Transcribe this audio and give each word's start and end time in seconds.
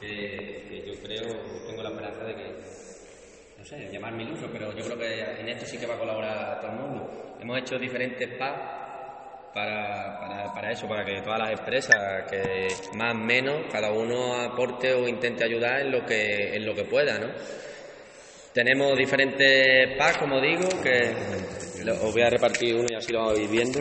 que, 0.00 0.84
yo 0.86 0.94
creo, 1.02 1.26
tengo 1.66 1.82
la 1.82 1.90
esperanza 1.90 2.24
de 2.24 2.34
que, 2.34 2.54
no 3.58 3.64
sé, 3.64 3.88
llamarme 3.92 4.24
iluso, 4.24 4.48
pero 4.52 4.74
yo 4.74 4.84
creo 4.84 4.98
que 4.98 5.40
en 5.40 5.48
esto 5.48 5.66
sí 5.66 5.78
que 5.78 5.86
va 5.86 5.94
a 5.94 5.98
colaborar 5.98 6.60
todo 6.60 6.72
el 6.72 6.78
mundo. 6.78 7.36
Hemos 7.40 7.58
hecho 7.58 7.78
diferentes 7.78 8.28
packs 8.38 8.80
para, 9.54 10.52
para, 10.54 10.72
eso, 10.72 10.88
para 10.88 11.04
que 11.04 11.20
todas 11.22 11.38
las 11.38 11.50
empresas, 11.58 12.30
que 12.30 12.68
más 12.96 13.14
o 13.14 13.18
menos, 13.18 13.66
cada 13.70 13.92
uno 13.92 14.34
aporte 14.40 14.92
o 14.92 15.08
intente 15.08 15.44
ayudar 15.44 15.80
en 15.80 15.92
lo 15.92 16.06
que, 16.06 16.54
en 16.54 16.64
lo 16.64 16.74
que 16.74 16.84
pueda, 16.84 17.18
¿no? 17.18 17.28
Tenemos 18.52 18.96
diferentes 18.96 19.96
packs, 19.96 20.18
como 20.18 20.40
digo, 20.40 20.68
que 20.82 21.14
os 21.88 22.12
voy 22.12 22.22
a 22.22 22.30
repartir 22.30 22.74
uno 22.74 22.86
y 22.90 22.94
así 22.94 23.12
lo 23.12 23.26
vais 23.26 23.50
viendo. 23.50 23.78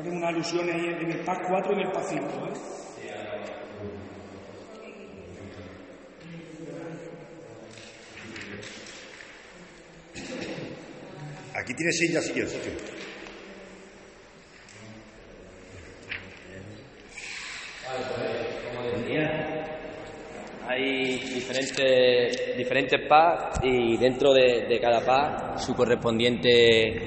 Habrá 0.00 0.12
una 0.12 0.28
alusión 0.28 0.66
ahí 0.66 0.86
en 0.98 1.10
el 1.10 1.20
pack 1.26 1.46
4 1.46 1.72
y 1.72 1.74
en 1.74 1.80
el 1.86 1.92
pack 1.92 2.04
5, 2.08 2.24
¿eh? 2.24 2.52
Aquí 11.54 11.74
tiene 11.74 11.92
sillas 11.92 12.32
y 12.34 12.40
eso. 12.40 12.58
hay 20.66 21.18
diferentes, 21.18 22.56
diferentes 22.56 23.06
packs 23.06 23.60
y 23.64 23.98
dentro 23.98 24.32
de, 24.32 24.78
cada 24.80 25.04
pack 25.04 25.58
su 25.58 25.74
correspondiente, 25.74 27.06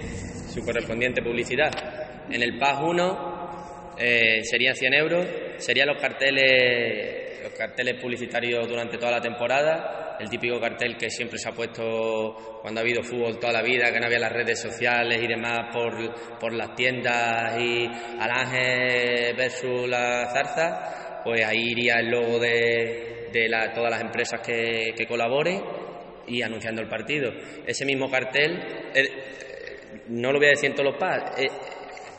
su 0.53 0.61
correspondiente 0.63 1.23
publicidad. 1.23 1.92
En 2.33 2.41
el 2.41 2.57
pack 2.57 2.81
1 2.81 3.95
eh, 3.97 4.41
serían 4.43 4.75
100 4.75 4.93
euros, 4.93 5.27
serían 5.57 5.87
los 5.87 6.01
carteles, 6.01 7.43
los 7.43 7.53
carteles 7.53 8.01
publicitarios 8.01 8.67
durante 8.67 8.97
toda 8.97 9.11
la 9.11 9.21
temporada 9.21 10.03
el 10.19 10.29
típico 10.29 10.59
cartel 10.59 10.97
que 10.97 11.09
siempre 11.09 11.37
se 11.37 11.49
ha 11.49 11.51
puesto 11.51 12.59
cuando 12.61 12.79
ha 12.79 12.83
habido 12.83 13.03
fútbol 13.03 13.39
toda 13.39 13.53
la 13.53 13.61
vida, 13.61 13.91
que 13.91 13.99
no 13.99 14.05
había 14.05 14.19
las 14.19 14.31
redes 14.31 14.59
sociales 14.59 15.21
y 15.21 15.27
demás 15.27 15.69
por, 15.73 16.39
por 16.39 16.53
las 16.53 16.75
tiendas 16.75 17.59
y 17.59 17.85
al 17.85 18.31
ángel 18.31 19.35
versus 19.35 19.87
la 19.87 20.29
zarza, 20.31 21.21
pues 21.23 21.43
ahí 21.45 21.71
iría 21.71 21.95
el 21.99 22.09
logo 22.09 22.39
de, 22.39 23.29
de 23.31 23.49
todas 23.73 23.91
las 23.91 24.01
empresas 24.01 24.41
que, 24.41 24.93
que 24.95 25.05
colaboren 25.05 25.61
y 26.27 26.41
anunciando 26.41 26.81
el 26.81 26.87
partido. 26.87 27.31
Ese 27.65 27.85
mismo 27.85 28.09
cartel, 28.09 28.59
eh, 28.93 29.09
no 30.07 30.31
lo 30.31 30.39
voy 30.39 30.47
a 30.47 30.51
decir 30.51 30.69
en 30.69 30.75
todos 30.75 30.91
los 30.91 30.99
packs, 30.99 31.41
eh, 31.41 31.47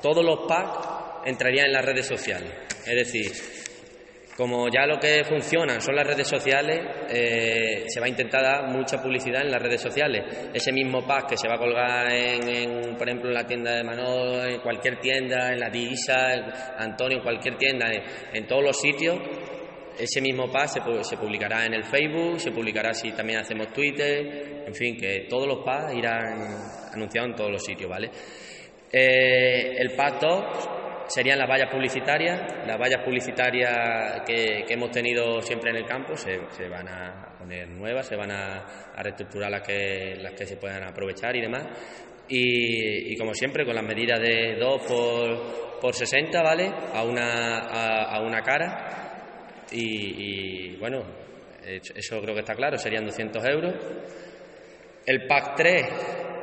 todos 0.05 0.23
los 0.23 0.41
packs 0.47 0.87
entrarían 1.25 1.69
en 1.69 1.73
las 1.73 1.83
redes 1.83 2.07
sociales. 2.07 2.53
Es 2.87 2.95
decir, 2.95 3.33
como 4.37 4.69
ya 4.69 4.85
lo 4.85 5.01
que 5.01 5.25
funciona 5.25 5.81
son 5.81 5.97
las 5.97 6.07
redes 6.07 6.29
sociales, 6.29 6.79
eh, 7.09 7.85
se 7.87 8.01
va 8.01 8.05
a 8.05 8.11
intentar 8.11 8.43
dar 8.43 8.69
mucha 8.69 9.03
publicidad 9.03 9.41
en 9.41 9.51
las 9.51 9.63
redes 9.63 9.81
sociales. 9.81 10.51
Ese 10.53 10.73
mismo 10.73 11.07
pack 11.07 11.31
que 11.31 11.37
se 11.39 11.49
va 11.49 11.55
a 11.55 11.59
colgar, 11.59 12.13
en, 12.13 12.95
por 12.97 13.09
ejemplo, 13.09 13.31
en 13.31 13.35
la 13.35 13.47
tienda 13.47 13.77
de 13.77 13.83
Manol, 13.83 14.47
en 14.47 14.61
cualquier 14.61 15.01
tienda, 15.01 15.51
en 15.51 15.59
la 15.59 15.71
Disa, 15.71 16.75
Antonio, 16.77 17.17
en 17.17 17.23
cualquier 17.23 17.57
tienda, 17.57 17.87
en, 18.31 18.47
todos 18.47 18.63
los 18.63 18.79
sitios, 18.79 19.19
ese 19.99 20.21
mismo 20.21 20.53
pack 20.53 20.67
se, 21.03 21.17
publicará 21.17 21.65
en 21.65 21.73
el 21.73 21.85
Facebook, 21.85 22.41
se 22.41 22.51
publicará 22.51 22.93
si 22.93 23.11
también 23.13 23.39
hacemos 23.39 23.73
Twitter, 23.73 24.65
en 24.67 24.75
fin, 24.75 24.99
que 24.99 25.29
todos 25.31 25.49
los 25.49 25.65
packs 25.65 25.95
irán 25.95 26.59
anunciados 26.93 27.31
en 27.31 27.37
todos 27.37 27.51
los 27.53 27.65
sitios, 27.65 27.89
¿vale? 27.89 28.11
Eh, 28.97 29.75
el 29.77 29.91
pack 29.97 30.21
2 30.21 30.69
serían 31.09 31.41
las 31.41 31.49
vallas 31.49 31.69
publicitarias. 31.69 32.41
Las 32.65 32.79
vallas 32.79 33.03
publicitarias 33.05 34.23
que, 34.25 34.65
hemos 34.69 34.93
tenido 34.93 35.43
siempre 35.43 35.71
en 35.71 35.79
el 35.79 35.85
campo 35.85 36.17
se, 36.17 36.39
van 36.69 36.89
a 36.89 37.35
poner 37.37 37.69
nuevas, 37.69 38.07
se 38.07 38.15
van 38.15 38.31
a, 38.31 38.93
reestructurar 38.97 39.51
las 39.51 39.63
que, 39.63 40.15
las 40.21 40.35
que 40.35 40.47
se 40.47 40.57
puedan 40.57 40.85
aprovechar 40.85 41.35
y 41.35 41.41
demás. 41.41 41.67
Y, 42.29 43.17
como 43.17 43.35
siempre, 43.35 43.67
con 43.67 43.75
las 43.75 43.85
medidas 43.85 44.21
de 44.21 44.57
2 44.61 44.83
por, 44.87 45.81
por 45.81 45.93
60, 45.93 46.43
¿vale? 46.43 46.71
A 46.95 47.03
una, 47.03 47.59
a, 48.05 48.23
una 48.23 48.43
cara. 48.43 49.61
Y, 49.73 50.77
bueno, 50.77 51.03
eso 51.65 52.21
creo 52.23 52.35
que 52.35 52.41
está 52.41 52.55
claro, 52.55 52.79
serían 52.79 53.05
200 53.05 53.45
euros. 53.45 53.75
El 55.05 55.27
pack 55.27 55.57
3 55.57 55.87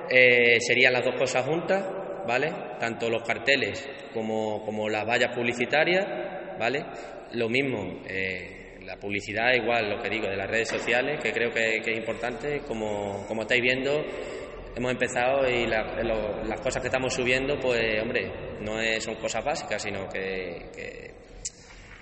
eh, 0.09 0.59
serían 0.59 0.93
las 0.93 1.05
dos 1.05 1.15
cosas 1.15 1.45
juntas, 1.45 2.00
¿vale? 2.27 2.51
Tanto 2.79 3.09
los 3.09 3.23
carteles 3.23 3.87
como, 4.13 4.63
como 4.65 4.89
las 4.89 5.05
vallas 5.05 5.35
publicitarias, 5.35 6.05
¿vale? 6.59 6.85
Lo 7.33 7.49
mismo, 7.49 8.01
eh, 8.07 8.77
la 8.83 8.97
publicidad 8.97 9.53
igual, 9.53 9.89
lo 9.89 10.01
que 10.01 10.09
digo, 10.09 10.27
de 10.27 10.35
las 10.35 10.49
redes 10.49 10.69
sociales, 10.69 11.19
que 11.21 11.31
creo 11.31 11.51
que, 11.51 11.77
es 11.77 11.97
importante, 11.97 12.61
como, 12.67 13.25
como 13.27 13.43
estáis 13.43 13.61
viendo, 13.61 14.03
hemos 14.75 14.91
empezado 14.91 15.47
y 15.49 15.65
las 15.67 16.61
cosas 16.61 16.81
que 16.81 16.87
estamos 16.87 17.13
subiendo, 17.13 17.59
pues 17.59 18.01
hombre, 18.01 18.31
no 18.61 18.77
son 18.99 19.15
cosas 19.15 19.43
básicas, 19.43 19.81
sino 19.81 20.07
que, 20.09 20.65
que, 20.75 21.11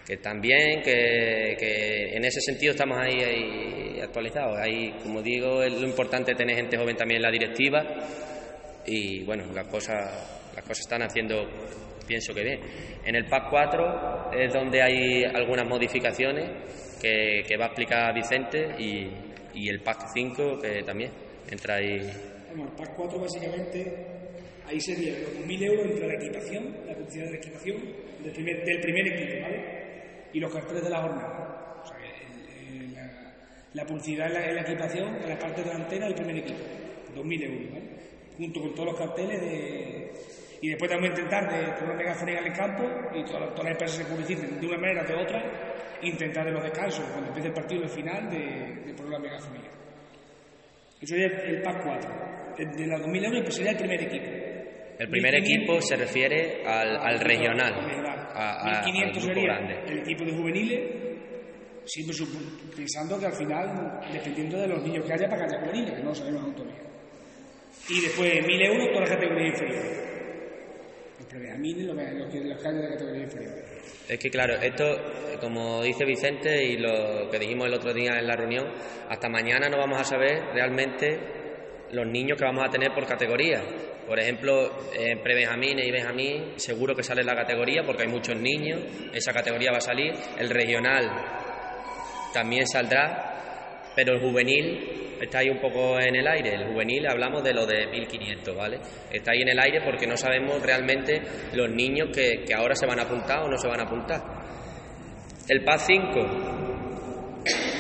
que 0.06 0.18
también, 0.18 0.82
que, 0.82 1.56
que, 1.58 2.16
en 2.16 2.26
ese 2.26 2.42
sentido 2.42 2.72
estamos 2.72 2.98
ahí, 3.00 3.22
ahí 3.22 4.02
actualizados. 4.02 4.58
Ahí, 4.58 4.96
como 5.04 5.22
digo, 5.22 5.62
es 5.64 5.74
lo 5.74 5.88
importante 5.88 6.34
tener 6.34 6.56
gente 6.56 6.78
joven 6.78 6.96
también 6.96 7.18
en 7.18 7.24
la 7.24 7.32
directiva 7.32 7.84
y 8.90 9.24
bueno, 9.24 9.46
las 9.54 9.68
cosas, 9.68 10.52
las 10.56 10.64
cosas 10.64 10.80
están 10.80 11.04
haciendo, 11.04 11.48
pienso 12.08 12.34
que 12.34 12.44
bien. 12.44 12.60
En 13.06 13.16
el 13.16 13.26
PAC 13.26 13.50
4 13.50 14.32
es 14.34 14.54
donde 14.54 14.82
hay 14.82 15.24
algunas 15.24 15.68
modificaciones 15.68 16.50
que, 17.00 17.56
va 17.58 17.66
a 17.66 17.68
explicar 17.68 18.14
Vicente 18.14 18.76
y, 18.80 19.10
y 19.54 19.70
el 19.70 19.82
PAC 19.82 20.08
5 20.14 20.60
que 20.60 20.84
también 20.84 21.12
entra 21.50 21.76
ahí. 21.76 22.00
Bueno, 22.50 22.72
el 22.72 22.76
PAC 22.76 22.96
4 22.96 23.20
básicamente 23.20 24.20
ahí 24.66 24.80
sería 24.82 25.20
los 25.20 25.46
1.000 25.46 25.64
euros 25.64 25.86
entre 25.86 26.08
la 26.08 26.14
equipación, 26.16 26.76
la 26.88 26.96
publicidad 26.96 27.26
de 27.26 27.32
la 27.32 27.38
equipación 27.38 27.78
del 28.24 28.32
primer, 28.34 29.08
equipo, 29.08 29.42
¿vale? 29.42 29.80
Y 30.34 30.40
los 30.40 30.54
carteles 30.54 30.84
de 30.84 30.90
la 30.90 31.02
jornada. 31.02 31.82
O 31.84 31.88
sea, 31.88 31.98
la, 32.94 33.34
la, 33.74 33.86
publicidad 33.86 34.28
en 34.28 34.34
la, 34.34 34.50
en 34.50 34.56
la 34.56 34.62
equipación, 34.62 35.16
en 35.16 35.30
la 35.30 35.40
parte 35.40 35.64
delantera 35.64 36.06
del 36.06 36.16
primer 36.16 36.38
equipo, 36.38 36.60
2.000 37.16 37.44
euros, 37.44 37.72
¿vale? 37.72 37.99
Junto 38.40 38.62
con 38.62 38.74
todos 38.74 38.86
los 38.92 38.98
carteles 38.98 39.42
de... 39.42 40.12
y 40.62 40.70
después 40.70 40.90
también 40.90 41.12
intentar 41.12 41.44
de 41.52 41.74
poner 41.74 41.98
megafonía 41.98 42.40
en 42.40 42.46
el 42.46 42.54
campo 42.54 42.84
y 43.14 43.24
todas, 43.26 43.42
las 43.42 43.72
empresas 43.72 43.98
se 43.98 44.06
publiciten 44.06 44.60
de 44.60 44.68
una 44.68 44.78
manera 44.78 45.04
o 45.04 45.08
de 45.08 45.16
otra 45.16 45.44
intentar 46.02 46.46
de 46.46 46.52
los 46.52 46.64
descansos 46.64 47.04
cuando 47.10 47.28
empiece 47.28 47.50
el 47.50 47.54
partido 47.54 47.82
de 47.82 47.90
final 47.90 48.30
de, 48.30 48.94
poner 48.94 49.12
la 49.12 49.20
megafonía. 49.20 49.70
Eso 51.02 51.16
sería 51.16 51.28
el 51.28 51.62
PAC 51.62 51.84
4 51.84 52.30
de 52.58 52.88
los 52.88 53.02
2.000 53.02 53.26
euros 53.26 53.42
pues 53.44 53.56
sería 53.56 53.72
el 53.72 53.78
primer 53.78 54.02
equipo. 54.02 54.28
El 55.00 55.10
primer 55.10 55.36
equipo 55.36 55.82
se 55.82 55.96
refiere 55.96 56.64
al, 56.66 57.20
regional, 57.20 57.74
a, 58.34 58.84
1.500 58.84 59.20
sería 59.20 59.58
el 59.86 60.00
equipo 60.00 60.24
de 60.24 60.32
juveniles 60.32 60.80
siempre 61.86 62.16
pensando 62.76 63.20
que 63.20 63.26
al 63.26 63.34
final 63.34 64.00
dependiendo 64.14 64.60
de 64.60 64.68
los 64.68 64.84
niños 64.84 65.06
que 65.06 65.14
haya 65.14 65.28
para 65.28 65.48
que 65.48 65.56
haya 65.56 65.66
juveniles 65.66 65.94
que 65.96 66.04
no 66.04 66.14
sabemos 66.14 66.44
aún 66.44 66.54
todavía 66.54 66.89
y 67.88 68.02
después 68.02 68.34
1.000 68.34 68.66
euros 68.66 68.88
por 68.94 69.02
la 69.02 69.16
categoría 69.16 69.48
inferior. 69.48 69.86
Los 71.20 71.28
previamines, 71.28 71.86
los, 71.86 71.96
los, 71.96 72.34
los 72.34 72.62
que 72.62 72.70
de 72.70 72.82
la 72.82 72.90
categoría 72.90 73.24
inferior. 73.24 73.54
Es 74.08 74.18
que 74.18 74.30
claro, 74.30 74.56
esto, 74.56 75.40
como 75.40 75.84
dice 75.84 76.04
Vicente 76.04 76.66
y 76.66 76.78
lo 76.78 77.30
que 77.30 77.38
dijimos 77.38 77.68
el 77.68 77.76
otro 77.76 77.94
día 77.94 78.18
en 78.18 78.26
la 78.26 78.36
reunión, 78.36 78.68
hasta 79.08 79.30
mañana 79.30 79.70
no 79.70 79.78
vamos 79.78 80.02
a 80.02 80.04
saber 80.04 80.46
realmente 80.52 81.20
los 81.92 82.08
niños 82.08 82.38
que 82.38 82.46
vamos 82.46 82.68
a 82.68 82.72
tener 82.72 82.92
por 82.94 83.06
categoría. 83.06 83.62
Por 84.08 84.20
ejemplo, 84.20 84.72
en 84.94 85.22
pre-Benjamín 85.22 85.78
y 85.80 85.92
Benjamín 85.92 86.54
seguro 86.56 86.96
que 86.96 87.04
sale 87.04 87.24
la 87.24 87.36
categoría 87.36 87.84
porque 87.84 88.04
hay 88.04 88.10
muchos 88.10 88.36
niños, 88.36 88.82
esa 89.14 89.32
categoría 89.32 89.72
va 89.72 89.78
a 89.78 89.82
salir. 89.82 90.14
El 90.40 90.50
regional 90.50 91.08
también 92.34 92.66
saldrá, 92.66 93.92
pero 93.96 94.14
el 94.14 94.22
juvenil 94.22 95.09
está 95.22 95.40
ahí 95.40 95.50
un 95.50 95.60
poco 95.60 96.00
en 96.00 96.16
el 96.16 96.28
aire. 96.28 96.56
El 96.56 96.72
juvenil 96.72 97.08
hablamos 97.08 97.44
de 97.44 97.54
lo 97.54 97.66
de 97.66 97.88
1500, 97.88 98.56
¿vale? 98.56 98.80
Está 99.12 99.32
ahí 99.32 99.42
en 99.42 99.50
el 99.50 99.60
aire 99.60 99.82
porque 99.84 100.08
no 100.08 100.18
sabemos 100.18 100.62
realmente 100.62 101.22
los 101.54 101.70
niños 101.70 102.10
que, 102.14 102.46
ahora 102.56 102.76
se 102.76 102.86
van 102.86 103.00
a 103.00 103.04
apuntar 103.04 103.40
o 103.40 103.48
no 103.50 103.58
se 103.58 103.68
van 103.68 103.80
a 103.80 103.84
apuntar. 103.84 104.22
El 105.48 105.64
PAS 105.64 105.88
5, 105.88 106.20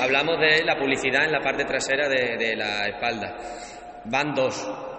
hablamos 0.01 0.39
de 0.39 0.63
la 0.63 0.75
publicidad 0.77 1.25
en 1.25 1.31
la 1.31 1.41
parte 1.41 1.65
trasera 1.65 2.07
de, 2.09 2.55
la 2.55 2.87
espalda. 2.87 3.35
Van 4.05 4.33
dos, 4.33 4.55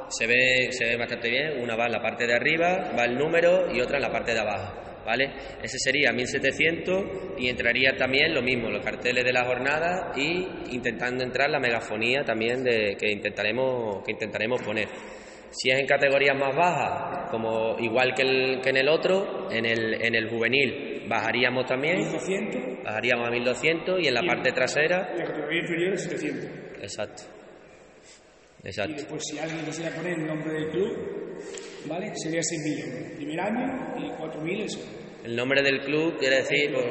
se 0.08 0.26
ve, 0.26 0.68
se 0.70 0.84
ve 0.84 0.96
bastante 0.96 1.30
bien. 1.30 1.60
Una 1.62 1.76
va 1.76 1.86
en 1.86 1.92
la 1.92 2.02
parte 2.02 2.26
de 2.26 2.34
arriba, 2.34 2.92
va 2.96 3.04
el 3.04 3.16
número 3.16 3.72
y 3.72 3.80
otra 3.80 3.96
en 3.96 4.02
la 4.02 4.10
parte 4.10 4.32
de 4.32 4.40
abajo. 4.40 4.89
¿Vale? 5.10 5.28
Ese 5.60 5.76
sería 5.80 6.12
1700 6.12 7.04
y 7.36 7.48
entraría 7.48 7.96
también 7.96 8.32
lo 8.32 8.42
mismo, 8.42 8.70
los 8.70 8.84
carteles 8.84 9.24
de 9.24 9.32
la 9.32 9.44
jornada 9.44 10.12
y 10.16 10.46
intentando 10.74 11.24
entrar 11.24 11.50
la 11.50 11.58
megafonía 11.58 12.22
también 12.24 12.62
de, 12.62 12.96
que, 12.96 13.10
intentaremos, 13.10 14.04
que 14.04 14.12
intentaremos 14.12 14.62
poner. 14.62 14.86
Si 15.50 15.68
es 15.68 15.80
en 15.80 15.86
categorías 15.86 16.38
más 16.38 16.54
bajas, 16.54 17.28
como 17.32 17.76
igual 17.80 18.14
que, 18.14 18.22
el- 18.22 18.60
que 18.62 18.70
en 18.70 18.76
el 18.76 18.88
otro, 18.88 19.50
en 19.50 19.66
el, 19.66 19.94
en 20.00 20.14
el 20.14 20.28
juvenil 20.28 21.06
bajaríamos 21.08 21.66
también, 21.66 21.96
1200 21.98 22.84
bajaríamos 22.84 23.26
a 23.26 23.30
1200 23.32 24.00
y 24.00 24.06
en 24.06 24.14
la 24.14 24.20
Y- 24.22 24.28
parte 24.28 24.52
trasera, 24.52 25.10
y 25.12 25.18
la 25.18 25.24
categoría 25.26 25.60
inferior 25.60 25.94
es 25.94 26.02
700. 26.04 26.44
exacto. 26.84 27.22
Y 28.62 28.68
Exacto. 28.68 28.92
después, 28.94 29.22
si 29.28 29.38
alguien 29.40 29.64
quisiera 29.64 29.90
poner 29.90 30.12
el 30.20 30.26
nombre 30.26 30.52
del 30.52 30.68
club, 30.70 31.36
¿vale? 31.86 32.12
Sería 32.14 32.42
6.000 32.42 32.78
euros. 32.84 33.12
Primer 33.16 33.40
año 33.40 33.96
y 33.98 34.10
4.000 34.20 34.60
el 34.62 34.68
segundo. 34.70 34.99
El 35.24 35.36
nombre 35.36 35.62
del 35.62 35.80
club 35.80 36.18
quiere 36.18 36.36
decir, 36.36 36.72
pues, 36.72 36.86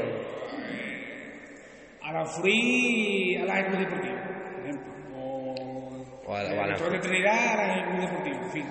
Aranjurí 2.01 3.35
a 3.37 3.45
la 3.45 3.65
Club 3.67 3.79
Deportivo, 3.79 4.15
por 4.15 4.63
ejemplo. 4.63 4.93
O, 5.15 6.05
O 6.25 6.35
a 6.35 6.43
la- 6.43 6.73
a 6.73 6.77
Torre 6.77 6.97
de 6.97 6.99
Trinidad 6.99 7.59
a 7.59 7.67
la 7.77 7.85
Club 7.85 8.01
Deportivo, 8.01 8.35
en 8.45 8.51
fin. 8.51 8.65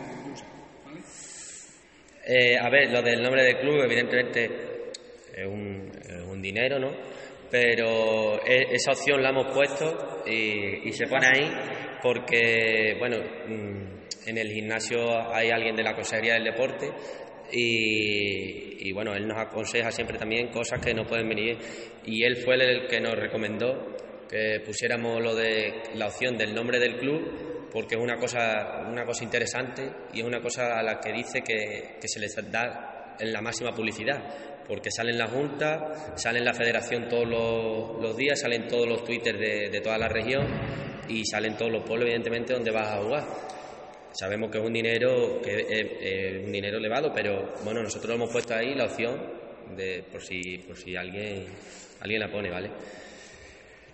Eh, 2.31 2.58
a 2.58 2.69
ver, 2.69 2.90
lo 2.90 3.00
del 3.02 3.22
nombre 3.22 3.43
del 3.43 3.56
club, 3.58 3.81
evidentemente, 3.84 4.44
es 5.34 5.46
un, 5.46 5.90
es 6.02 6.22
un 6.26 6.43
dinero, 6.43 6.78
¿no? 6.78 6.90
Pero 7.50 8.38
e- 8.44 8.75
esa 8.75 8.90
opción 8.93 9.22
la 9.22 9.31
hemos 9.31 9.46
puesto 9.54 10.22
y, 10.26 10.88
y 10.88 10.93
se 10.93 11.06
pone 11.06 11.26
ahí 11.26 11.50
porque, 12.02 12.96
bueno, 12.99 13.16
mm, 13.46 14.28
en 14.28 14.38
el 14.38 14.50
gimnasio 14.52 14.99
hay 15.34 15.49
alguien 15.50 15.75
de 15.75 15.82
la 15.84 15.94
Consejería 15.94 16.34
del 16.34 16.44
Deporte 16.44 16.90
y, 17.52 18.92
bueno, 18.92 19.14
él 19.14 19.26
nos 19.26 19.38
aconseja 19.38 19.90
siempre 19.90 20.18
también 20.18 20.48
cosas 20.48 20.80
que 20.80 20.94
no 20.94 21.06
pueden 21.06 21.28
venir 21.28 21.58
y 22.04 22.24
él 22.24 22.36
fue 22.36 22.54
el 22.54 22.86
que 22.86 23.00
nos 23.00 23.14
recomendó 23.14 23.96
que 24.28 24.60
pusiéramos 24.64 25.22
lo 25.22 25.34
de 25.34 25.82
la 25.94 26.06
opción 26.06 26.36
del 26.36 26.54
nombre 26.54 26.78
del 26.78 26.98
club 26.98 27.68
porque 27.72 27.96
es 27.96 28.00
una 28.00 28.16
cosa, 28.16 28.86
una 28.88 29.04
cosa 29.04 29.24
interesante 29.24 29.90
y 30.12 30.20
es 30.20 30.26
una 30.26 30.40
cosa 30.40 30.78
a 30.78 30.82
la 30.82 31.00
que 31.00 31.12
dice 31.12 31.42
que, 31.42 31.98
se 32.06 32.20
les 32.20 32.34
da 32.50 33.16
en 33.18 33.32
la 33.32 33.40
máxima 33.42 33.72
publicidad, 33.72 34.22
porque 34.66 34.90
sale 34.90 35.10
en 35.10 35.18
la 35.18 35.26
Junta, 35.26 36.14
sale 36.16 36.40
la 36.40 36.54
Federación 36.54 37.08
todos 37.08 37.28
los, 38.00 38.16
días, 38.16 38.40
salen 38.40 38.68
todos 38.68 38.86
los 38.86 39.04
twitters 39.04 39.38
de, 39.38 39.68
de 39.70 39.80
toda 39.80 39.98
la 39.98 40.08
región 40.08 40.46
y 41.08 41.24
salen 41.24 41.56
todos 41.56 41.72
los 41.72 41.82
pueblos, 41.82 42.06
evidentemente, 42.06 42.52
donde 42.52 42.70
vas 42.70 42.88
a 42.88 43.02
jugar. 43.02 43.57
Sabemos 44.18 44.50
que 44.50 44.58
es 44.58 44.64
un 44.64 44.72
dinero 44.72 45.40
que 45.40 45.60
es, 45.60 45.86
es 46.00 46.44
un 46.44 46.50
dinero 46.50 46.78
elevado, 46.78 47.12
pero 47.14 47.54
bueno, 47.62 47.84
nosotros 47.84 48.16
hemos 48.16 48.32
puesto 48.32 48.52
ahí 48.52 48.74
la 48.74 48.86
opción 48.86 49.16
de 49.76 50.02
por 50.10 50.20
si 50.20 50.58
por 50.66 50.76
si 50.76 50.96
alguien 50.96 51.46
alguien 52.00 52.20
la 52.20 52.28
pone, 52.28 52.50
¿vale? 52.50 52.68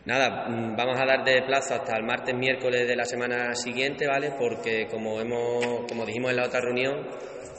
Nada, 0.06 0.48
mm, 0.48 0.76
vamos 0.76 0.98
a 0.98 1.04
dar 1.04 1.24
de 1.24 1.42
plazo 1.42 1.74
hasta 1.74 1.98
el 1.98 2.04
martes, 2.04 2.34
miércoles 2.34 2.88
de 2.88 2.96
la 2.96 3.04
semana 3.04 3.54
siguiente, 3.54 4.06
¿vale? 4.06 4.32
Porque 4.38 4.86
como 4.86 5.20
hemos, 5.20 5.84
como 5.86 6.06
dijimos 6.06 6.30
en 6.30 6.36
la 6.38 6.46
otra 6.46 6.62
reunión, 6.62 7.00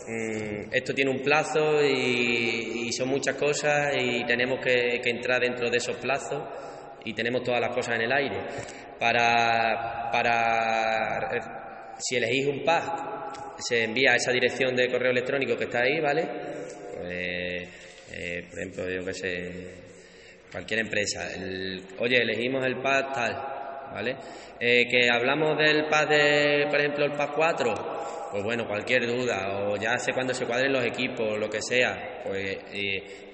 mm, 0.07 0.73
esto 0.73 0.91
tiene 0.95 1.11
un 1.11 1.21
plazo 1.21 1.83
y, 1.83 2.91
son 2.93 3.09
muchas 3.09 3.35
cosas 3.35 3.93
y 3.95 4.25
tenemos 4.25 4.59
que, 4.59 4.99
que 5.03 5.09
entrar 5.11 5.41
dentro 5.41 5.69
de 5.69 5.77
esos 5.77 5.97
plazos 5.97 6.41
y 7.03 7.13
tenemos 7.13 7.43
todas 7.43 7.61
las 7.61 7.75
cosas 7.75 7.95
en 7.95 8.01
el 8.01 8.11
aire. 8.11 8.41
Para, 8.97 10.09
para 10.11 11.29
eh, 11.35 11.64
si 11.99 12.15
elegís 12.17 12.47
un 12.47 12.63
pack, 12.63 13.55
se 13.59 13.83
envía 13.83 14.11
a 14.13 14.15
esa 14.15 14.31
dirección 14.31 14.75
de 14.75 14.89
correo 14.89 15.11
electrónico 15.11 15.55
que 15.57 15.63
está 15.65 15.81
ahí, 15.81 15.99
¿vale? 15.99 16.23
Pues, 16.93 17.69
eh, 18.13 18.45
por 18.49 18.59
ejemplo, 18.59 18.89
yo 18.89 19.05
qué 19.05 19.13
sé, 19.13 19.51
cualquier 20.51 20.81
empresa. 20.81 21.33
El- 21.33 21.83
oye, 21.99 22.17
elegimos 22.21 22.65
el 22.65 22.77
pad 22.81 23.13
tal, 23.13 23.33
¿vale? 23.93 24.15
Eh, 24.59 24.87
que 24.89 25.09
hablamos 25.09 25.57
del 25.57 25.85
pad 25.85 26.07
de, 26.09 26.67
por 26.69 26.79
ejemplo, 26.79 27.05
el 27.05 27.11
pad 27.13 27.29
4, 27.35 27.94
pues 28.35 28.43
bueno, 28.43 28.67
cualquier 28.67 29.07
duda, 29.07 29.63
o 29.69 29.77
ya 29.77 29.97
sé 29.97 30.11
cuándo 30.11 30.33
se 30.33 30.45
cuadren 30.45 30.73
los 30.73 30.83
equipos, 30.85 31.39
lo 31.39 31.49
que 31.49 31.61
sea, 31.61 32.19
pues 32.25 32.57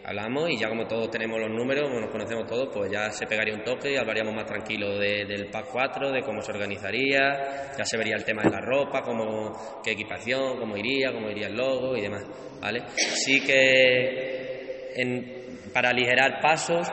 hablamos 0.03 0.51
y 0.51 0.57
ya 0.59 0.69
como 0.69 0.86
todos 0.86 1.09
tenemos 1.09 1.39
los 1.39 1.50
números, 1.50 1.89
nos 1.89 2.12
conocemos 2.12 2.45
todos, 2.45 2.69
pues 2.71 2.92
ya 2.92 3.09
se 3.09 3.25
pegaría 3.25 3.56
un 3.56 3.63
toque 3.63 3.92
y 3.94 3.98
hablaríamos 3.98 4.36
más 4.36 4.45
tranquilo 4.45 5.00
de- 5.00 5.25
del 5.25 5.48
pad 5.48 5.63
4, 5.71 6.12
de 6.12 6.21
cómo 6.21 6.39
se 6.44 6.51
organizaría, 6.51 7.74
ya 7.75 7.83
se 7.83 7.98
vería 7.98 8.15
el 8.15 8.24
tema 8.24 8.44
de 8.44 8.51
la 8.51 8.62
ropa, 8.62 9.01
cómo, 9.01 9.81
qué 9.83 9.94
equipación, 9.94 10.59
cómo 10.59 10.77
iría, 10.77 11.12
cómo 11.12 11.31
iría 11.31 11.48
el 11.48 11.56
logo 11.56 11.98
y 11.98 12.01
demás, 12.01 12.24
¿vale? 12.62 12.83
Sí 12.95 13.39
que 13.42 14.92
en- 14.98 15.42
para 15.74 15.89
aligerar 15.89 16.39
pasos, 16.44 16.88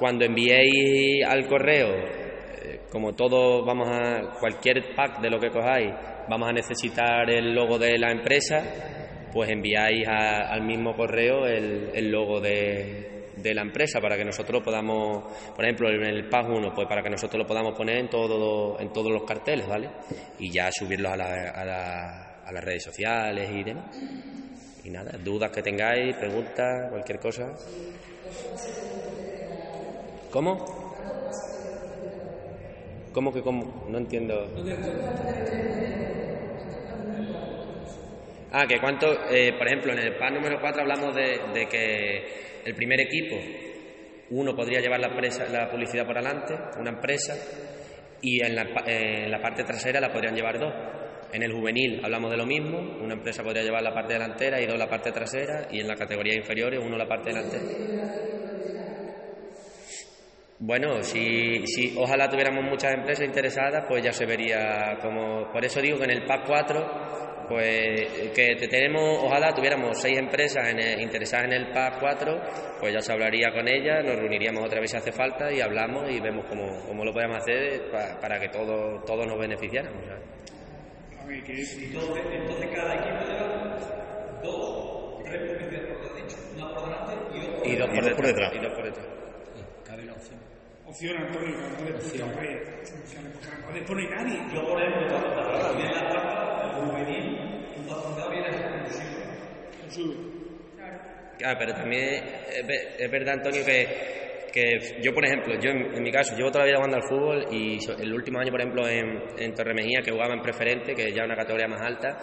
cuando 0.00 0.24
enviéis 0.24 1.24
al 1.24 1.46
correo, 1.46 2.27
como 2.90 3.14
todos 3.14 3.64
vamos 3.66 3.88
a, 3.90 4.38
cualquier 4.40 4.94
pack 4.94 5.20
de 5.20 5.30
lo 5.30 5.38
que 5.38 5.50
cojáis, 5.50 5.92
vamos 6.28 6.48
a 6.48 6.52
necesitar 6.52 7.28
el 7.30 7.54
logo 7.54 7.78
de 7.78 7.98
la 7.98 8.10
empresa, 8.10 8.62
pues 9.32 9.50
enviáis 9.50 10.06
a- 10.08 10.50
al 10.52 10.62
mismo 10.62 10.94
correo 10.96 11.46
el, 11.46 12.10
logo 12.10 12.40
de, 12.40 13.30
de 13.36 13.54
la 13.54 13.62
empresa 13.62 14.00
para 14.00 14.16
que 14.16 14.24
nosotros 14.24 14.62
podamos, 14.62 15.24
por 15.54 15.64
ejemplo, 15.64 15.90
en 15.90 16.02
el 16.04 16.28
pack 16.28 16.48
1, 16.48 16.74
pues 16.74 16.88
para 16.88 17.02
que 17.02 17.10
nosotros 17.10 17.42
lo 17.42 17.46
podamos 17.46 17.74
poner 17.76 17.98
en, 17.98 18.08
todo, 18.08 18.80
en 18.80 18.92
todos 18.92 19.12
los 19.12 19.24
carteles, 19.24 19.66
¿vale? 19.68 19.88
Y 20.38 20.50
ya 20.50 20.70
subirlos 20.72 21.12
a, 21.12 21.16
la- 21.16 21.50
a 21.50 21.64
la- 21.64 22.24
a 22.46 22.52
las 22.52 22.64
redes 22.64 22.82
sociales 22.84 23.50
y 23.52 23.62
demás. 23.62 23.84
Y 24.84 24.88
nada, 24.90 25.12
dudas 25.22 25.50
que 25.50 25.60
tengáis, 25.60 26.16
preguntas, 26.16 26.88
cualquier 26.90 27.18
cosa. 27.20 27.52
¿Cómo? 30.30 30.77
¿Cómo 33.12 33.32
que 33.32 33.42
cómo? 33.42 33.84
No 33.88 33.98
entiendo. 33.98 34.34
Ah, 38.50 38.66
que 38.66 38.80
cuánto, 38.80 39.06
eh, 39.30 39.52
por 39.58 39.66
ejemplo, 39.66 39.92
en 39.92 39.98
el 39.98 40.16
PAN 40.16 40.34
número 40.34 40.58
4 40.60 40.82
hablamos 40.82 41.14
de, 41.14 41.50
de 41.52 41.68
que 41.68 42.60
el 42.64 42.74
primer 42.74 43.00
equipo, 43.00 43.36
uno 44.30 44.54
podría 44.54 44.80
llevar 44.80 45.00
la, 45.00 45.08
empresa- 45.08 45.46
la 45.48 45.70
publicidad 45.70 46.06
por 46.06 46.16
adelante, 46.16 46.54
una 46.78 46.90
empresa, 46.90 47.34
y 48.22 48.42
en 48.44 48.54
la, 48.56 48.62
eh, 48.86 49.24
en 49.24 49.30
la 49.30 49.40
parte 49.40 49.64
trasera 49.64 50.00
la 50.00 50.10
podrían 50.12 50.34
llevar 50.34 50.58
dos. 50.58 50.72
En 51.32 51.42
el 51.42 51.52
juvenil 51.52 52.00
hablamos 52.02 52.30
de 52.30 52.38
lo 52.38 52.46
mismo, 52.46 52.78
una 53.02 53.14
empresa 53.14 53.42
podría 53.42 53.62
llevar 53.62 53.82
la 53.82 53.92
parte 53.92 54.14
delantera 54.14 54.60
y 54.60 54.66
dos 54.66 54.78
la 54.78 54.88
parte 54.88 55.12
trasera, 55.12 55.68
y 55.70 55.80
en 55.80 55.88
la 55.88 55.94
categoría 55.96 56.34
inferiores 56.34 56.80
uno 56.82 56.96
la 56.96 57.06
parte 57.06 57.30
delantera. 57.30 57.64
Bueno, 60.60 61.02
si, 61.04 61.64
si 61.66 61.94
ojalá 61.96 62.28
tuviéramos 62.28 62.64
muchas 62.64 62.92
empresas 62.94 63.24
interesadas, 63.24 63.84
pues 63.88 64.02
ya 64.02 64.12
se 64.12 64.26
vería 64.26 64.98
como... 65.00 65.50
Por 65.52 65.64
eso 65.64 65.80
digo 65.80 65.98
que 65.98 66.04
en 66.04 66.10
el 66.10 66.24
PAC 66.26 66.46
4, 66.48 67.46
pues 67.48 68.30
que 68.34 68.56
te- 68.56 68.66
tenemos, 68.66 69.20
ojalá 69.22 69.54
tuviéramos 69.54 69.96
seis 70.00 70.18
empresas 70.18 70.68
en 70.68 70.80
el- 70.80 71.00
interesadas 71.00 71.46
en 71.46 71.52
el 71.52 71.70
PAC 71.72 72.00
4, 72.00 72.40
pues 72.80 72.92
ya 72.92 73.00
se 73.00 73.12
hablaría 73.12 73.52
con 73.52 73.68
ellas, 73.68 74.04
nos 74.04 74.16
reuniríamos 74.16 74.64
otra 74.64 74.80
vez 74.80 74.90
si 74.90 74.96
hace 74.96 75.12
falta 75.12 75.52
y 75.52 75.60
hablamos 75.60 76.10
y 76.10 76.18
vemos 76.18 76.44
cómo, 76.48 76.66
cómo 76.88 77.04
lo 77.04 77.12
podemos 77.12 77.36
hacer 77.36 77.88
pa- 77.92 78.18
para 78.20 78.40
que 78.40 78.48
todos 78.48 79.04
todos 79.04 79.26
nos 79.28 79.38
beneficiáramos. 79.38 80.02
es- 80.02 81.78
Entonces, 81.78 82.24
entonces 82.32 82.68
cada 82.74 82.94
equipo 82.94 83.32
lleva 83.32 83.78
dos, 84.42 85.22
tres 85.24 85.40
publicidades, 85.52 85.96
por 85.98 86.16
dicho, 86.16 86.36
una 86.56 86.74
por 86.74 86.84
delante 86.84 87.14
y 87.64 87.76
dos 87.76 87.88
Y 87.88 87.94
por 87.94 88.02
dos 88.04 88.14
por 88.14 88.26
detrás. 88.26 88.26
detrás. 88.26 88.52
Y 88.54 88.58
dos 88.58 88.72
por 88.74 88.84
detrás. 88.84 89.06
Cabe 89.86 90.04
la 90.04 90.12
opción. 90.12 90.38
Opción, 90.88 91.16
Antonio, 91.16 91.54
que 91.56 91.82
no 91.82 91.88
le 91.90 91.92
puso 91.98 92.24
a 92.24 92.40
ver. 92.40 92.82
Porque 93.32 93.48
no 93.66 93.72
le 93.72 93.82
pone 93.82 94.10
nadie. 94.10 94.40
Yo 94.54 94.64
por 94.66 94.80
ejemplo, 94.82 95.06
te 95.08 95.14
hablaba 95.14 95.72
bien 95.76 95.92
la 95.92 96.08
cuarta, 96.08 96.62
el 96.64 96.70
juvenil, 96.88 97.66
tu 97.74 97.82
facilidad 97.82 98.30
viene 98.30 98.48
exclusivo. 98.48 99.20
Sube. 99.88 100.38
Claro, 101.38 101.56
pero 101.60 101.72
también 101.74 102.02
es, 102.50 102.66
ve- 102.66 102.88
es 102.98 103.10
verdad, 103.10 103.34
Antonio, 103.34 103.64
que, 103.64 104.48
que 104.52 105.00
yo, 105.02 105.14
por 105.14 105.24
ejemplo, 105.24 105.54
yo 105.60 105.70
en, 105.70 105.94
en 105.94 106.02
mi 106.02 106.10
caso, 106.10 106.34
llevo 106.36 106.50
toda 106.50 106.64
la 106.64 106.66
vida 106.66 106.76
jugando 106.78 106.96
al 106.96 107.02
fútbol 107.08 107.46
y 107.54 107.80
so- 107.80 107.96
el 107.96 108.12
último 108.12 108.40
año, 108.40 108.50
por 108.50 108.60
ejemplo, 108.60 108.88
en, 108.88 109.22
en 109.38 109.54
Torremejía, 109.54 110.00
que 110.02 110.10
jugaba 110.10 110.34
en 110.34 110.42
preferente, 110.42 110.94
que 110.94 111.12
ya 111.12 111.22
es 111.22 111.26
una 111.26 111.36
categoría 111.36 111.68
más 111.68 111.80
alta, 111.80 112.18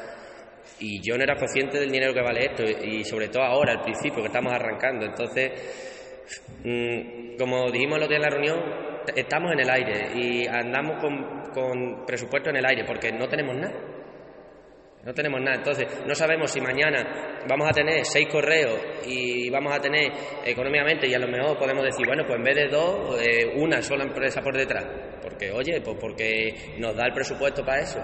y 0.79 1.01
yo 1.01 1.15
no 1.17 1.23
era 1.23 1.35
consciente 1.37 1.79
del 1.79 1.89
dinero 1.91 2.13
que 2.13 2.21
vale 2.21 2.45
esto, 2.45 2.63
y 2.63 3.05
sobre 3.05 3.29
todo 3.29 3.43
ahora, 3.43 3.71
al 3.73 3.81
principio, 3.83 4.21
que 4.21 4.27
estamos 4.27 4.51
arrancando. 4.51 5.05
Entonces, 5.05 5.51
mm, 6.65 7.24
como 7.37 7.71
dijimos 7.71 7.97
el 7.97 8.03
otro 8.03 8.17
día 8.17 8.17
en 8.17 8.23
la 8.23 8.29
reunión, 8.29 8.59
estamos 9.15 9.51
en 9.51 9.59
el 9.59 9.69
aire 9.69 10.11
y 10.15 10.47
andamos 10.47 11.01
con, 11.01 11.51
con 11.53 12.05
presupuesto 12.05 12.49
en 12.49 12.57
el 12.57 12.65
aire 12.65 12.83
porque 12.85 13.11
no 13.11 13.27
tenemos 13.27 13.55
nada. 13.55 13.95
No 15.05 15.13
tenemos 15.13 15.39
nada. 15.39 15.57
Entonces, 15.57 15.87
no 16.07 16.15
sabemos 16.15 16.49
si 16.49 16.59
mañana 16.59 17.43
vamos 17.47 17.69
a 17.69 17.71
tener 17.71 18.03
seis 18.05 18.27
correos 18.27 18.81
y 19.05 19.51
vamos 19.51 19.75
a 19.75 19.79
tener 19.79 20.11
económicamente, 20.43 21.07
y 21.07 21.13
a 21.13 21.19
lo 21.19 21.27
mejor 21.27 21.59
podemos 21.59 21.83
decir, 21.83 22.07
bueno, 22.07 22.23
pues 22.25 22.37
en 22.39 22.43
vez 22.43 22.55
de 22.55 22.67
dos, 22.69 23.21
eh, 23.21 23.53
una 23.55 23.83
sola 23.83 24.03
empresa 24.03 24.41
por 24.41 24.57
detrás. 24.57 24.83
Porque, 25.21 25.51
oye, 25.51 25.79
pues 25.81 25.95
porque 26.01 26.73
nos 26.79 26.95
da 26.95 27.05
el 27.05 27.13
presupuesto 27.13 27.63
para 27.63 27.81
eso. 27.81 27.99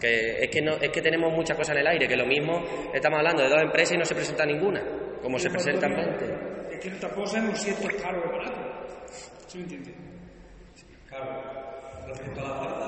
Que 0.00 0.44
es 0.44 0.48
que 0.50 0.62
no, 0.62 0.76
es 0.76 0.88
que 0.88 1.02
tenemos 1.02 1.30
muchas 1.30 1.56
cosas 1.58 1.76
en 1.76 1.82
el 1.82 1.86
aire, 1.88 2.08
que 2.08 2.16
lo 2.16 2.26
mismo 2.26 2.64
estamos 2.94 3.18
hablando 3.18 3.42
de 3.42 3.50
dos 3.50 3.60
empresas 3.60 3.94
y 3.94 3.98
no 3.98 4.04
se 4.06 4.14
presenta 4.14 4.46
ninguna, 4.46 4.82
como 5.20 5.38
se 5.38 5.50
presentan 5.50 5.94
20. 5.94 6.49
Es 6.82 6.84
que 6.84 6.90
tampoco 7.00 7.26
sabemos 7.26 7.58
si 7.60 7.70
esto 7.70 7.88
es 7.88 7.96
caro 8.02 8.22
o 8.26 8.30
barato. 8.32 8.60
¿Sí 9.48 9.58
me 9.58 9.64
entiendes? 9.64 9.94
Claro, 11.08 11.42
respecto 12.06 12.40
a 12.40 12.44
la 12.44 12.50
oferta, 12.60 12.86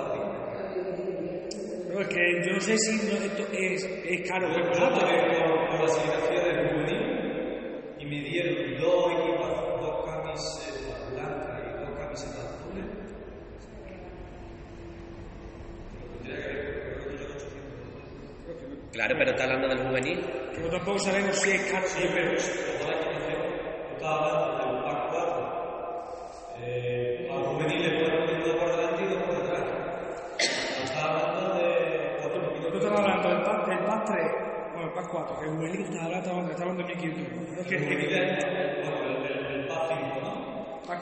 Pero 1.87 1.95
Pues 1.95 2.09
que 2.09 2.43
yo 2.47 2.53
no 2.55 2.61
sé 2.61 2.79
si 2.79 2.97
no- 3.07 3.17
esto 3.25 3.47
es, 3.53 3.85
es 3.85 4.29
caro 4.31 4.47
o 4.49 4.51
es 4.51 4.57
Yo 4.57 4.63
barato. 4.85 5.01
pagué 5.01 5.19
por, 5.39 5.69
por 5.71 5.81
las 5.83 5.91
asignaciones 5.97 6.57
de 6.57 6.71
juvenil 6.71 7.03
y 7.99 8.05
me 8.07 8.21
dieron 8.29 8.81
dos 8.81 9.13
equipas, 9.13 9.51
dos 9.81 10.05
camisetas 10.07 11.13
blancas 11.13 11.61
y 11.61 11.81
dos 11.85 11.91
camisetas 11.99 12.45
azules. 12.47 12.85
Tendría 16.23 16.37
que 16.47 16.53
creo 16.53 17.09
que 17.09 17.17
yo 17.19 17.25
800. 17.35 18.93
Claro, 18.93 19.15
pero 19.19 19.31
está 19.33 19.45
hablando 19.45 19.69
del 19.69 19.79
juvenil. 19.87 20.19
Pero 20.55 20.71
tampoco 20.71 20.99
sabemos 21.01 21.37
si 21.37 21.51
es 21.51 21.63
caro 21.71 21.85
o 21.85 21.89
si 21.89 22.03
es 22.05 22.81
barato. 22.85 23.02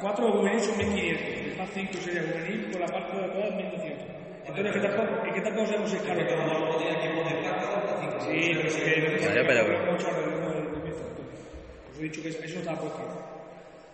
PAC 0.00 0.16
4 0.16 0.26
o 0.26 0.32
juvenil 0.32 0.60
son 0.60 0.74
1.500, 0.78 1.44
el 1.44 1.52
PAC 1.56 1.68
5 1.74 1.92
sería 2.00 2.22
juvenil, 2.22 2.70
con 2.72 2.80
la 2.80 2.86
parte 2.88 3.16
de 3.16 3.24
atrás 3.24 3.50
1.200. 3.52 4.20
Entonces, 4.46 4.72
¿qué 4.74 4.80
tampoco, 4.80 5.26
es 5.26 5.32
que 5.34 5.40
tampoco 5.42 5.66
sabemos 5.66 5.90
si 5.90 5.96
es 5.96 6.02
caro 6.02 6.20
o 6.20 6.24
Pero 6.26 6.36
barato. 6.38 6.64
no 6.66 6.76
tenía 6.76 7.00
que 7.00 7.08
poner 7.10 7.36
pack 7.44 7.56
4 7.70 7.86
pack 7.86 7.98
5. 8.00 8.20
Sí, 8.20 8.50
pero 8.54 8.68
es 8.68 8.76
que... 8.76 9.16
Claro, 9.20 9.42
pero- 9.46 9.92
Mucho 9.92 10.06
alrededor 10.08 10.54
del 10.54 10.64
del 10.72 10.82
precio, 10.82 11.04
entonces. 11.06 11.38
Os 11.92 11.98
he 11.98 12.02
dicho 12.02 12.22
que 12.22 12.28
eso 12.28 12.54
no 12.54 12.60
estaba 12.60 12.80
puesto. 12.80 13.02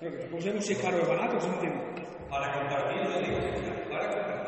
Pero 0.01 0.13
que 0.13 0.19
tampoco 0.19 0.43
sabemos 0.43 0.65
si 0.67 0.73
es 0.73 0.79
caro 0.79 0.97
o 1.03 1.07
barato, 1.07 1.41
¿sí 1.41 1.49
me 1.49 1.55
entiendes? 1.55 2.07
Para 2.31 2.53
compartir, 2.53 2.99
yo 3.03 3.21
digo 3.21 3.39
que 3.41 3.91
para 3.91 4.07
compartir. 4.11 4.47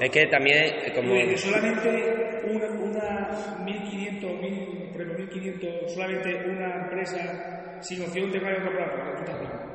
Es 0.00 0.10
que 0.10 0.26
también, 0.26 0.74
como. 0.94 1.14
Solamente 1.36 2.40
una, 2.46 2.66
una 2.68 3.56
1500, 3.64 4.30
1000, 4.40 4.90
por 4.92 5.02
ejemplo, 5.02 5.24
1500, 5.24 5.92
solamente 5.92 6.34
una 6.48 6.74
empresa 6.84 7.57
sin 7.80 8.02
opción 8.02 8.30
de 8.30 8.38
radio 8.40 8.62
corporativo, 8.64 9.04
¿qué 9.14 9.20
estás 9.20 9.34
hablando? 9.36 9.68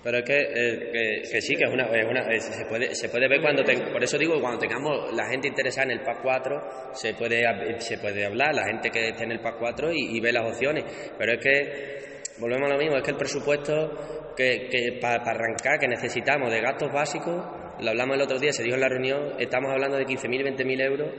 Pero 0.00 0.18
es 0.18 0.24
que, 0.24 0.36
eh, 0.38 0.90
que, 0.92 1.22
que 1.32 1.40
sí, 1.40 1.56
que 1.56 1.64
es 1.64 1.70
una, 1.72 1.84
es 1.86 2.06
una- 2.08 2.32
es- 2.32 2.44
se, 2.44 2.64
puede, 2.66 2.94
se 2.94 3.08
puede 3.08 3.28
ver 3.28 3.40
cuando... 3.40 3.64
ten- 3.64 3.90
por 3.92 4.02
eso 4.02 4.16
digo 4.16 4.40
cuando 4.40 4.58
tengamos 4.60 5.12
la 5.14 5.26
gente 5.28 5.48
interesada 5.48 5.86
en 5.92 5.98
el 5.98 6.04
PAC 6.04 6.22
4, 6.22 6.60
se 6.92 7.14
puede, 7.14 7.42
se 7.80 7.98
puede 7.98 8.24
hablar, 8.24 8.54
la 8.54 8.64
gente 8.64 8.90
que 8.90 9.08
esté 9.08 9.24
en 9.24 9.32
el 9.32 9.40
PAC 9.40 9.56
4 9.58 9.92
y, 9.92 10.16
y 10.16 10.20
ve 10.20 10.32
las 10.32 10.46
opciones. 10.46 10.84
Pero 11.18 11.32
es 11.32 11.38
que, 11.42 12.22
volvemos 12.38 12.70
a 12.70 12.74
lo 12.74 12.78
mismo, 12.78 12.96
es 12.96 13.02
que 13.02 13.10
el 13.10 13.16
presupuesto 13.16 14.34
que, 14.36 14.68
que 14.70 14.98
para 15.00 15.16
arrancar, 15.16 15.78
que 15.80 15.88
necesitamos 15.88 16.50
de 16.52 16.60
gastos 16.60 16.92
básicos, 16.92 17.44
lo 17.80 17.90
hablamos 17.90 18.16
el 18.16 18.22
otro 18.22 18.38
día, 18.38 18.52
se 18.52 18.62
dijo 18.62 18.76
en 18.76 18.80
la 18.82 18.88
reunión, 18.88 19.34
estamos 19.40 19.70
hablando 19.72 19.96
de 19.96 20.04
15.000, 20.06 20.56
20.000 20.56 20.80
euros 20.86 21.10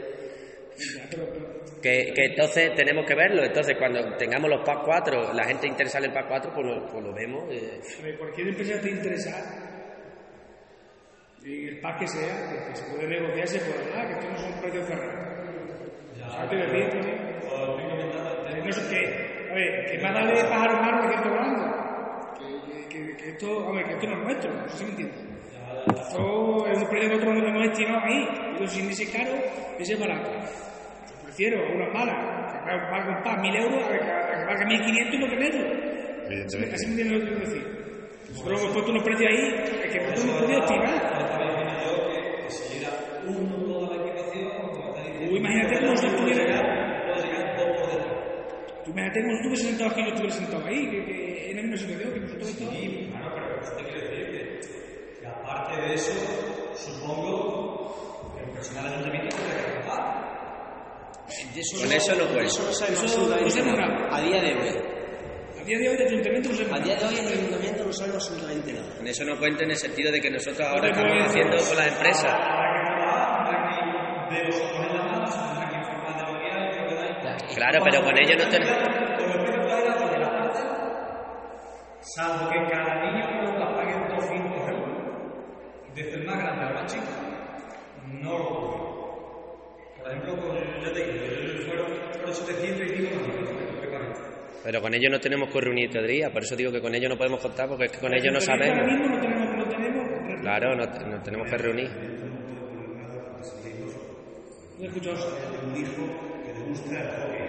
que, 1.81 2.11
que 2.13 2.25
entonces 2.25 2.73
tenemos 2.75 3.05
que 3.05 3.15
verlo. 3.15 3.43
Entonces, 3.43 3.75
cuando 3.77 4.15
tengamos 4.17 4.49
los 4.49 4.63
PAC 4.65 4.83
4, 4.85 5.33
la 5.33 5.43
gente 5.45 5.67
interesada 5.67 6.05
en 6.05 6.11
el 6.11 6.17
PAC 6.17 6.27
4, 6.27 6.51
pues 6.53 6.65
lo, 6.65 6.85
pues 6.87 7.03
lo 7.03 7.13
vemos. 7.13 7.43
eh, 7.51 7.79
A 7.99 8.03
ver, 8.03 8.17
cualquier 8.17 8.47
empresa 8.49 8.81
te 8.81 8.89
interesa, 8.91 9.31
en 11.43 11.67
el 11.69 11.79
pack 11.79 11.99
que 11.99 12.07
sea, 12.07 12.49
que, 12.49 12.69
que 12.69 12.75
se 12.75 12.83
puede 12.91 13.07
negociar, 13.07 13.47
se 13.47 13.59
puede 13.59 13.83
hablar, 13.89 14.07
que 14.07 14.13
estos 14.13 14.31
no 14.31 14.37
son 14.37 14.61
precios 14.61 14.85
cerrados. 14.87 15.29
¿Sabes 16.31 16.49
qué 16.49 16.55
decir? 16.57 16.89
No 18.65 18.71
sé 18.71 18.81
qué. 18.89 19.49
A 19.49 19.53
ver, 19.55 19.85
que 19.91 19.97
más 19.99 20.13
vale 20.13 20.43
pájaro 20.43 20.73
malo 20.81 21.01
que 21.01 21.07
cierto 21.09 21.29
volando. 21.29 21.65
Que, 22.89 23.15
que, 23.17 23.29
esto, 23.29 23.67
a 23.67 23.71
ver, 23.71 23.85
que 23.87 23.93
esto 23.93 24.07
no 24.07 24.13
es 24.17 24.23
nuestro, 24.25 24.53
no 24.53 24.69
sé 24.69 24.77
si 24.77 24.83
me 24.83 24.89
entiendes. 24.91 25.19
Esto 25.87 26.67
es 26.67 26.77
un 26.77 26.87
precio 26.89 27.09
que 27.09 27.15
nosotros 27.15 27.35
nos 27.35 27.47
hemos 27.49 27.65
estimado 27.67 28.05
ahí. 28.05 28.27
Digo, 28.53 28.67
si 28.67 28.81
ni 28.83 28.89
ese 28.91 29.11
caro, 29.11 29.31
ese 29.79 29.93
es 29.93 29.99
barato. 29.99 30.29
Yo 31.39 31.47
prefiero 31.47 31.65
a 31.65 31.71
una 31.71 31.89
mala, 31.93 32.15
que 32.51 32.91
valga 32.91 33.17
un 33.17 33.23
pack 33.23 33.39
mil 33.41 33.55
euros, 33.55 33.83
a 33.83 33.87
que, 33.91 33.95
a 33.95 34.39
que 34.39 34.45
valga 34.45 34.65
mil 34.67 34.81
quinientos 34.81 35.15
y 35.15 35.17
no 35.19 35.27
tenerlo. 35.29 35.65
Así 36.45 36.57
me- 36.59 36.73
Así 36.73 36.85
me 36.87 36.91
entiendes 36.91 37.11
lo 37.11 37.19
que 37.19 37.25
quiero 37.31 37.39
decir. 37.39 37.63
Pero 38.43 38.57
hemos 38.59 38.71
puesto 38.73 38.91
unos 38.91 39.03
precios 39.03 39.29
ahí, 39.31 39.55
es 39.83 39.91
que 39.91 39.99
nosotros 39.99 40.25
no 40.25 40.47
que, 42.11 42.43
que 42.43 42.49
si 42.49 42.77
era 42.83 42.89
uno 43.25 43.55
toda 43.65 43.95
la 43.95 44.03
equipación, 44.03 44.49
Tú 45.29 45.35
imagínate 45.37 45.79
cómo 45.79 45.95
se 45.97 46.07
pudiera. 46.09 46.43
puede. 47.05 47.99
Tú 48.83 48.91
imagínate 48.91 49.21
cómo 49.21 49.33
estuve 49.35 49.55
sentado 49.55 49.89
aquí 49.91 50.01
y 50.01 50.03
yo 50.03 50.09
estuve 50.13 50.31
sentado 50.31 50.65
ahí, 50.67 50.89
que, 50.91 51.05
que 51.05 51.51
misma 51.61 51.77
situación 51.77 52.13
que 52.13 52.19
nosotros 52.19 52.49
estamos. 52.49 52.75
Y, 52.75 53.07
bueno, 53.11 53.31
pero 53.33 53.61
eso 53.61 53.71
te 53.77 53.83
quiero 53.83 54.01
decir 54.09 54.25
que, 54.31 55.19
que 55.21 55.27
aparte 55.27 55.81
de 55.81 55.93
eso, 55.93 56.13
supongo 56.75 58.33
que 58.35 58.43
el 58.43 58.49
personal 58.51 58.83
del 58.85 58.93
ayuntamiento 58.93 59.35
tiene 59.37 59.51
que 59.53 59.71
trabajar. 59.71 60.38
Eso 61.29 61.77
Con 61.79 61.91
eso 61.91 62.15
no 62.15 62.25
puede. 62.27 62.45
eso 62.47 63.63
no 63.63 63.75
no. 63.75 64.15
A 64.15 64.21
día 64.21 64.41
de 64.41 64.53
hoy. 64.55 64.69
A 65.59 65.63
día 65.63 65.77
de 65.77 65.89
hoy, 65.89 65.95
el 65.95 66.07
ayuntamiento 66.07 66.49
no 66.49 66.55
se 66.55 66.63
A 66.63 66.79
día 66.79 66.95
de 66.95 67.05
hoy 67.05 67.17
en 67.19 67.25
el 67.27 67.33
ayuntamiento 67.33 67.85
no 67.85 67.93
sabemos 67.93 68.27
absolutamente 68.27 68.73
nada. 68.73 68.95
En 68.99 69.07
eso 69.07 69.23
no 69.25 69.37
cuenta 69.37 69.63
en 69.63 69.71
el 69.71 69.77
sentido 69.77 70.11
de 70.11 70.19
que 70.21 70.31
nosotros 70.31 70.67
ahora 70.67 70.91
te 70.91 70.99
estamos 70.99 71.27
haciendo 71.27 71.57
con 71.57 71.77
las 71.77 71.87
empresas. 71.87 72.33
No. 72.33 72.69
Claro, 77.55 77.79
pero 77.83 78.03
con 78.03 78.17
ellos 78.17 78.37
no 78.37 78.49
tenemos... 78.49 78.77
Con 78.77 79.39
salvo 82.01 82.49
que 82.49 82.63
cada 82.71 82.95
niño 83.03 83.43
nos 83.43 83.59
la 83.59 83.75
paguen 83.75 84.07
200 84.15 84.69
euros, 84.69 84.97
desde 85.95 86.13
el 86.15 86.25
más 86.25 86.37
grande 86.39 86.65
al 86.65 86.73
más 86.73 86.91
chico, 86.91 87.05
no 88.07 88.37
lo 88.37 88.49
puedo. 88.49 88.88
Por 90.09 90.17
ejemplo, 90.17 90.37
con, 90.37 90.57
yo 90.83 90.91
te 90.91 91.03
digo, 91.05 91.65
fueron, 91.67 91.85
fueron 92.13 92.33
700 92.33 92.81
y 92.81 92.89
pico 92.93 93.15
más. 93.15 94.19
Pero 94.63 94.81
con 94.81 94.93
ellos 94.93 95.11
no 95.11 95.19
tenemos 95.19 95.49
que 95.53 95.61
reunir 95.61 95.89
teoría, 95.91 96.31
por 96.31 96.43
eso 96.43 96.55
digo 96.55 96.71
que 96.71 96.81
con 96.81 96.93
ellos 96.95 97.09
no 97.09 97.17
podemos 97.17 97.39
contar 97.41 97.67
porque 97.69 97.85
es 97.85 97.91
que 97.91 97.99
con 97.99 98.13
ellos 98.13 98.33
no 98.33 98.39
Ahora 98.39 98.65
sabemos. 98.65 98.85
mismo 98.91 99.07
no 99.15 99.21
tenemos, 99.21 99.57
no 99.57 99.65
tenemos. 99.69 100.41
Claro, 100.41 100.75
no, 100.75 100.89
te- 100.89 101.05
no 101.05 101.21
tenemos 101.23 101.49
que 101.49 101.57
reunir. 101.57 101.89
No 104.77 104.85
he 104.85 104.87
escuchado 104.87 105.15
eso. 105.15 105.27
un 105.65 105.75
hijo 105.77 106.03
que 106.45 106.53
le 106.53 106.59
gusta 106.65 107.01
el 107.01 107.07
hockey, 107.07 107.47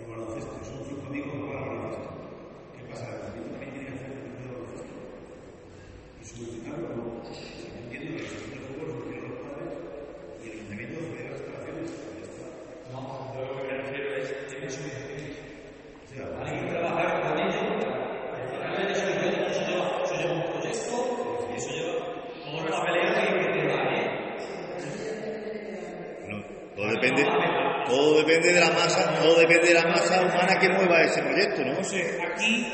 el 0.00 0.06
baloncesto, 0.10 0.52
son 0.64 0.84
cinco 0.88 1.06
amigos 1.08 1.32
que 1.32 1.38
juegan 1.38 1.62
al 1.62 1.68
baloncesto. 1.68 2.10
¿Qué 2.76 2.82
pasa? 2.90 3.06
El 3.06 3.12
niño 3.34 3.50
también 3.52 3.70
tiene 3.72 3.86
que 3.88 3.94
hacer 3.96 4.08
un 4.10 4.16
partido 4.24 4.46
de 4.46 4.52
baloncesto. 4.56 4.94
Y 6.20 6.24
solucionarlo, 6.24 6.88
no. 6.96 7.04
Entiendo 7.24 8.08
que 8.16 8.22
la 8.22 8.28
sección 8.28 8.50
de 8.52 8.60
fútbol 8.66 8.88
lo 8.88 8.94
quieren 9.04 9.24
los 9.30 9.36
padres 9.44 9.70
y 10.40 10.46
el 10.46 10.52
ayuntamiento 10.56 10.96
cede 11.00 11.24
las 11.28 11.40
instalaciones. 11.40 11.88
Ya 11.92 12.24
está. 12.24 12.46
No, 12.92 13.00
yo 13.32 13.40
lo 13.40 13.52
que 13.56 13.68
me 13.68 13.74
refiero 13.80 14.06
es, 14.16 14.26
tienen 14.48 14.70
su 14.70 14.80
O 14.80 16.08
sea, 16.12 16.24
Hay 16.44 16.52
que 16.60 16.68
trabajar 16.68 17.08
con 17.24 17.32
ellos 17.40 17.64
para 17.80 18.44
llegar 18.44 18.76
a 18.76 18.92
eso 18.92 19.08
eso 19.08 19.60
lleva, 19.72 20.04
eso 20.04 20.14
lleva 20.20 20.32
un 20.36 20.44
proyecto 20.52 20.96
y 21.48 21.56
eso 21.56 21.70
lleva 21.72 21.96
toda 22.44 22.60
una 22.60 22.78
pelea 22.84 23.08
que 23.16 23.20
hay 23.20 23.52
que 23.56 23.62
dar, 23.68 23.84
¿eh? 23.96 24.04
no, 26.28 26.36
todo 26.76 26.88
depende, 26.92 27.22
todo 27.86 28.18
depende 28.18 28.52
de 28.52 28.60
la 28.60 28.70
masa, 28.70 29.14
todo 29.20 29.34
depende 29.40 29.68
de 29.68 29.74
la 29.74 29.82
masa 29.84 30.22
humana 30.22 30.58
que 30.58 30.68
mueva 30.70 31.02
ese 31.02 31.22
proyecto, 31.22 31.62
¿no? 31.62 31.70
Entonces, 31.70 32.18
aquí, 32.22 32.66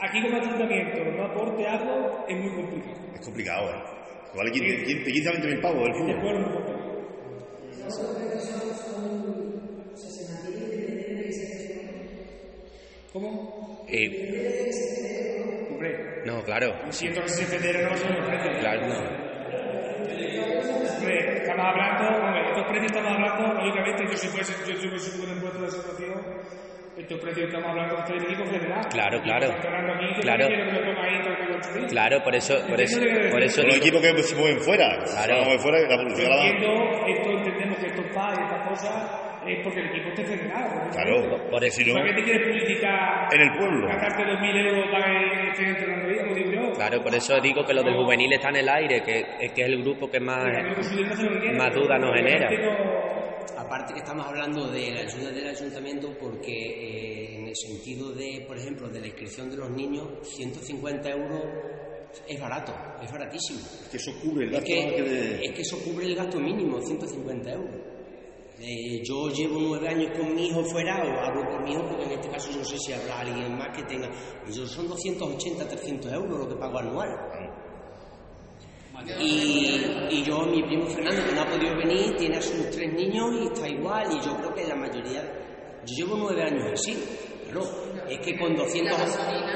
aquí 0.00 0.22
como 0.22 0.36
ayuntamiento 0.40 1.04
no 1.16 1.24
aporte 1.26 1.66
algo, 1.66 2.24
es 2.28 2.36
muy 2.38 2.54
complicado. 2.54 2.96
Es 3.14 3.24
complicado, 3.24 3.70
¿eh? 3.70 3.82
Vale 4.36 4.50
15, 4.50 4.84
15, 4.84 5.12
15 5.12 5.30
20 5.30 5.48
mil 5.48 5.60
pavos 5.60 5.88
el 5.88 6.06
Después 6.06 6.06
fútbol. 6.06 6.34
es 6.36 6.40
muy 6.40 6.54
complicado. 6.54 6.88
¿Cómo? 13.12 13.86
Hombre, 15.70 16.22
no, 16.26 16.42
claro, 16.44 16.74
siento 16.90 17.22
que 17.22 17.28
si 17.28 17.44
se 17.44 17.58
federa 17.58 17.82
no 17.82 17.88
va 17.88 17.94
a 17.94 17.98
ser 17.98 18.10
un 18.18 18.26
precio. 18.26 18.50
claro, 18.60 18.86
no. 18.86 19.28
Hombre, 20.98 21.38
estamos 21.38 21.66
hablando, 21.66 22.26
hombre, 22.26 22.48
estos 22.48 22.64
precios 22.68 22.92
estamos 22.92 23.12
hablando, 23.12 23.54
lógicamente, 23.54 24.04
yo 24.10 24.16
si 24.16 24.28
fuese, 24.28 24.52
yo 24.66 24.76
si 24.78 24.88
fuese 24.88 25.20
un 25.22 25.30
impuesto 25.36 25.58
de 25.58 25.64
la 25.64 25.70
situación, 25.70 26.12
estos 26.98 27.20
precios 27.20 27.46
estamos 27.46 27.68
hablando 27.70 27.96
de 27.96 28.02
este 28.02 28.16
equipo 28.32 28.44
federal. 28.46 28.80
Claro, 28.90 29.20
claro. 29.22 29.48
Que 29.48 30.20
Claro. 30.20 30.48
que. 30.48 31.86
Claro, 31.88 32.22
por 32.22 32.34
eso, 32.34 32.54
por 32.68 32.80
eso, 32.80 33.00
por 33.30 33.42
eso 33.42 33.62
los 33.62 33.76
equipos 33.76 34.00
que 34.00 34.22
se 34.22 34.36
mueven 34.36 34.58
fuera. 34.60 34.88
Claro. 35.04 35.34
Se 35.34 35.40
mueven 35.42 35.58
fuera, 35.60 35.78
la 35.88 35.96
publicidad 36.02 36.28
la 36.30 36.46
esto 37.08 37.30
entendemos 37.30 37.78
que 37.78 37.86
estos 37.86 38.04
PA 38.14 38.34
y 38.36 38.42
estas 38.42 38.68
cosas 38.68 39.20
es 39.46 39.58
porque 39.64 39.80
el 39.80 39.86
equipo 39.86 40.08
esté 40.08 40.24
federado. 40.24 40.90
Claro, 40.92 41.50
por 41.50 41.64
eso- 41.64 41.92
¿Para 41.94 42.04
qué 42.06 42.14
te 42.14 42.22
quieres 42.24 42.48
publicitar? 42.48 43.28
en 43.32 43.40
el 43.40 43.50
pueblo. 43.58 43.86
Gastarte 43.88 44.24
2.000 44.24 44.56
euros 44.56 44.90
para 44.90 45.06
que 45.06 45.48
estén 45.50 45.68
entrenando 45.68 46.08
ahí, 46.08 46.16
como 46.18 46.34
digo 46.34 46.52
yo. 46.52 46.72
claro, 46.72 47.02
por 47.02 47.14
eso 47.14 47.40
digo 47.40 47.64
que 47.64 47.74
lo 47.74 47.82
del 47.82 47.94
juvenil 47.94 48.32
está 48.32 48.48
en 48.50 48.56
el 48.56 48.68
aire, 48.68 49.02
que 49.02 49.20
es 49.40 49.52
que 49.52 49.62
es 49.62 49.68
el 49.68 49.82
grupo 49.82 50.10
que 50.10 50.20
más, 50.20 50.44
más 51.56 51.74
dudas 51.74 52.00
nos 52.00 52.14
genera. 52.14 52.48
Aparte 53.56 53.92
que 53.94 54.00
estamos 54.00 54.26
hablando 54.26 54.68
de 54.70 54.90
la 54.92 55.00
ayuda 55.00 55.30
del 55.30 55.48
ayuntamiento 55.48 56.16
porque 56.20 56.52
eh, 56.52 57.36
en 57.38 57.48
el 57.48 57.54
sentido 57.56 58.12
de, 58.12 58.44
por 58.46 58.56
ejemplo, 58.58 58.88
de 58.88 59.00
la 59.00 59.06
inscripción 59.06 59.50
de 59.50 59.56
los 59.56 59.70
niños, 59.70 60.06
150 60.22 61.10
euros 61.10 61.42
Es 62.26 62.40
barato, 62.40 62.72
es 63.02 63.10
baratísimo. 63.12 63.60
Que 63.90 63.96
eso 63.98 64.10
cubre 64.22 64.46
el 64.46 64.54
Es 64.54 64.60
gasto 64.60 64.66
que 64.96 65.02
de- 65.02 65.44
es 65.44 65.52
que 65.54 65.62
eso 65.62 65.78
cubre 65.84 66.06
el 66.06 66.14
gasto 66.14 66.38
mínimo, 66.40 66.80
150 66.80 67.52
euros. 67.52 67.74
Eh, 68.60 69.00
yo 69.04 69.28
llevo 69.30 69.60
nueve 69.60 69.88
años 69.88 70.10
con 70.18 70.34
mi 70.34 70.48
hijo 70.48 70.64
fuera, 70.64 70.96
o 71.04 71.20
hablo 71.20 71.44
por 71.48 71.62
mi 71.62 71.72
hijo 71.72 71.86
porque 71.86 72.04
en 72.04 72.10
este 72.12 72.28
caso 72.28 72.50
yo 72.50 72.58
no 72.58 72.64
sé 72.64 72.76
si 72.78 72.92
habrá 72.92 73.20
alguien 73.20 73.56
más 73.56 73.76
que 73.76 73.84
tenga. 73.84 74.10
Yo 74.52 74.66
son 74.66 74.88
280, 74.88 75.68
300 75.68 76.12
euros 76.12 76.38
lo 76.40 76.48
que 76.48 76.56
pago 76.56 76.78
anual. 76.78 77.08
Y, 79.20 79.80
y 80.10 80.22
yo, 80.24 80.40
mi 80.46 80.62
primo 80.64 80.86
Fernando, 80.86 81.24
que 81.26 81.32
no 81.34 81.40
ha 81.42 81.46
podido 81.46 81.76
venir, 81.76 82.16
tiene 82.16 82.36
a 82.36 82.42
sus 82.42 82.70
tres 82.70 82.92
niños 82.92 83.26
y 83.40 83.46
está 83.46 83.68
igual. 83.68 84.06
Y 84.12 84.20
yo 84.24 84.36
creo 84.36 84.54
que 84.54 84.66
la 84.66 84.76
mayoría. 84.76 85.22
Yo 85.86 85.94
llevo 86.04 86.16
nueve 86.16 86.42
años 86.42 86.64
así. 86.72 86.96
Claro, 87.50 87.64
es 88.10 88.18
que 88.18 88.36
con 88.38 88.54
200, 88.54 89.00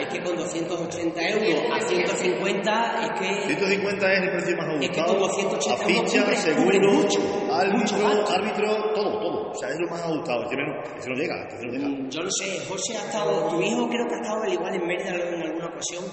es 0.00 0.08
que 0.08 0.22
con 0.22 0.34
280 0.34 1.28
euros 1.28 1.62
a 1.74 1.78
150 1.86 3.02
es 3.02 3.20
que 3.20 3.46
150 3.48 4.12
es 4.14 4.18
el 4.22 4.30
precio 4.30 4.56
más 4.56 4.82
Es 4.82 4.90
que 4.90 5.00
ajustado. 5.00 5.18
con 5.18 5.28
280 5.28 5.74
a 5.74 5.86
ficha, 5.86 6.24
cubre- 6.24 6.36
seguro, 6.36 6.92
mucho, 6.92 7.18
árbitro, 7.52 8.08
árbitro, 8.32 8.92
todo, 8.94 9.20
todo. 9.20 9.50
O 9.50 9.54
sea, 9.54 9.68
es 9.68 9.78
lo 9.78 9.90
más 9.90 10.00
ajustado. 10.00 10.48
Que 10.48 10.56
menos, 10.56 10.88
que 10.94 11.02
se 11.02 11.10
lo 11.10 11.16
llega, 11.16 11.46
que 11.48 11.56
se 11.58 11.66
lo 11.66 11.72
llega. 11.72 11.88
Mm, 11.88 12.08
Yo 12.08 12.22
no 12.22 12.30
sé, 12.30 12.58
José 12.66 12.96
ha 12.96 13.04
estado, 13.04 13.48
tu 13.48 13.60
hijo 13.60 13.86
creo 13.90 14.06
que 14.08 14.14
ha 14.14 14.20
estado 14.22 14.42
al 14.42 14.52
igual 14.54 14.74
en 14.74 14.86
Mérida 14.86 15.10
en 15.10 15.42
alguna 15.42 15.66
ocasión, 15.66 16.04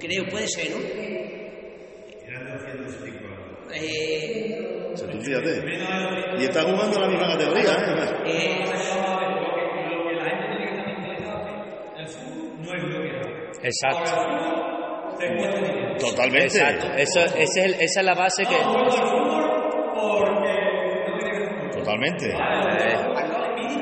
creo, 0.00 0.24
puede 0.30 0.48
ser, 0.48 0.70
¿no? 0.70 1.35
Eh, 3.74 4.90
O 4.92 4.96
sea, 4.96 5.08
tú 5.10 5.20
fíjate. 5.20 5.62
Y 6.38 6.44
está 6.44 6.62
jugando 6.62 7.00
la 7.00 7.08
misma 7.08 7.26
categoría. 7.32 7.72
¿eh? 7.72 7.74
eh, 8.26 8.64
Lo 8.64 10.08
que 10.08 10.14
la 10.14 10.24
gente 10.24 10.46
tiene 10.48 10.64
que 10.64 10.70
estar 10.70 10.86
mentalizada 10.86 11.40
es 11.44 11.50
que 11.94 12.00
el 12.00 12.06
fútbol 12.08 12.62
no 12.62 12.74
es 12.74 12.82
lo 12.82 12.88
que 13.02 13.08
era. 13.08 13.22
Exacto. 13.62 14.12
Totalmente. 15.98 16.58
Exacto. 16.58 16.86
Eso, 16.96 17.20
ese 17.20 17.42
es 17.42 17.56
el- 17.56 17.74
esa 17.80 18.00
es 18.00 18.06
la 18.06 18.14
base 18.14 18.44
que. 18.44 18.56
Totalmente. 21.72 22.26
Eh, 22.30 22.96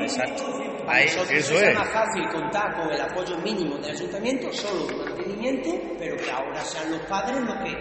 exacto. 0.01 0.43
Ahí, 0.87 1.05
nosotros 1.05 1.31
eso 1.31 1.53
es 1.55 1.63
es. 1.63 1.75
más 1.75 1.89
fácil 1.91 2.27
contar 2.29 2.75
con 2.75 2.91
el 2.91 3.01
apoyo 3.01 3.37
mínimo 3.39 3.75
del 3.77 3.91
ayuntamiento, 3.91 4.51
solo 4.53 4.85
de 4.85 4.95
mantenimiento, 4.95 5.69
pero 5.97 6.15
que 6.15 6.29
ahora 6.29 6.61
sean 6.61 6.91
los 6.91 7.01
padres 7.07 7.41
los 7.41 7.55
que 7.63 7.71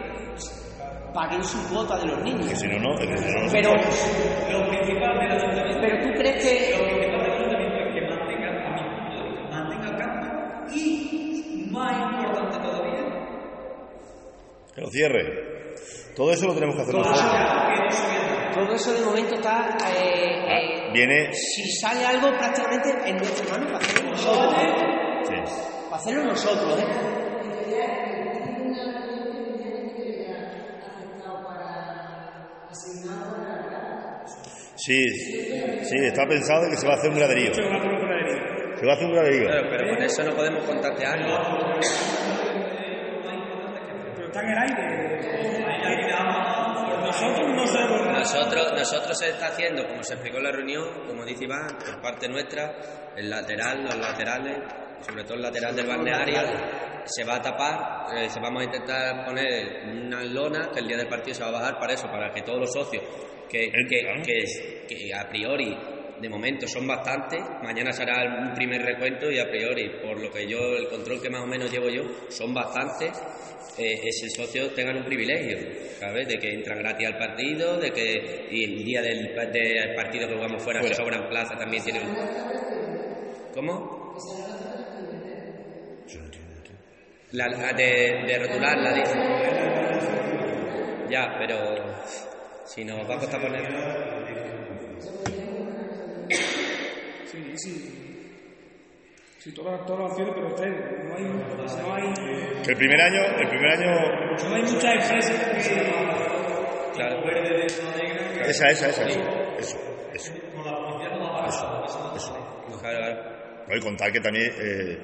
paguen 1.14 1.42
su 1.44 1.56
cuota 1.72 1.96
de 1.98 2.06
los 2.06 2.18
Que 2.18 2.24
niños. 2.24 2.58
si 2.58 2.66
no, 2.68 2.78
no. 2.80 2.96
Que 2.98 3.16
si 3.16 3.32
no, 3.32 3.44
no 3.46 3.52
Pero. 3.52 3.70
Lo 3.70 4.68
principal 4.68 5.18
del 5.20 5.30
ayuntamiento, 5.32 5.80
pero 5.80 6.02
tú 6.02 6.08
crees 6.18 6.42
que 6.44 6.76
lo 6.76 6.84
principal 6.84 7.22
del 7.22 7.32
ayuntamiento 7.32 7.76
es 7.78 7.94
que 7.94 8.00
mantenga 8.10 8.50
mantenga 9.50 9.88
el 9.88 9.96
campo 9.96 10.26
y, 10.74 11.68
más 11.70 12.14
importante 12.14 12.58
todavía, 12.58 13.02
Que 14.74 14.80
lo 14.80 14.88
cierre. 14.88 15.22
Todo 16.16 16.30
eso 16.32 16.46
lo 16.46 16.54
tenemos 16.54 16.76
que 16.76 16.82
hacer 16.82 16.94
nosotros. 16.94 17.24
todo 18.54 18.72
eso 18.74 18.92
de 18.92 19.04
momento 19.04 19.34
está... 19.34 19.76
eh, 19.96 20.46
eh, 20.46 20.90
Viene. 20.92 21.32
si 21.32 21.68
sale 21.80 22.04
algo 22.06 22.28
prácticamente 22.38 22.88
en 23.08 23.16
nuestra 23.16 23.50
mano 23.50 23.66
para 23.66 23.78
hacerlo 23.78 24.10
nosotros. 24.10 24.54
Sí. 25.24 25.34
Para 25.90 25.96
hacerlo 26.02 26.24
nosotros, 26.24 26.78
¿eh? 26.80 27.33
Sí, 34.84 35.02
sí, 35.82 35.96
está 36.04 36.26
pensado 36.26 36.68
que 36.68 36.76
se 36.76 36.86
va 36.86 36.92
a 36.92 36.96
hacer 36.96 37.08
un 37.08 37.16
graderío. 37.16 37.54
Se 37.54 37.62
va 37.62 37.72
a 37.72 37.78
hacer 37.78 37.90
un 37.90 38.00
graderío. 38.04 38.76
Se 38.76 38.84
va 38.84 38.92
a 38.92 38.94
hacer 38.96 39.06
un 39.06 39.12
graderío. 39.14 39.46
Claro, 39.46 39.68
pero 39.70 39.94
con 39.94 40.02
eso 40.02 40.22
no 40.24 40.36
podemos 40.36 40.64
contagiarlo. 40.64 41.38
Pero 44.14 44.26
está 44.26 44.42
en 44.42 44.48
el 44.50 44.58
aire. 44.58 45.04
Nosotros 47.00 47.48
no 47.48 47.66
sabemos 47.66 48.06
nada. 48.06 48.18
Nosotros, 48.18 48.72
nosotros 48.76 49.18
se 49.18 49.30
está 49.30 49.46
haciendo, 49.46 49.86
como 49.88 50.02
se 50.02 50.14
explicó 50.14 50.36
en 50.36 50.44
la 50.44 50.52
reunión, 50.52 51.06
como 51.06 51.24
dice 51.24 51.44
Iván, 51.44 51.68
por 51.78 52.02
parte 52.02 52.28
nuestra, 52.28 52.74
el 53.16 53.30
lateral, 53.30 53.84
los 53.84 53.96
laterales, 53.96 54.58
sobre 55.06 55.24
todo 55.24 55.34
el 55.34 55.42
lateral 55.42 55.74
del 55.76 55.86
balneario, 55.86 56.40
se 57.04 57.24
va 57.24 57.36
a 57.36 57.42
tapar, 57.42 58.06
eh, 58.16 58.28
se 58.30 58.40
vamos 58.40 58.62
a 58.62 58.64
intentar 58.64 59.24
poner 59.26 59.84
una 60.06 60.22
lona 60.24 60.70
que 60.72 60.80
el 60.80 60.88
día 60.88 60.96
del 60.96 61.08
partido 61.08 61.34
se 61.34 61.42
va 61.42 61.48
a 61.48 61.52
bajar 61.52 61.78
para 61.78 61.92
eso, 61.94 62.06
para 62.08 62.32
que 62.32 62.42
todos 62.42 62.60
los 62.60 62.72
socios, 62.72 63.02
que, 63.48 63.70
que, 63.70 63.86
que- 64.24 64.86
que 64.88 65.14
a 65.14 65.28
priori 65.28 65.76
de 66.20 66.28
momento 66.28 66.66
son 66.66 66.86
bastantes, 66.86 67.40
mañana 67.62 67.92
se 67.92 68.02
hará 68.02 68.38
un 68.48 68.54
primer 68.54 68.80
recuento 68.82 69.30
y 69.30 69.38
a 69.38 69.50
priori, 69.50 69.90
por 70.00 70.18
lo 70.20 70.30
que 70.30 70.46
yo, 70.48 70.58
el 70.76 70.88
control 70.88 71.20
que 71.20 71.28
más 71.28 71.42
o 71.42 71.46
menos 71.46 71.70
llevo 71.70 71.88
yo, 71.90 72.02
son 72.30 72.54
bastantes, 72.54 73.10
eh, 73.76 74.00
ese 74.04 74.30
socio 74.30 74.70
tengan 74.70 74.96
un 74.98 75.04
privilegio, 75.04 75.58
¿sabes? 75.98 76.28
De 76.28 76.38
que 76.38 76.54
entran 76.54 76.78
gratis 76.78 77.08
al 77.08 77.18
partido, 77.18 77.78
de 77.78 77.90
que 77.90 78.46
y 78.50 78.64
el 78.64 78.84
día 78.84 79.02
del, 79.02 79.34
del 79.52 79.94
partido 79.96 80.28
que 80.28 80.34
jugamos 80.36 80.62
fuera, 80.62 80.80
que 80.80 80.94
sobran 80.94 81.28
plazas, 81.28 81.58
también 81.58 81.82
tienen... 81.82 82.16
¿Cómo? 83.52 84.14
La, 87.32 87.48
la 87.48 87.72
de, 87.72 88.24
de 88.26 88.38
rotular, 88.38 88.78
la 88.78 88.92
dice. 88.92 89.14
Ya, 91.10 91.34
pero 91.38 91.56
si 92.64 92.84
nos 92.84 93.08
va 93.08 93.14
a 93.14 93.18
costar 93.18 93.40
poner... 93.40 93.64
Sí, 97.26 97.56
sí. 97.56 97.90
Sí, 99.38 99.52
todas, 99.52 99.84
todas 99.84 100.00
las 100.04 100.12
opciones, 100.12 100.34
pero 100.34 100.48
usted, 100.48 100.68
no 101.04 101.16
hay, 101.16 101.24
no 101.24 101.94
hay, 101.94 102.62
Que 102.62 102.70
el 102.70 102.76
primer 102.78 103.00
año, 103.00 103.20
el 103.38 103.48
primer 103.48 103.70
año, 103.72 103.90
no 104.48 104.54
hay 104.54 104.62
muchas 104.62 104.94
empresas 104.94 105.68
que... 105.68 105.74
Claro. 106.94 107.22
esa, 108.46 108.68
esa, 108.68 108.88
esa, 108.88 109.04
eso, 109.04 109.20
eso, 109.58 109.78
eso. 110.14 110.32
Claro, 112.80 112.98
claro. 112.98 113.33
No, 113.68 113.76
y 113.76 113.80
contar 113.80 114.12
que 114.12 114.20
también 114.20 114.50
eh, 114.58 114.98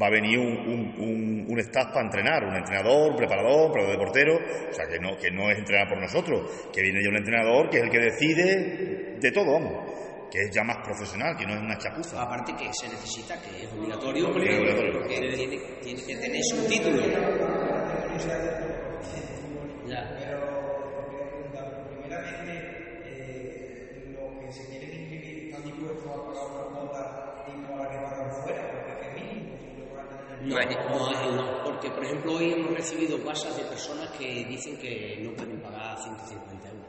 va 0.00 0.06
a 0.08 0.10
venir 0.10 0.38
un, 0.38 0.46
un, 0.58 0.94
un, 0.98 1.46
un 1.48 1.58
staff 1.60 1.88
para 1.92 2.04
entrenar, 2.06 2.44
un 2.44 2.54
entrenador, 2.56 3.10
un 3.10 3.16
preparador, 3.16 3.66
un 3.66 3.72
preparador 3.72 3.98
de 3.98 4.04
portero, 4.04 4.36
o 4.36 4.72
sea, 4.72 4.86
que 4.86 4.98
no, 4.98 5.16
que 5.16 5.30
no 5.30 5.50
es 5.50 5.58
entrenar 5.58 5.88
por 5.88 5.98
nosotros, 5.98 6.68
que 6.72 6.82
viene 6.82 7.00
ya 7.02 7.08
un 7.10 7.16
entrenador 7.16 7.70
que 7.70 7.78
es 7.78 7.82
el 7.84 7.90
que 7.90 7.98
decide 8.00 9.16
de 9.20 9.30
todo, 9.32 9.52
vamos, 9.52 9.92
que 10.30 10.40
es 10.42 10.50
ya 10.50 10.62
más 10.64 10.78
profesional, 10.84 11.36
que 11.36 11.46
no 11.46 11.54
es 11.54 11.60
una 11.60 11.78
chapuza. 11.78 12.20
Aparte 12.22 12.52
que 12.56 12.68
se 12.72 12.88
necesita, 12.88 13.40
que 13.40 13.64
es 13.64 13.72
obligatorio, 13.72 14.32
porque, 14.32 14.48
Es 14.50 14.58
obligatorio. 14.58 14.92
porque 14.92 15.14
tiene, 15.36 15.58
tiene 15.82 16.02
que 16.04 16.16
tener 16.16 16.42
su 16.44 16.66
título. 16.68 17.02
Ya. 19.86 20.25
No, 30.46 30.56
no, 30.58 31.10
no, 31.12 31.32
no, 31.36 31.64
porque 31.64 31.90
por 31.90 32.04
ejemplo 32.04 32.32
hoy 32.34 32.52
hemos 32.52 32.72
recibido 32.74 33.16
WhatsApp 33.24 33.56
de 33.56 33.64
personas 33.64 34.08
que 34.18 34.44
dicen 34.48 34.76
que 34.78 35.18
no 35.22 35.32
pueden 35.34 35.60
pagar 35.60 35.98
150 35.98 36.68
euros. 36.68 36.86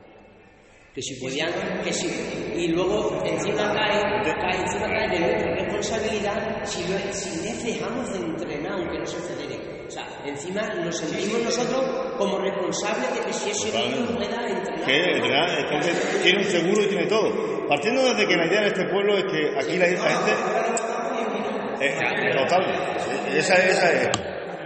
Que 0.94 1.02
si 1.04 1.20
podían, 1.22 1.52
que 1.84 1.94
si. 1.94 2.08
Y 2.56 2.68
luego 2.70 3.22
encima 3.24 3.72
cae, 3.74 4.02
cae, 4.24 4.62
encima 4.62 4.88
cae 4.88 5.10
de 5.10 5.20
nuestra 5.20 5.54
responsabilidad 5.56 6.66
si, 6.66 6.82
lo- 6.92 7.14
si 7.14 7.42
les 7.44 7.64
dejamos 7.64 8.12
de 8.14 8.18
entrenar 8.20 8.72
aunque 8.74 8.98
no 9.00 9.06
se 9.06 9.18
federe. 9.20 9.86
O 9.88 9.92
sea, 9.92 10.06
encima 10.26 10.62
nos 10.84 10.98
sentimos 10.98 11.42
nosotros 11.44 12.16
como 12.18 12.40
responsables 12.40 13.14
de 13.14 13.22
que 13.22 13.34
si 13.34 13.50
ese 13.52 13.78
niño 13.78 14.08
pueda 14.18 14.48
entrenar. 14.50 14.86
Que 14.86 15.12
entrenar, 15.12 15.60
entonces 15.60 16.20
tiene 16.24 16.40
un 16.40 16.44
seguro 16.46 16.82
y 16.84 16.88
tiene 16.88 17.06
todo. 17.06 17.68
Partiendo 17.70 18.02
desde 18.04 18.28
que 18.28 18.36
la 18.36 18.48
idea 18.48 18.62
de 18.62 18.68
este 18.68 18.86
pueblo 18.86 19.18
es 19.18 19.26
que 19.26 19.58
aquí 19.60 19.78
la, 19.78 19.88
la 19.88 20.10
gente... 20.10 20.32
Eh, 21.80 22.34
total, 22.34 22.66
esa, 23.36 23.56
esa 23.56 23.92
es. 23.94 24.10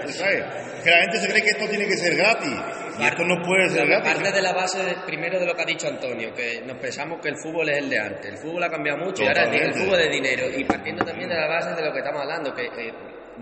Esa 0.06 0.30
es. 0.30 0.44
Que 0.84 0.90
la 0.90 1.02
gente 1.02 1.18
se 1.18 1.28
cree 1.30 1.42
que 1.44 1.50
esto 1.50 1.68
tiene 1.70 1.86
que 1.86 1.98
ser 1.98 2.16
gratis. 2.16 2.54
Y 3.00 3.04
esto 3.06 3.24
no 3.24 3.36
puede 3.44 3.70
ser 3.70 3.88
gratis. 3.88 4.14
Parte 4.14 4.32
de 4.32 4.42
la 4.42 4.54
base, 4.54 4.84
de- 4.84 4.96
primero 5.06 5.40
de 5.40 5.46
lo 5.46 5.54
que 5.56 5.62
ha 5.62 5.66
dicho 5.66 5.88
Antonio, 5.88 6.34
que 6.34 6.62
nos 6.66 6.78
pensamos 6.78 7.20
que 7.22 7.30
el 7.30 7.36
fútbol 7.38 7.70
es 7.70 7.78
el 7.78 7.90
de 7.90 8.00
antes. 8.00 8.26
El 8.26 8.38
fútbol 8.38 8.64
ha 8.64 8.70
cambiado 8.70 9.00
mucho 9.00 9.24
y 9.24 9.28
ahora 9.28 9.44
el 9.44 9.74
fútbol 9.74 9.98
de 9.98 10.10
dinero. 10.10 10.46
Y 10.56 10.64
partiendo 10.66 11.04
también 11.06 11.30
de 11.30 11.36
la 11.36 11.48
base 11.48 11.74
de 11.76 11.86
lo 11.86 11.92
que 11.94 12.00
estamos 12.00 12.22
hablando, 12.22 12.54
que 12.54 12.64
eh, 12.66 12.94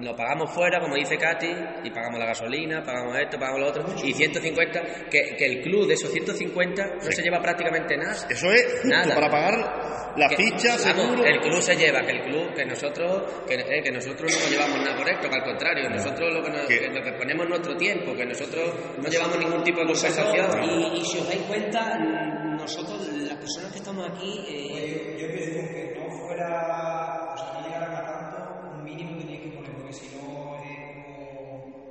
lo 0.02 0.16
pagamos 0.16 0.52
fuera, 0.52 0.80
como 0.80 0.96
dice 0.96 1.18
Katy, 1.18 1.48
y 1.84 1.92
pagamos 1.92 2.20
la 2.20 2.26
gasolina, 2.28 2.84
pagamos 2.84 3.18
esto, 3.18 3.38
pagamos 3.40 3.60
lo 3.62 3.68
otro, 3.68 3.86
y 4.04 4.14
150, 4.14 4.82
que, 5.10 5.36
que 5.38 5.46
el 5.46 5.62
club 5.62 5.88
de 5.88 5.94
esos 5.96 6.12
150 6.12 6.86
no 6.96 7.02
se 7.12 7.22
lleva 7.22 7.42
prácticamente 7.42 7.98
nada. 7.98 8.16
Eso 8.30 8.52
es 8.52 8.64
justo 8.82 8.88
Nada. 8.88 9.16
para 9.16 9.30
pagar 9.30 10.14
la 10.18 10.28
Que- 10.30 10.38
ficha, 10.38 10.76
vamos, 10.78 10.82
seguro. 10.84 11.24
el 11.26 11.40
club 11.42 11.62
se 11.62 11.76
lleva, 11.76 12.02
que 12.02 12.12
el 12.12 12.22
club, 12.22 12.54
que 12.54 12.66
nosotros, 12.66 13.24
que, 13.48 13.56
eh, 13.56 13.82
que 13.84 13.92
nosotros 13.92 14.32
no 14.44 14.50
llevamos 14.52 14.80
nada 14.84 14.98
por 14.98 15.10
esto, 15.10 15.30
que 15.30 15.36
al 15.36 15.44
contrario, 15.44 15.90
nosotros 15.90 16.34
lo 16.34 16.44
que, 16.44 16.50
nos- 16.50 16.66
Que- 16.68 16.80
que 16.80 16.88
lo 16.90 17.02
que 17.04 17.12
ponemos 17.14 17.48
nuestro 17.50 17.76
tiempo, 17.78 18.16
que 18.16 18.26
nosotros 18.26 18.74
no 18.98 19.10
llevamos 19.10 19.38
ningún 19.40 19.64
tipo 19.64 19.80
de 19.82 19.86
compensación. 19.88 20.64
Y, 20.64 21.00
y 21.00 21.06
si 21.06 21.20
os 21.20 21.28
dais 21.28 21.42
cuenta, 21.42 21.98
nosotros, 22.00 23.08
las 23.14 23.36
personas 23.38 23.72
que 23.72 23.78
estamos 23.80 24.10
aquí, 24.10 24.46
eh, 24.50 25.16
Yo 25.20 25.28
pienso 25.28 25.52
que 25.74 25.94
no 26.00 26.10
fuera, 26.28 27.34
o 27.34 27.38
sea, 27.38 27.59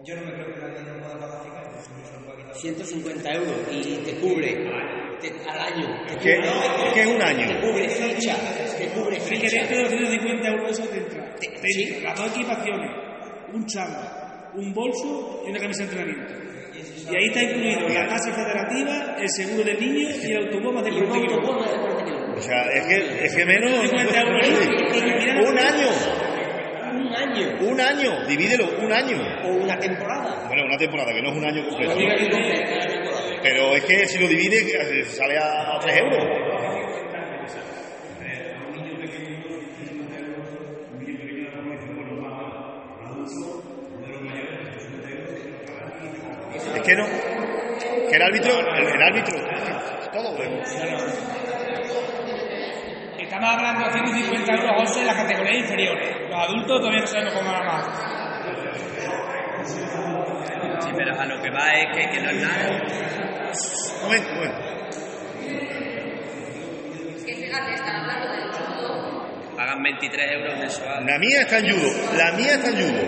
yo 0.09 0.17
no 0.17 0.23
me 0.23 0.33
creo 0.33 0.55
que 0.55 0.61
nadie 0.61 0.83
no 0.83 0.99
pueda 1.03 1.19
pagar 1.19 1.43
fijar. 1.45 2.55
150 2.55 3.33
euros 3.35 3.55
y 3.71 3.97
te 4.05 4.15
cubre 4.21 4.55
te- 5.21 5.51
al 5.51 5.59
año. 5.61 5.87
Te 6.09 6.17
¿Qué, 6.17 6.37
cubre, 6.37 6.93
qué 6.95 7.07
un 7.07 7.23
año? 7.23 7.47
te 7.47 7.61
cubre 7.61 7.89
ficha, 7.89 8.37
te 8.79 8.87
cubre 8.89 9.17
Es 9.17 9.23
que 9.25 9.49
dentro 9.51 9.77
de 9.77 9.83
los 9.83 9.91
150 9.91 10.49
euros 10.49 10.71
eso 10.79 10.89
te 10.89 10.99
entra. 10.99 11.35
Te- 11.37 11.49
te 11.49 11.69
sí. 11.69 11.83
entra 11.93 12.11
las 12.11 12.19
dos 12.19 12.31
equipaciones, 12.33 12.91
un 13.53 13.67
chándal, 13.67 14.51
un 14.55 14.73
bolso 14.73 15.43
y 15.47 15.51
una 15.51 15.59
camisa 15.61 15.85
de 15.85 15.91
entrenamiento. 15.91 16.35
Y 17.11 17.17
ahí 17.17 17.27
está 17.29 17.43
incluido 17.43 17.89
la 17.89 18.07
tasa 18.07 18.33
federativa, 18.33 19.17
el 19.21 19.29
seguro 19.31 19.65
del 19.65 19.81
niño 19.81 20.09
y 20.23 20.33
el 20.33 20.47
autobús 20.47 20.75
más 20.75 20.85
de 20.85 20.91
Y 20.91 20.95
un 21.01 21.07
40 21.07 21.27
kilómetros. 21.27 21.49
autobús 21.49 21.71
de 21.73 21.81
40 21.81 22.05
kilómetros. 22.05 22.39
O 22.39 22.43
sea, 22.43 22.63
es 22.73 22.87
que, 22.87 23.25
es 23.27 23.35
que 23.37 23.45
menos... 23.47 23.89
50 23.91 24.21
euros. 24.21 24.49
Un 25.51 25.59
año, 25.59 25.89
año 27.39 27.69
un 27.71 27.81
año, 27.81 28.27
divídelo, 28.27 28.69
un 28.81 28.93
año. 28.93 29.19
o 29.45 29.49
una 29.49 29.79
temporada. 29.79 30.45
Bueno, 30.49 30.65
una 30.65 30.77
temporada, 30.77 31.13
que 31.13 31.23
no 31.23 31.31
es 31.31 31.37
un 31.37 31.45
año 31.45 31.69
completo. 31.69 31.95
Pero 33.43 33.75
es 33.77 33.85
que 33.85 34.07
si 34.07 34.19
lo 34.19 34.27
divide, 34.29 34.59
eh, 34.59 35.05
sale 35.05 35.39
a, 35.39 35.77
a 35.77 35.79
3 35.81 35.97
euros. 35.99 36.25
Es 46.75 46.83
que 46.83 46.95
no. 46.97 47.07
Que 48.11 48.17
el 48.17 48.23
árbitro, 48.23 48.53
el, 48.61 48.87
el 48.87 49.03
árbitro, 49.03 49.39
todo. 50.13 50.43
eh. 50.43 50.63
Estamos 53.19 53.51
hablando 53.51 53.85
de 53.87 53.93
150 53.93 54.53
euros 54.55 54.73
11 54.81 55.01
en 55.01 55.07
las 55.07 55.17
categorías 55.17 55.59
inferiores. 55.59 56.17
Los 56.39 56.47
adultos 56.47 56.79
todavía 56.79 57.01
no 57.01 57.07
sabemos 57.09 57.35
cómo 57.35 57.51
van 57.51 57.67
más. 57.67 57.85
Sí, 60.85 60.91
pero 60.97 61.21
a 61.21 61.27
lo 61.27 61.43
que 61.43 61.51
va 61.51 61.73
es 61.73 61.87
que, 61.97 62.11
que 62.11 62.21
no 62.21 62.31
es 62.31 62.37
nada. 62.37 62.69
Un 63.97 64.03
momento, 64.03 64.31
un 64.31 64.37
momento. 64.37 64.61
Que 67.27 67.35
fíjate, 67.35 67.75
están 67.75 67.97
hablando 67.97 68.31
del 68.31 68.53
judo. 68.53 69.57
Pagan 69.57 69.83
23 69.83 70.31
euros 70.31 70.59
mensuales. 70.61 71.07
La 71.07 71.19
mía 71.19 71.41
está 71.41 71.59
en 71.59 71.71
judo, 71.71 71.91
la 72.17 72.33
mía 72.37 72.55
está 72.55 72.69
en 72.69 72.77
judo. 72.77 73.03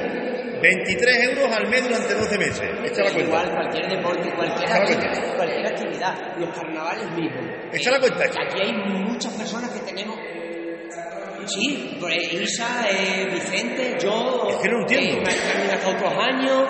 23 0.61 1.25
euros 1.31 1.53
al 1.57 1.69
mes 1.69 1.85
durante 1.85 2.15
12 2.15 2.37
meses. 2.39 2.69
Echa 2.85 3.05
la 3.05 3.13
cuenta. 3.13 3.21
Igual 3.21 3.51
cualquier 3.53 3.89
deporte, 3.91 4.35
cualquier, 4.35 4.73
actividad, 4.73 5.37
cualquier 5.37 5.67
actividad, 5.69 6.37
los 6.37 6.51
carnavales 6.51 7.09
mismos. 7.13 7.45
Echa 7.73 7.93
la 7.93 8.01
cuenta. 8.01 8.25
Aquí 8.25 8.61
hay 8.61 8.73
muchas 8.73 9.33
personas 9.35 9.71
que 9.71 9.79
tenemos. 9.87 10.19
Sí, 11.47 11.97
pues, 12.01 12.33
Isa, 12.33 12.87
eh, 12.91 13.29
Vicente, 13.33 13.97
yo. 14.01 14.47
Es 14.51 14.57
que 14.57 14.69
no 14.69 14.81
entiendo. 14.81 15.29
eh, 15.31 15.71
hasta 15.73 15.89
otros 15.89 16.13
años. 16.19 16.63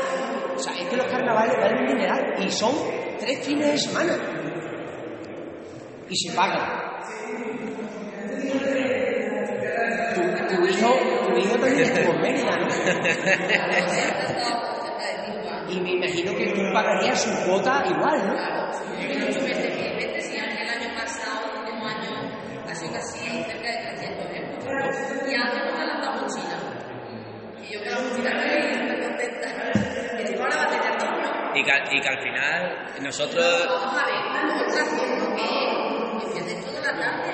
O 0.57 0.59
sea, 0.59 0.73
es 0.75 0.89
que 0.89 0.97
los 0.97 1.07
carnavales 1.07 1.57
dan 1.61 1.79
un 1.79 1.87
dineral 1.87 2.35
y 2.39 2.51
son 2.51 2.73
tres 3.19 3.45
fines 3.47 3.73
de 3.73 3.79
semana. 3.79 4.17
Y 6.09 6.17
se 6.17 6.35
pagan. 6.37 6.81
Tu, 10.15 10.21
tu 10.57 10.67
hijo, 10.67 10.91
tu 11.29 11.37
hijo 11.39 11.55
también 11.57 11.81
estuvo 11.83 12.13
en 12.15 12.21
Mérida, 12.21 12.57
¿no? 12.57 12.67
Y 15.71 15.81
me 15.81 15.93
imagino 15.93 16.37
que 16.37 16.47
tú 16.53 16.61
pagarías 16.75 17.23
su 17.23 17.31
cuota 17.47 17.85
igual, 17.89 18.27
¿no? 18.27 18.35
Efectivamente, 18.99 20.21
si 20.21 20.37
el 20.37 20.69
año 20.69 20.95
pasado, 20.97 21.47
el 21.53 21.61
último 21.61 21.87
año, 21.87 22.11
ha 22.69 22.75
sido 22.75 22.93
casi 22.93 23.19
cerca 23.45 23.71
de 23.71 23.79
300 23.95 24.27
euros. 24.35 24.97
Y 25.31 25.35
antes 25.35 25.59
nos 25.63 25.71
regalan 25.71 26.01
la 26.01 26.11
mochila. 26.11 26.59
Y 27.63 27.73
yo 27.73 27.79
con 27.85 27.89
la 27.93 28.01
mochila 28.01 28.31
estoy 28.31 28.73
súper 28.81 28.99
contenta. 29.01 29.49
Y 30.19 30.25
digo, 30.29 30.43
ahora 30.43 30.57
va 30.57 30.63
a 30.65 30.69
tener 30.71 30.99
dos, 30.99 31.11
¿no? 31.23 31.50
Y 31.61 31.65
que, 31.65 31.71
al- 31.73 31.95
y 31.95 32.01
que 32.01 32.09
al 32.09 32.23
final 32.23 32.87
nosotros 33.03 33.67
Vamos 33.69 33.95
a 34.01 34.07
ver, 34.07 34.15
haciendo 34.81 35.37
que 35.37 36.55
toda 36.65 36.81
la 36.81 37.01
tarde. 37.01 37.31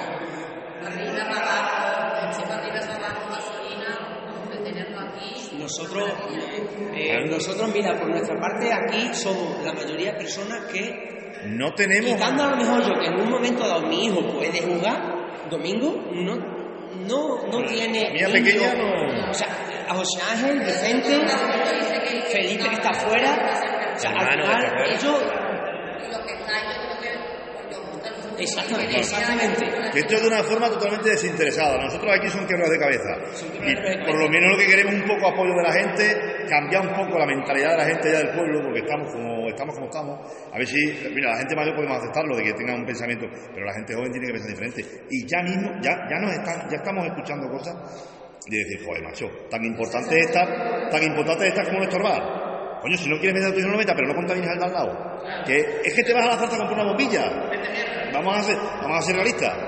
Arriba, 0.87 1.25
para 1.29 1.43
abajo, 1.43 2.27
encima 2.27 2.55
arriba, 2.57 2.81
para 2.81 2.97
abajo, 2.97 3.31
gasolina, 3.31 3.91
vamos 4.27 4.49
a 4.59 4.63
tenerlo 4.65 5.01
aquí. 5.01 5.57
Nosotros, 5.59 6.11
eh, 6.95 7.25
nosotros, 7.31 7.71
mira, 7.73 7.95
por 7.99 8.09
nuestra 8.09 8.39
parte 8.41 8.73
aquí 8.73 9.15
somos 9.15 9.65
la 9.65 9.73
mayoría 9.73 10.13
de 10.13 10.19
personas 10.19 10.65
que, 10.73 11.41
No 11.47 11.73
tenemos. 11.75 12.13
quitando 12.13 12.43
a 12.45 12.51
lo 12.51 12.57
mejor 12.57 12.83
yo 12.83 12.99
que 13.01 13.07
en 13.07 13.21
un 13.21 13.31
momento 13.31 13.67
dado 13.67 13.83
mi 13.83 14.07
hijo 14.07 14.21
puede 14.33 14.61
jugar, 14.63 15.47
domingo, 15.51 15.93
no, 16.13 16.35
no, 17.07 17.47
no 17.47 17.65
tiene. 17.67 18.11
mía 18.13 18.29
pequeña 18.33 18.75
no- 18.75 19.31
O 19.31 19.35
sea, 19.35 19.49
a 19.89 19.95
José 19.95 20.21
Ángel, 20.33 20.59
Vicente, 20.61 21.21
Felipe 22.33 22.69
que 22.69 22.75
está 22.75 22.91
afuera, 22.91 23.37
o 23.97 23.99
sea, 23.99 24.11
al 24.11 24.31
final 24.31 24.91
ellos. 24.91 25.23
Exactamente, 28.39 28.99
exactamente. 28.99 29.65
Que 29.93 29.99
esto 30.01 30.15
es 30.15 30.23
de 30.23 30.29
una 30.29 30.43
forma 30.43 30.69
totalmente 30.69 31.09
desinteresada. 31.09 31.83
Nosotros 31.83 32.13
aquí 32.19 32.29
son 32.29 32.47
quebras 32.47 32.69
de 32.69 32.79
cabeza. 32.79 33.17
Y 33.65 34.05
por 34.05 34.19
lo 34.19 34.29
menos 34.29 34.53
lo 34.53 34.59
que 34.59 34.67
queremos 34.67 34.95
es 34.95 35.01
un 35.01 35.09
poco 35.09 35.29
apoyo 35.29 35.55
de 35.55 35.63
la 35.63 35.73
gente, 35.73 36.47
cambiar 36.49 36.87
un 36.87 36.95
poco 36.95 37.19
la 37.19 37.27
mentalidad 37.27 37.71
de 37.71 37.77
la 37.79 37.85
gente 37.87 38.13
ya 38.13 38.19
del 38.19 38.35
pueblo, 38.35 38.61
porque 38.63 38.81
estamos 38.81 39.13
como 39.13 39.49
estamos. 39.49 39.75
Como 39.75 39.87
estamos. 39.87 40.21
A 40.53 40.59
ver 40.59 40.67
si, 40.67 41.11
mira, 41.15 41.31
la 41.31 41.39
gente 41.39 41.57
mayor 41.57 41.75
podemos 41.75 41.99
aceptarlo, 41.99 42.37
de 42.37 42.45
que 42.45 42.53
tenga 42.53 42.75
un 42.75 42.85
pensamiento, 42.85 43.27
pero 43.55 43.67
la 43.67 43.73
gente 43.75 43.95
joven 43.95 44.13
tiene 44.13 44.27
que 44.27 44.33
pensar 44.35 44.51
diferente. 44.51 44.85
Y 45.11 45.27
ya 45.27 45.43
mismo, 45.43 45.71
ya, 45.81 45.97
ya, 46.09 46.19
nos 46.21 46.33
están, 46.33 46.69
ya 46.69 46.77
estamos 46.77 47.07
escuchando 47.07 47.49
cosas 47.49 47.75
de 48.49 48.59
decir, 48.59 48.85
joder, 48.85 49.03
macho, 49.03 49.27
tan 49.51 49.65
importante 49.65 50.19
es 50.19 50.27
estar, 50.27 50.89
tan 50.91 51.03
importante 51.03 51.45
es 51.45 51.49
estar 51.49 51.65
como 51.67 51.79
no 51.79 51.85
estorbar. 51.85 52.36
Coño, 52.87 52.99
si 52.99 53.09
no 53.11 53.19
quieres 53.19 53.35
meter 53.35 53.53
tu 53.53 53.67
no 53.67 53.73
lo 53.73 53.79
metas, 53.79 53.97
pero 53.97 54.07
no 54.07 54.15
contamines 54.15 54.49
al 54.49 54.59
de 54.61 54.65
al 54.65 54.73
lado. 54.73 54.95
Que 55.45 55.59
es 55.59 55.93
que 55.93 56.05
te 56.05 56.15
vas 56.15 56.25
a 56.25 56.29
la 56.29 56.39
zarza 56.39 56.55
a 56.55 56.59
comprar 56.59 56.79
una 56.79 56.89
bombilla. 56.95 57.27
Vamos 58.15 58.39
a 58.39 58.43
ser, 58.45 58.57
vamos 58.57 58.99
a 58.99 59.03
ser 59.03 59.17
realistas. 59.17 59.59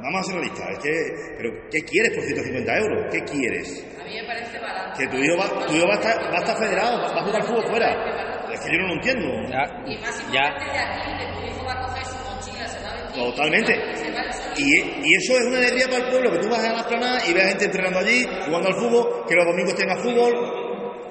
Vamos 0.00 0.20
a 0.20 0.24
ser 0.24 0.34
realistas. 0.36 0.66
Es 0.70 0.78
que, 0.78 0.90
pero 1.36 1.50
¿qué 1.70 1.80
quieres 1.84 2.16
por 2.16 2.24
150 2.24 2.78
euros? 2.78 3.12
¿Qué 3.12 3.20
quieres? 3.24 3.84
A 4.00 4.04
mí 4.04 4.14
me 4.16 4.26
parece 4.26 4.58
barato. 4.58 4.98
Que 4.98 5.06
tu 5.06 5.16
hijo 5.18 5.36
va, 5.36 5.66
tu 5.66 5.76
hijo 5.76 5.86
va, 5.86 5.92
a, 5.92 5.98
estar, 6.00 6.16
va 6.32 6.36
a 6.36 6.40
estar 6.40 6.56
federado, 6.56 6.96
va, 6.96 7.06
a 7.08 7.24
jugar 7.24 7.42
al 7.42 7.46
fútbol 7.46 7.66
fuera. 7.68 7.88
Es 8.50 8.60
que 8.60 8.72
yo 8.72 8.78
no 8.78 8.86
lo 8.88 8.94
entiendo. 8.94 9.28
ya, 9.52 9.62
Y 9.84 9.98
más 10.00 10.32
ya 10.32 10.48
importante 10.48 10.72
de 10.72 10.80
aquí, 10.80 11.10
que 11.12 11.26
tu 11.28 11.46
hijo 11.52 11.60
va 11.66 11.72
a 11.72 11.84
coger 11.84 12.04
su 12.06 12.16
mochila, 12.24 12.68
se 12.68 12.80
va 12.80 12.88
a 12.88 13.02
vestir. 13.02 13.22
Totalmente. 13.22 13.72
Se 13.96 14.12
va 14.12 14.20
a 14.20 14.56
Y, 14.56 14.64
y 15.04 15.14
eso 15.20 15.36
es 15.36 15.44
una 15.44 15.58
alegría 15.58 15.88
para 15.92 16.04
el 16.06 16.08
pueblo, 16.08 16.32
que 16.32 16.38
tú 16.38 16.48
vas 16.48 16.64
a 16.64 16.72
la 16.72 16.80
esplanada 16.80 17.20
y 17.28 17.34
ves 17.34 17.48
gente 17.48 17.64
entrenando 17.66 17.98
allí, 17.98 18.24
jugando 18.46 18.68
al 18.68 18.74
fútbol, 18.80 19.26
que 19.28 19.34
los 19.34 19.44
domingos 19.44 19.74
tenga 19.74 19.94
fútbol. 20.00 20.65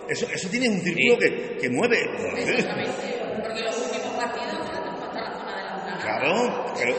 Eso, 0.10 0.28
eso 0.32 0.50
tiene 0.50 0.70
un 0.70 0.80
círculo 0.82 1.18
que, 1.18 1.58
que 1.60 1.70
mueve. 1.70 1.98
Exactamente. 2.38 2.92
Porque 3.44 3.62
los 3.62 3.78
últimos 3.86 4.16
partidos 4.16 4.54
la 4.60 4.98
zona 5.00 5.56
de 5.56 5.92
la. 5.94 6.00
Claro, 6.02 6.74
pero 6.78 6.96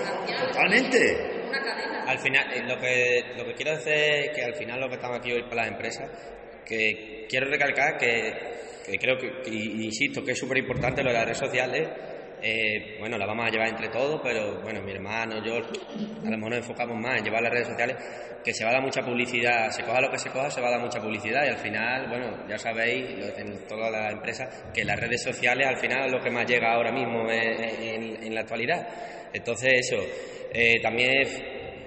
totalmente. 0.49 1.33
Una 1.49 1.63
cadena. 1.63 2.05
al 2.09 2.19
final 2.19 2.53
eh, 2.53 2.63
lo 2.67 2.79
que 2.81 3.25
lo 3.37 3.45
que 3.45 3.55
quiero 3.55 3.77
decir 3.77 3.93
es 3.93 4.31
que 4.35 4.43
al 4.45 4.55
final 4.55 4.81
lo 4.81 4.89
que 4.89 4.95
estamos 4.97 5.19
aquí 5.19 5.33
hoy 5.33 5.43
para 5.45 5.63
las 5.63 5.69
empresas 5.69 6.11
que 6.65 7.27
quiero 7.29 7.49
recalcar 7.49 7.97
que, 7.97 8.33
que 8.85 8.99
creo 8.99 9.17
que, 9.19 9.41
que- 9.43 9.51
y 9.51 9.85
insisto 9.85 10.25
que 10.25 10.33
es 10.33 10.39
súper 10.39 10.59
importante 10.59 11.03
lo 11.03 11.11
de 11.11 11.15
las 11.15 11.25
redes 11.25 11.39
sociales 11.39 11.89
eh, 12.43 12.97
bueno, 12.99 13.19
la 13.19 13.27
vamos 13.27 13.47
a 13.47 13.51
llevar 13.51 13.69
entre 13.69 13.89
todos, 13.89 14.21
pero 14.23 14.61
bueno, 14.63 14.81
mi 14.83 14.93
hermano, 14.93 15.43
yo, 15.45 15.57
a 15.57 16.31
lo 16.31 16.37
mejor 16.37 16.51
nos 16.51 16.59
enfocamos 16.59 16.97
más 16.99 17.19
en 17.19 17.25
llevar 17.25 17.43
las 17.43 17.53
redes 17.53 17.69
sociales, 17.69 17.97
que 18.45 18.53
se 18.55 18.65
va 18.65 18.71
a 18.71 18.75
dar 18.75 18.83
mucha 18.83 19.03
publicidad, 19.03 19.71
se 19.71 19.83
coja 19.83 20.01
lo 20.01 20.11
que 20.11 20.19
se 20.19 20.31
coja, 20.31 20.51
se 20.51 20.61
va 20.61 20.69
a 20.69 20.71
dar 20.73 20.81
mucha 20.81 21.01
publicidad 21.01 21.45
y 21.45 21.49
al 21.49 21.59
final, 21.59 22.09
bueno, 22.09 22.47
ya 22.49 22.59
sabéis, 22.59 23.19
lo- 23.19 23.37
en 23.39 23.67
todas 23.67 23.91
las 23.91 24.13
empresas, 24.13 24.49
que 24.73 24.85
las 24.85 24.99
redes 25.01 25.23
sociales 25.23 25.67
al 25.67 25.79
final 25.79 26.07
es 26.07 26.13
lo 26.13 26.21
que 26.21 26.31
más 26.31 26.47
llega 26.47 26.73
ahora 26.75 26.93
mismo 26.93 27.29
en 27.31 28.35
la 28.35 28.41
actualidad. 28.41 28.87
Entonces, 29.33 29.71
eso, 29.91 29.97
eh, 30.53 30.81
también 30.81 31.13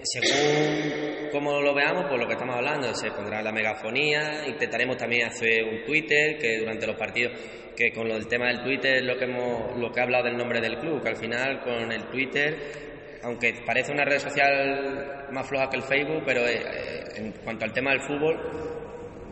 según 0.04 1.09
como 1.32 1.62
lo 1.62 1.74
veamos, 1.74 2.06
pues 2.08 2.20
lo 2.20 2.28
que 2.28 2.34
estamos 2.34 2.56
hablando, 2.56 2.94
se 2.94 3.12
pondrá 3.12 3.42
la 3.42 3.52
megafonía, 3.52 4.48
intentaremos 4.48 4.98
también 4.98 5.28
hacer 5.28 5.64
un 5.64 5.84
Twitter, 5.86 6.38
que 6.38 6.60
durante 6.60 6.88
los 6.88 6.96
partidos, 6.96 7.34
que 7.76 7.92
con 7.92 8.10
el 8.12 8.28
tema 8.28 8.48
del 8.48 8.62
Twitter 8.64 9.04
lo 9.04 9.18
que 9.18 9.26
hemos, 9.26 9.78
lo 9.78 9.92
que 9.92 10.00
ha 10.00 10.04
hablado 10.04 10.26
del 10.26 10.38
nombre 10.38 10.60
del 10.60 10.78
club, 10.78 11.02
que 11.02 11.10
al 11.10 11.16
final 11.16 11.62
con 11.62 11.92
el 11.92 12.04
Twitter, 12.06 12.58
aunque 13.24 13.54
parece 13.66 13.92
una 13.92 14.06
red 14.06 14.20
social 14.20 15.28
más 15.32 15.48
floja 15.48 15.70
que 15.70 15.78
el 15.78 15.84
Facebook, 15.84 16.24
pero 16.26 16.42
eh, 16.42 16.62
eh, 16.62 17.04
en 17.16 17.32
cuanto 17.44 17.66
al 17.66 17.74
tema 17.74 17.92
del 17.92 18.02
fútbol, 18.02 18.38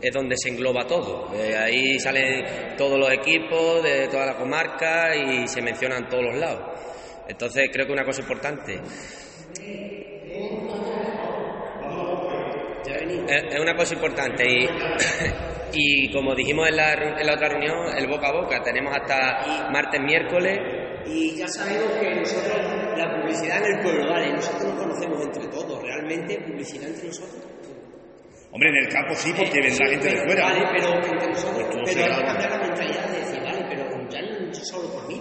es 0.02 0.14
donde 0.14 0.36
se 0.38 0.50
engloba 0.50 0.86
todo. 0.86 1.34
Eh, 1.36 1.56
ahí 1.58 2.00
salen 2.00 2.76
todos 2.78 3.00
los 3.00 3.12
equipos 3.12 3.84
de 3.84 4.08
toda 4.08 4.28
la 4.28 4.36
comarca 4.36 5.16
y 5.16 5.48
se 5.48 5.62
mencionan 5.62 6.08
todos 6.08 6.26
los 6.26 6.36
lados. 6.36 6.62
Entonces 7.28 7.70
creo 7.72 7.86
que 7.86 7.94
una 7.94 8.06
cosa 8.06 8.22
importante 8.22 8.80
es 13.28 13.60
una 13.60 13.76
cosa 13.76 13.94
importante 13.94 14.44
y, 14.48 14.68
y 15.74 16.12
como 16.12 16.34
dijimos 16.36 16.68
en 16.70 16.76
la, 16.78 16.94
en 16.94 17.26
la 17.28 17.34
otra 17.34 17.50
reunión, 17.50 17.76
el 17.98 18.08
boca 18.08 18.28
a 18.30 18.34
boca, 18.34 18.62
tenemos 18.64 18.94
hasta 18.96 19.70
martes, 19.72 20.02
miércoles, 20.02 20.60
Y 21.06 21.36
ya 21.38 21.48
sabemos 21.48 21.92
que 22.00 22.16
nosotros, 22.16 22.58
la 22.98 23.22
publicidad 23.22 23.58
en 23.66 23.78
el 23.78 23.82
pueblo, 23.84 24.10
vale, 24.12 24.32
nosotros 24.34 24.64
nos 24.74 24.84
conocemos 24.84 25.24
entre 25.26 25.48
todos, 25.48 25.82
realmente 25.84 26.38
publicidad 26.46 26.90
entre 26.90 27.08
nosotros. 27.08 27.44
Hombre, 28.52 28.70
en 28.70 28.76
el 28.86 28.88
campo 28.92 29.14
sí, 29.16 29.32
porque 29.38 29.60
vendrá 29.62 29.86
Sí, 29.88 29.92
gente 29.94 30.08
de 30.08 30.14
pero- 30.14 30.24
fuera. 30.26 30.44
Vale, 30.48 30.66
pero 30.72 30.96
entre 30.96 31.28
nosotros. 31.28 31.64
Pues 31.68 31.76
no 31.78 31.84
pero 31.86 31.86
hay 31.86 31.94
serás- 31.94 32.18
que 32.20 32.26
cambiar 32.26 32.50
la 32.52 32.58
mentalidad 32.60 33.06
de 33.10 33.20
decir, 33.20 33.40
vale, 33.44 33.66
pero 33.70 34.10
ya 34.10 34.22
no 34.22 34.54
solo 34.54 34.90
por 34.94 35.08
mí. 35.08 35.17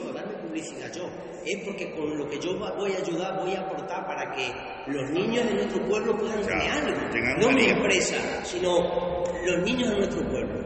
Es 1.47 1.65
porque 1.65 1.91
con 1.93 2.19
lo 2.19 2.29
que 2.29 2.39
yo 2.41 2.59
voy 2.59 2.93
a 2.93 2.99
ayudar, 2.99 3.37
voy 3.39 3.55
a 3.55 3.61
aportar 3.61 4.05
para 4.07 4.31
que 4.35 4.51
los 4.91 5.11
niños 5.11 5.47
de 5.47 5.55
nuestro 5.55 5.83
pueblo 5.87 6.17
puedan 6.19 6.43
Claro, 6.43 6.93
tener 7.13 7.25
algo. 7.37 7.41
No 7.41 7.53
mi 7.57 7.65
empresa, 7.67 8.17
sino 8.45 9.23
los 9.45 9.63
niños 9.65 9.91
de 9.91 9.97
nuestro 9.97 10.23
pueblo. 10.29 10.61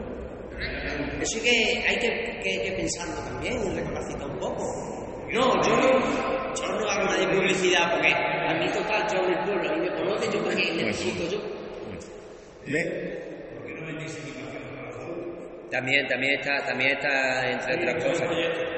Eso 1.21 1.37
es 1.37 1.43
que 1.43 1.83
hay 1.87 1.97
que, 1.99 2.39
que- 2.43 2.61
que 2.65 2.71
pensarlo 2.77 3.15
también 3.23 3.53
y 3.63 3.75
recapacitar 3.79 4.27
un 4.29 4.39
poco. 4.39 4.63
No, 5.31 5.63
yo 5.63 5.77
no, 5.77 5.99
yo 6.55 6.67
no 6.67 6.89
hago 6.89 7.05
nada 7.05 7.17
de 7.17 7.27
publicidad 7.27 7.91
porque 7.93 8.11
a 8.13 8.53
mí 8.59 8.67
total, 8.73 9.07
yo 9.13 9.19
en 9.23 9.33
el 9.33 9.45
pueblo, 9.45 9.69
a 9.69 9.75
mí 9.77 9.81
me 9.89 9.95
conocen, 9.95 10.31
yo 10.31 10.43
porque 10.43 10.71
necesito 10.83 11.29
yo. 11.29 11.39
Ve, 12.67 13.21
También, 15.71 16.05
también 16.07 16.33
está, 16.39 16.65
también 16.65 16.91
está 16.91 17.49
entre 17.49 17.75
otras 17.75 18.03
cosas. 18.03 18.27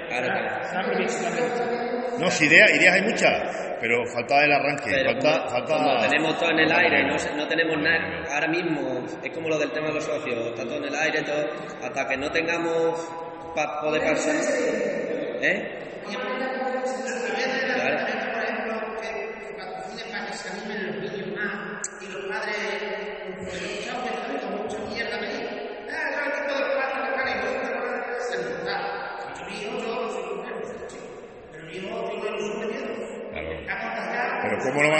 Claro, 0.10 0.28
claro. 0.28 1.83
No, 2.20 2.30
si 2.30 2.46
ideas, 2.46 2.72
ideas 2.72 2.96
hay 2.96 3.02
muchas, 3.02 3.76
pero 3.80 4.06
falta 4.13 4.44
el 4.46 4.52
arranque, 4.52 4.92
Pero 4.92 5.12
falta, 5.12 5.39
como, 5.39 5.50
falta... 5.50 5.74
como 5.76 6.02
tenemos 6.10 6.39
todo 6.39 6.50
en 6.52 6.60
el 6.60 6.72
aire, 6.72 7.04
no, 7.04 7.16
no 7.36 7.48
tenemos 7.48 7.78
nada, 7.82 8.24
ahora 8.34 8.48
mismo 8.48 9.06
es 9.24 9.32
como 9.32 9.50
lo 9.50 9.58
del 9.58 9.72
tema 9.72 9.88
de 9.88 9.94
los 9.94 10.04
socios, 10.04 10.48
está 10.48 10.63
todo 10.63 10.78
en 10.78 10.86
el 10.86 10.96
aire, 10.96 11.22
todo, 11.24 11.46
hasta 11.82 12.08
que 12.08 12.18
no 12.18 12.32
tengamos 12.32 13.00
para 13.56 13.82
poder 13.82 14.02
pasar. 14.04 14.36
¿Eh? 15.42 15.80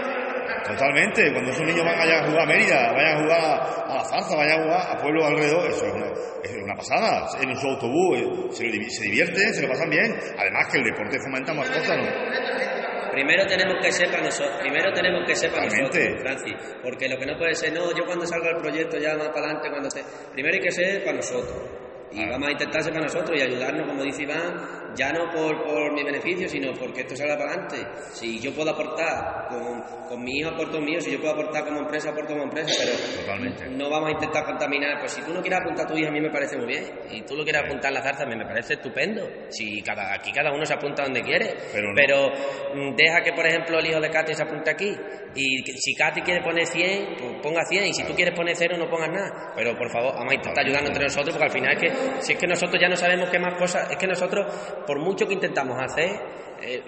Totalmente, 0.70 1.34
cuando 1.34 1.52
esos 1.52 1.66
niños 1.66 1.84
van 1.84 2.00
allá 2.00 2.20
a 2.20 2.28
jugar 2.28 2.42
a 2.44 2.46
Mérida, 2.46 2.94
vayan 2.94 3.18
a 3.18 3.22
jugar 3.22 3.42
a 3.42 3.96
la 3.96 4.04
zarza, 4.06 4.36
vayan 4.36 4.60
a 4.60 4.64
jugar 4.64 4.82
a 4.92 4.98
pueblos 5.02 5.26
alrededor, 5.26 5.68
eso 5.68 5.86
es 5.88 5.94
una, 5.94 6.08
es 6.44 6.56
una 6.64 6.76
pasada. 6.76 7.28
En 7.42 7.56
su 7.58 7.68
autobús 7.68 8.20
eh, 8.20 8.26
se, 8.52 8.66
lo 8.66 8.90
se 8.90 9.04
divierten, 9.06 9.54
se 9.54 9.62
lo 9.64 9.68
pasan 9.68 9.90
bien. 9.90 10.16
Además 10.38 10.68
que 10.72 10.78
el 10.78 10.84
deporte 10.84 11.18
fomenta 11.26 11.54
más 11.56 11.70
cosas, 11.72 11.98
¿no? 11.98 12.06
Primero 13.12 13.48
tenemos 13.48 13.76
que 13.82 13.92
ser 13.92 14.12
para 14.12 14.24
nosotros, 14.24 14.58
primero 14.62 14.94
tenemos 14.94 15.26
que 15.26 15.36
ser 15.36 15.52
para 15.52 15.66
nosotros, 15.66 16.22
Francis, 16.22 16.54
porque 16.84 17.10
lo 17.10 17.18
que 17.18 17.26
no 17.26 17.38
puede 17.38 17.56
ser, 17.56 17.74
no, 17.74 17.92
yo 17.98 18.06
cuando 18.06 18.26
salga 18.28 18.52
el 18.52 18.58
proyecto 18.58 18.98
ya 19.00 19.18
más 19.18 19.30
para 19.30 19.48
adelante, 19.48 19.70
cuando 19.72 19.88
esté, 19.88 20.04
primero 20.32 20.54
hay 20.54 20.62
que 20.62 20.72
ser 20.72 21.04
para 21.04 21.16
nosotros. 21.18 21.58
Y 22.12 22.30
vamos 22.30 22.48
a 22.48 22.52
intentar 22.52 22.84
ser 22.84 22.94
para 22.94 23.06
nosotros 23.06 23.38
y 23.38 23.42
ayudarnos, 23.42 23.88
como 23.88 24.04
dice 24.04 24.24
Iván, 24.24 24.89
ya 24.96 25.12
no 25.12 25.30
por, 25.32 25.64
por 25.64 25.94
mi 25.94 26.04
beneficio, 26.04 26.48
sino 26.48 26.74
porque 26.74 27.02
esto 27.02 27.16
salga 27.16 27.38
para 27.38 27.52
adelante. 27.52 27.78
Si 28.12 28.40
yo 28.40 28.54
puedo 28.54 28.72
aportar, 28.72 29.48
con, 29.50 29.82
con 30.08 30.24
mi 30.24 30.40
hijo 30.40 30.50
aporto 30.50 30.80
mío, 30.82 31.00
si 31.02 31.12
yo 31.12 31.20
puedo 31.20 31.34
aportar 31.34 31.66
como 31.66 31.80
empresa, 31.82 32.10
aporto 32.10 32.34
como 32.34 32.44
empresa, 32.44 32.72
pero 32.78 33.22
Totalmente. 33.22 33.70
no 33.70 33.90
vamos 33.90 34.10
a 34.10 34.12
intentar 34.14 34.46
contaminar. 34.46 35.00
Pues 35.00 35.12
si 35.12 35.22
tú 35.22 35.34
no 35.34 35.42
quieres 35.42 35.60
apuntar 35.60 35.86
a 35.86 35.90
tu 35.90 35.98
hija, 35.98 36.10
a 36.10 36.12
mí 36.12 36.22
me 36.22 36.32
parece 36.32 36.58
muy 36.58 36.68
bien. 36.68 36.86
Y 37.12 37.22
tú 37.24 37.36
lo 37.36 37.44
quieres 37.44 37.64
apuntar 37.64 37.92
a 37.92 37.96
la 37.96 38.02
zarza, 38.02 38.24
a 38.24 38.28
mí 38.28 38.36
me 38.36 38.46
parece 38.46 38.74
estupendo. 38.74 39.28
Si 39.50 39.82
cada, 39.82 40.14
aquí 40.14 40.32
cada 40.32 40.52
uno 40.52 40.66
se 40.66 40.74
apunta 40.74 41.04
donde 41.04 41.22
quiere. 41.22 41.56
Pero 41.72 41.90
no. 41.90 41.96
Pero 41.96 42.30
mm, 42.74 42.96
deja 42.96 43.22
que, 43.24 43.34
por 43.34 43.46
ejemplo, 43.46 43.80
el 43.80 43.88
hijo 43.88 44.00
de 44.00 44.10
Katy 44.10 44.34
se 44.34 44.44
apunte 44.44 44.70
aquí. 44.72 44.96
Y 45.36 45.62
si 45.64 45.94
Katy 45.94 46.22
quiere 46.22 46.42
poner 46.42 46.66
100, 46.66 47.16
pues 47.18 47.34
ponga 47.42 47.62
100. 47.64 47.86
Y 47.86 47.94
si 47.94 48.04
tú 48.04 48.14
quieres 48.14 48.36
poner 48.36 48.56
0, 48.56 48.78
no 48.78 48.90
pongas 48.90 49.10
nada. 49.10 49.54
Pero 49.56 49.78
por 49.78 49.90
favor, 49.92 50.14
vamos 50.16 50.32
a 50.32 50.36
intentar 50.36 50.66
ayudarnos 50.66 50.90
entre 50.90 51.04
nosotros, 51.04 51.36
porque 51.36 51.46
al 51.46 51.52
final 51.52 51.74
es 51.76 51.82
que, 51.82 52.22
si 52.22 52.34
es 52.34 52.40
que 52.40 52.48
nosotros 52.48 52.82
ya 52.82 52.90
no 52.90 52.96
sabemos 52.96 53.30
qué 53.30 53.40
más 53.40 53.56
cosas, 53.56 53.90
es 53.92 53.98
que 53.98 54.08
nosotros, 54.08 54.46
por 54.86 55.00
mucho 55.00 55.28
que 55.28 55.34
intentamos 55.34 55.78
hacer, 55.82 56.12
eh, 56.62 56.84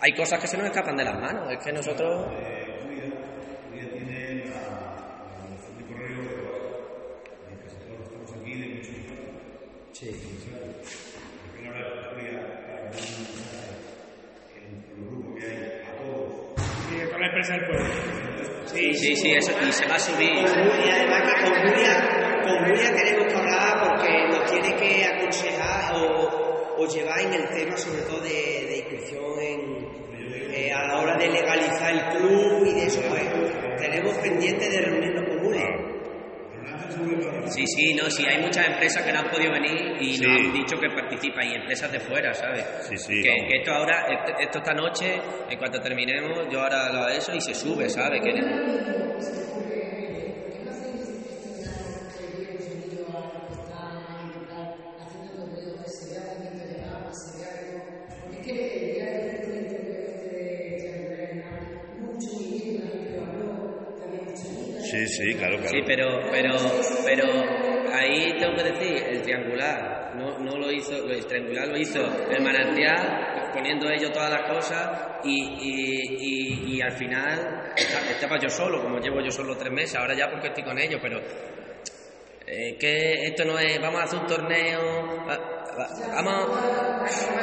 hay 0.00 0.12
cosas 0.12 0.40
que 0.40 0.46
se 0.46 0.56
nos 0.56 0.66
escapan 0.66 0.96
de 0.96 1.04
las 1.04 1.20
manos. 1.20 1.52
Es 1.52 1.64
que 1.64 1.72
nosotros. 1.72 2.26
Sí, 9.92 10.08
con 17.10 17.20
la 17.20 17.26
empresa 17.26 17.52
del 17.54 17.66
pueblo. 17.66 18.30
Sí, 18.66 18.94
sí, 18.94 19.16
sí, 19.16 19.32
eso, 19.32 19.52
y 19.66 19.72
se 19.72 19.86
va 19.86 19.96
a 19.96 19.98
subir. 19.98 20.30
Y 20.30 20.90
además 20.90 21.22
que 21.22 21.42
con 21.42 21.54
Julia, 21.54 22.40
con 22.44 22.58
Julia 22.64 22.94
tenemos 22.94 23.26
que 23.26 23.38
hablar 23.38 23.88
porque 23.88 24.28
nos 24.28 24.50
tiene 24.50 24.76
que 24.76 25.04
aconsejar 25.04 25.94
o, 25.96 26.19
o 26.80 26.86
llevar 26.86 27.20
en 27.20 27.34
el 27.34 27.48
tema 27.50 27.76
sobre 27.76 28.02
todo 28.02 28.20
de, 28.20 28.30
de 28.30 28.76
inscripción 28.78 29.38
en, 29.40 29.86
eh, 30.54 30.72
a 30.72 30.86
la 30.88 30.98
hora 31.00 31.16
de 31.16 31.28
legalizar 31.28 31.92
el 31.92 32.16
club 32.18 32.66
y 32.66 32.72
de 32.72 32.86
eso, 32.86 33.00
pues 33.08 33.22
tenemos 33.78 34.16
pendiente 34.18 34.68
de 34.68 34.80
reunirnos 34.80 35.24
con 35.28 35.44
Julia. 35.44 35.66
Sí, 37.46 37.64
sí, 37.66 37.94
no, 37.94 38.08
sí, 38.10 38.24
hay 38.28 38.42
muchas 38.42 38.66
empresas 38.68 39.02
que 39.04 39.12
no 39.12 39.20
han 39.20 39.30
podido 39.30 39.52
venir 39.52 39.96
y 40.00 40.14
Sí. 40.14 40.24
nos 40.24 40.40
han 40.40 40.52
dicho 40.52 40.76
que 40.78 40.88
participan 40.90 41.46
y 41.48 41.54
empresas 41.54 41.90
de 41.90 42.00
fuera, 42.00 42.32
¿sabes? 42.34 42.64
Sí, 42.88 42.96
sí, 42.96 43.22
Que, 43.22 43.56
esto 43.58 43.72
ahora, 43.72 44.06
esto, 44.08 44.38
esto 44.40 44.58
esta 44.58 44.74
noche, 44.74 45.20
en 45.48 45.58
cuanto 45.58 45.80
terminemos, 45.80 46.46
yo 46.50 46.60
ahora 46.60 46.92
lo 46.92 47.08
eso 47.08 47.34
y 47.34 47.40
se 47.40 47.54
sube, 47.54 47.88
¿sabes? 47.88 48.20
Que 48.22 48.32
sí, 65.70 65.82
pero, 65.86 66.20
pero, 66.30 66.54
pero 67.04 67.26
ahí 67.92 68.36
tengo 68.38 68.54
que 68.56 68.62
decir, 68.64 69.04
el 69.08 69.22
triangular 69.22 70.12
no, 70.16 70.38
no 70.38 70.56
lo 70.58 70.70
hizo, 70.70 70.94
el 71.08 71.24
triangular 71.26 71.68
lo 71.68 71.76
hizo 71.78 72.00
el 72.30 72.42
manantial, 72.42 73.50
poniendo 73.52 73.88
ellos 73.90 74.12
todas 74.12 74.30
las 74.30 74.42
cosas 74.50 74.90
y, 75.24 75.42
y, 75.42 76.76
y, 76.76 76.80
al 76.82 76.92
final 76.92 77.72
esta- 77.76 78.10
estaba 78.10 78.38
yo 78.38 78.48
solo, 78.48 78.82
como 78.82 78.98
llevo 78.98 79.20
yo 79.20 79.30
solo 79.30 79.56
tres 79.56 79.72
meses, 79.72 79.96
ahora 79.96 80.14
ya 80.14 80.30
porque 80.30 80.48
estoy 80.48 80.64
con 80.64 80.78
ellos, 80.78 80.98
pero 81.02 81.20
eh, 82.46 82.76
que 82.78 83.26
esto 83.26 83.44
no 83.44 83.58
es, 83.58 83.80
vamos 83.80 84.00
a 84.00 84.04
hacer 84.04 84.18
un 84.20 84.26
torneo, 84.26 85.24
ah, 85.28 85.59
vamos, 86.14 86.48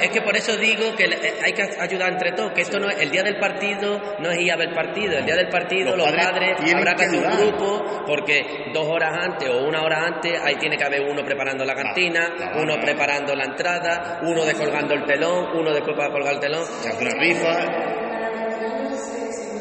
es 0.02 0.10
que 0.10 0.22
por 0.22 0.36
eso 0.36 0.56
digo 0.58 0.96
que 0.96 1.06
eh, 1.06 1.34
hay 1.44 1.54
que 1.54 1.64
ayudar 1.80 2.12
entre 2.14 2.32
todos, 2.34 2.52
que 2.54 2.62
esto 2.62 2.80
no 2.80 2.90
es, 2.90 3.02
el 3.02 3.10
día 3.10 3.24
del 3.24 3.38
partido 3.40 4.00
no 4.20 4.30
es 4.32 4.40
ir 4.40 4.52
a 4.52 4.56
ver 4.58 4.74
partido, 4.74 5.18
el 5.18 5.26
día 5.26 5.36
del 5.36 5.50
partido 5.50 5.96
Los 5.96 6.12
los, 6.12 6.16
padres 6.26 6.58
habrá 6.76 6.96
que 6.96 7.06
hacer 7.06 7.26
un 7.26 7.38
grupo, 7.38 8.04
porque 8.06 8.70
dos 8.74 8.86
horas 8.88 9.12
antes 9.22 9.50
o 9.50 9.66
una 9.68 9.82
hora 9.84 10.06
antes 10.06 10.34
ahí 10.44 10.56
tiene 10.56 10.78
que 10.78 10.84
haber 10.84 11.02
uno 11.02 11.24
preparando 11.24 11.66
la 11.66 11.76
cantina, 11.76 12.34
claro, 12.36 12.58
uno 12.62 12.74
claro. 12.74 12.82
preparando 12.86 13.36
la 13.36 13.46
entrada, 13.46 14.20
uno 14.24 14.46
descolgando 14.46 14.94
el 14.94 15.06
telón, 15.06 15.56
uno 15.58 15.72
después 15.74 15.96
para 15.98 16.12
colgar 16.12 16.34
el 16.36 16.40
telón. 16.40 16.66
Se 16.66 16.90
hace 16.90 17.04
una 17.06 17.14
rifa. 17.20 18.08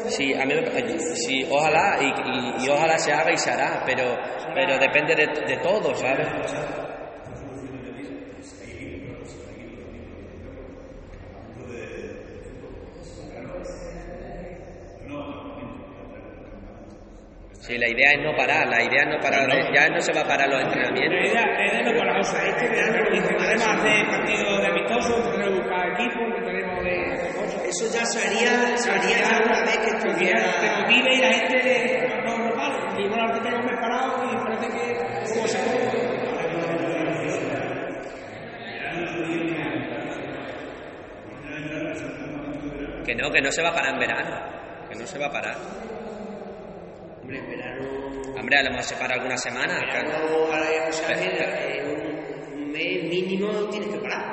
Sí, 0.09 0.33
a 0.33 0.45
mí 0.45 0.53
me- 0.55 0.99
sí, 1.15 1.45
ojalá 1.49 1.97
y, 2.01 2.05
y- 2.05 2.65
y 2.65 2.69
ojalá 2.69 2.97
se 2.97 3.11
haga 3.11 3.31
y 3.31 3.37
se 3.37 3.51
hará, 3.51 3.83
pero 3.85 4.17
pero 4.53 4.77
depende 4.79 5.13
de, 5.15 5.27
de 5.45 5.57
todo, 5.57 5.93
¿sabes? 5.95 6.27
Sí, 17.67 17.77
la 17.77 17.89
idea 17.89 18.11
es 18.13 18.23
no 18.23 18.33
parar, 18.33 18.65
la 18.65 18.81
idea 18.81 19.03
es 19.03 19.09
no 19.09 19.19
parar, 19.19 19.45
ya 19.73 19.89
no 19.89 19.99
se 19.99 20.13
va 20.13 20.21
a 20.21 20.23
parar 20.23 20.47
los 20.47 20.63
entrenamientos. 20.63 21.19
idea, 21.19 21.45
la 21.45 21.67
idea 21.67 21.81
no 21.83 21.99
para 21.99 22.13
la 22.13 22.17
cosa, 22.19 22.47
es 22.47 22.55
que 22.55 23.17
intentaremos 23.17 23.67
hacer 23.67 24.07
partidos 24.07 24.61
de 24.61 24.67
amistosos, 24.67 25.17
intentaremos 25.17 25.59
buscar 25.59 25.91
equipos, 25.91 26.23
intentaremos 26.27 26.83
de 26.85 27.11
hacer 27.11 27.35
cosas. 27.35 27.63
Eso 27.67 27.85
ya 27.91 28.05
se 28.05 28.19
haría, 28.25 28.77
se 28.77 28.89
haría 28.89 29.17
ya 29.19 29.43
una 29.43 29.61
vez 29.65 29.77
que 29.79 29.91
te 29.91 29.97
estuviera... 29.97 30.39
motive 30.79 31.13
y 31.13 31.19
la 31.19 31.33
gente 31.33 32.07
no 32.23 32.37
no 32.37 32.55
vale. 32.55 33.03
Y 33.03 33.07
bueno, 33.09 33.23
ahora 33.23 33.33
te 33.33 33.41
tengo 33.41 33.57
un 33.59 33.65
mes 33.65 33.79
parado 33.81 34.23
y 34.23 34.37
parece 34.37 34.67
que 34.71 35.33
como 35.33 35.47
se 35.49 35.59
puede. 35.59 36.07
Que 43.03 43.15
no, 43.15 43.29
que 43.29 43.41
no 43.41 43.51
se 43.51 43.61
va 43.61 43.69
a 43.69 43.73
parar 43.73 43.93
en 43.93 43.99
verano, 43.99 44.35
que 44.87 44.95
no 44.95 45.05
se 45.05 45.19
va 45.19 45.25
a 45.25 45.31
parar. 45.31 45.96
Hombre, 48.47 48.63
lo 48.63 48.69
mejor 48.69 48.83
se 48.85 48.95
para 48.95 49.13
alguna 49.15 49.37
semana. 49.37 49.77
verano, 49.81 50.11
ahora, 50.25 50.87
o 50.87 50.91
sea, 50.93 51.13
que, 51.17 51.25
eh, 51.25 51.83
un, 51.83 52.53
un 52.63 52.71
mes 52.71 53.03
mínimo 53.03 53.49
tienes 53.69 53.89
que 53.89 53.97
parar. 53.97 54.25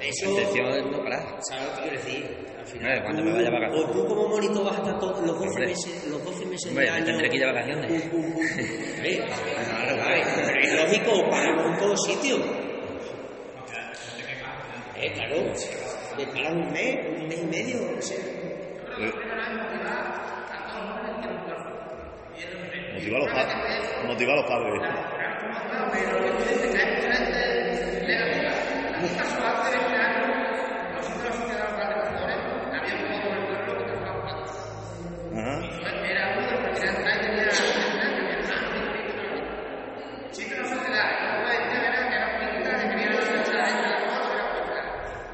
La 0.00 0.04
Eso... 0.04 0.30
intención 0.30 0.66
es 0.66 0.84
no 0.86 0.98
parar. 1.04 1.38
¿Sabes 1.48 1.64
lo 1.64 1.74
que 1.76 1.82
quiero 1.82 1.96
decir? 1.96 2.46
Al 2.58 2.66
final, 2.66 3.02
cuando 3.04 3.22
me 3.22 3.32
vaya 3.34 3.46
a 3.46 3.52
vacaciones. 3.52 3.84
O 3.84 3.92
tú 3.92 4.08
como 4.08 4.26
monito 4.30 4.64
vas 4.64 4.74
a 4.74 4.82
estar 4.82 4.98
todos 4.98 5.20
los 5.20 5.38
12 5.38 5.46
Hombre. 5.48 5.66
meses, 5.68 6.06
los 6.08 6.24
12 6.24 6.46
meses 6.46 6.66
Hombre, 6.70 6.84
del 6.86 6.94
año... 6.94 7.04
tendré 7.04 7.28
que 7.30 7.36
ir 7.36 7.42
de 7.42 7.52
vacaciones. 7.52 8.02
Claro, 9.04 9.94
claro, 10.02 10.26
pero 10.34 10.60
es 10.60 10.74
lógico, 10.82 11.30
para 11.30 11.50
en 11.50 11.78
todos 11.78 12.04
sitios. 12.06 12.40
Eh, 14.96 15.12
claro, 15.12 15.52
le 16.18 16.26
pagan 16.26 16.56
un 16.56 16.72
mes, 16.72 17.20
un 17.20 17.28
mes 17.28 17.38
y 17.38 17.46
medio, 17.46 17.92
no 17.94 18.02
sé. 18.02 18.16
Motivar 23.04 23.20
a 23.20 23.24
los 23.24 23.32
padres. 23.32 23.52
A 24.06 24.32
los 24.34 24.46
padres. 24.46 26.14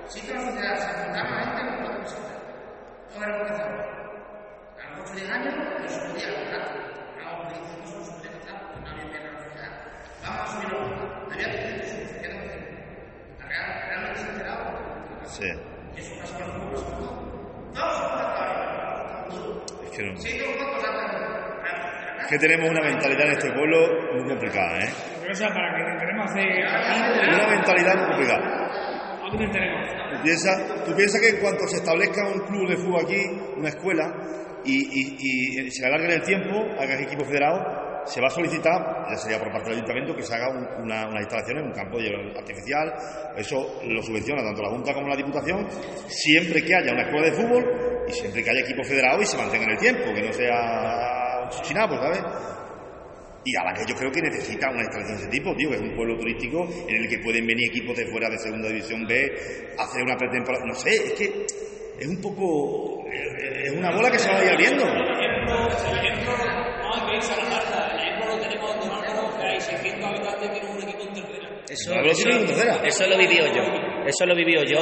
Sí 0.09 0.21
que 0.27 0.35
la 0.35 0.41
sociedad 0.41 0.77
se 0.77 1.05
juntaba 1.05 1.29
gente 1.45 1.63
con 1.67 1.77
cuatro 1.83 1.99
personas. 2.01 2.33
No 3.17 3.25
era 3.25 3.39
porque 3.39 3.53
estaba. 3.53 3.71
A 4.81 4.99
los 4.99 5.11
8 5.11 5.13
o 5.13 5.17
10 5.17 5.31
años 5.31 5.55
no 5.55 5.89
se 5.89 6.01
podía 6.01 6.29
lograr. 6.31 6.65
Vamos, 7.25 7.47
por 7.47 7.53
15 7.55 7.77
no 7.79 8.05
se 8.05 8.13
podía 8.13 8.33
casar, 8.41 8.57
porque 8.61 8.81
no 8.81 8.91
había 8.91 9.07
pena 9.13 9.29
en 9.29 9.35
la 9.35 9.41
sociedad. 9.41 9.73
Vamos 10.27 10.41
a 10.41 10.47
subirlo. 10.53 10.79
Había 11.31 11.49
que 11.51 11.59
hacer 11.59 11.85
su 11.85 11.97
sociedad 12.09 12.41
de 12.41 12.47
La 13.39 13.47
real, 13.47 13.69
realmente 13.89 14.21
se 14.21 14.29
enteraba. 14.31 14.69
Sí. 15.27 15.49
Y 15.97 16.01
eso 16.01 16.13
pasa 16.21 16.35
con 16.45 16.73
los 16.73 16.83
pueblos. 16.83 17.15
Todos 17.75 17.97
son 17.97 18.19
las 18.19 18.31
Es 19.85 19.91
que, 19.97 20.03
no- 20.03 20.17
Sí, 20.21 20.39
todos 20.39 20.57
los 20.57 20.69
cosas. 20.75 20.91
es 22.19 22.20
que 22.31 22.39
tenemos 22.39 22.71
una 22.71 22.81
mentalidad 22.83 23.27
en 23.27 23.33
este 23.33 23.51
pueblo 23.53 23.79
muy 24.15 24.29
complicada, 24.29 24.79
¿eh? 24.81 24.89
Pero, 25.21 25.33
o 25.33 25.35
sea, 25.37 25.49
para 25.49 25.75
que 25.77 25.99
queremos 26.01 26.31
hacer 26.31 26.43
aquí, 26.67 27.35
Una 27.35 27.49
mentalidad 27.49 27.97
muy 27.97 28.07
complicada. 28.07 28.71
que 29.31 29.47
tenemos. 29.47 29.89
Tú 30.11 30.23
piensas, 30.25 30.85
tú 30.85 30.95
piensas 30.97 31.21
que 31.21 31.29
en 31.29 31.37
cuanto 31.41 31.67
se 31.69 31.77
establezca 31.77 32.27
un 32.29 32.41
club 32.47 32.69
de 32.69 32.77
fútbol 32.77 33.05
aquí, 33.05 33.21
una 33.57 33.69
escuela, 33.69 34.13
y, 34.65 34.77
y- 34.77 35.67
y 35.67 35.71
se 35.71 35.87
alargue 35.87 36.07
en 36.07 36.13
el 36.13 36.23
tiempo, 36.23 36.55
haga 36.79 36.95
equipo 37.01 37.25
federado, 37.25 38.03
se 38.07 38.21
va 38.21 38.27
a 38.27 38.31
solicitar, 38.31 39.07
ya 39.09 39.17
sería 39.17 39.39
por 39.39 39.53
parte 39.53 39.69
del 39.71 39.79
ayuntamiento, 39.79 40.15
que 40.17 40.23
se 40.23 40.35
haga 40.35 40.49
un- 40.51 40.83
una, 40.85 41.07
una 41.07 41.21
instalación 41.21 41.59
en 41.59 41.65
un 41.67 41.73
campo 41.73 41.99
de 41.99 42.05
hielo 42.05 42.19
artificial. 42.37 42.93
Eso 43.37 43.81
lo 43.85 44.03
subvenciona 44.03 44.43
tanto 44.43 44.63
la 44.63 44.71
Junta 44.71 44.93
como 44.95 45.07
la 45.09 45.17
Diputación, 45.17 45.67
siempre 46.09 46.63
que 46.63 46.75
haya 46.75 46.93
una 46.93 47.03
escuela 47.03 47.27
de 47.27 47.33
fútbol 47.33 48.05
y 48.09 48.13
siempre 48.13 48.43
que 48.43 48.51
haya 48.51 48.61
equipo 48.61 48.83
federado 48.83 49.23
y 49.23 49.27
se 49.27 49.37
mantenga 49.37 49.65
en 49.65 49.71
el 49.71 49.79
tiempo, 49.79 50.13
que 50.13 50.23
no 50.23 50.33
sea 50.33 51.10
Y 53.43 53.57
a 53.57 53.65
la 53.65 53.73
que 53.73 53.87
yo 53.89 53.95
creo 53.97 54.13
que 54.13 54.21
necesita 54.21 54.69
una 54.71 54.83
instalación 54.83 55.17
de 55.17 55.23
ese 55.23 55.31
tipo, 55.31 55.57
tío, 55.57 55.71
que 55.71 55.77
es 55.77 55.81
un 55.83 55.95
pueblo 55.97 56.19
turístico 56.19 56.69
en 56.87 56.95
el 56.97 57.09
que 57.09 57.19
pueden 57.21 57.47
venir 57.47 57.71
equipos 57.71 57.97
de 57.97 58.07
fuera 58.11 58.29
de 58.29 58.37
segunda 58.39 58.69
división 58.69 59.07
B, 59.07 59.33
hacer 59.79 60.03
una 60.03 60.17
pretemporada. 60.17 60.65
No 60.67 60.75
sé, 60.75 60.91
es 60.91 61.13
que 61.15 61.47
es 61.99 62.07
un 62.07 62.21
poco. 62.21 63.03
Es 63.11 63.73
una 63.73 63.91
bola 63.97 64.11
que 64.11 64.19
se 64.19 64.29
va 64.31 64.39
a 64.39 64.45
ir 64.45 64.51
abriendo. 64.51 64.85
El 64.85 64.93
ejemplo, 64.93 65.69
el 65.91 65.99
ejemplo, 66.07 66.33
no 66.37 66.95
hay 66.95 67.11
que 67.11 67.17
irse 67.17 67.33
a 67.33 67.37
la 67.39 67.49
carta. 67.49 67.91
El 67.95 68.01
ejemplo 68.01 68.37
lo 68.37 68.41
tenemos 68.43 68.75
en 68.75 68.81
Don 68.81 68.91
Álvaro, 68.93 69.37
que 69.39 69.43
hay 69.47 69.61
600 69.61 70.05
habitantes 70.05 70.49
que 70.49 70.49
tienen 70.61 70.71
un 70.77 70.83
equipo 70.83 71.03
en 71.03 71.15
tercera. 71.15 71.49
Eso, 71.71 71.93
tiene 71.93 72.11
eso- 72.11 72.29
una 72.29 72.47
tercera. 72.47 72.75
eso 72.85 73.07
lo 73.07 73.15
he 73.15 73.19
vivido 73.27 73.47
yo. 73.47 73.63
Eso 74.07 74.27
lo 74.27 74.33
he 74.33 74.37
vivido 74.37 74.63
yo. 74.65 74.79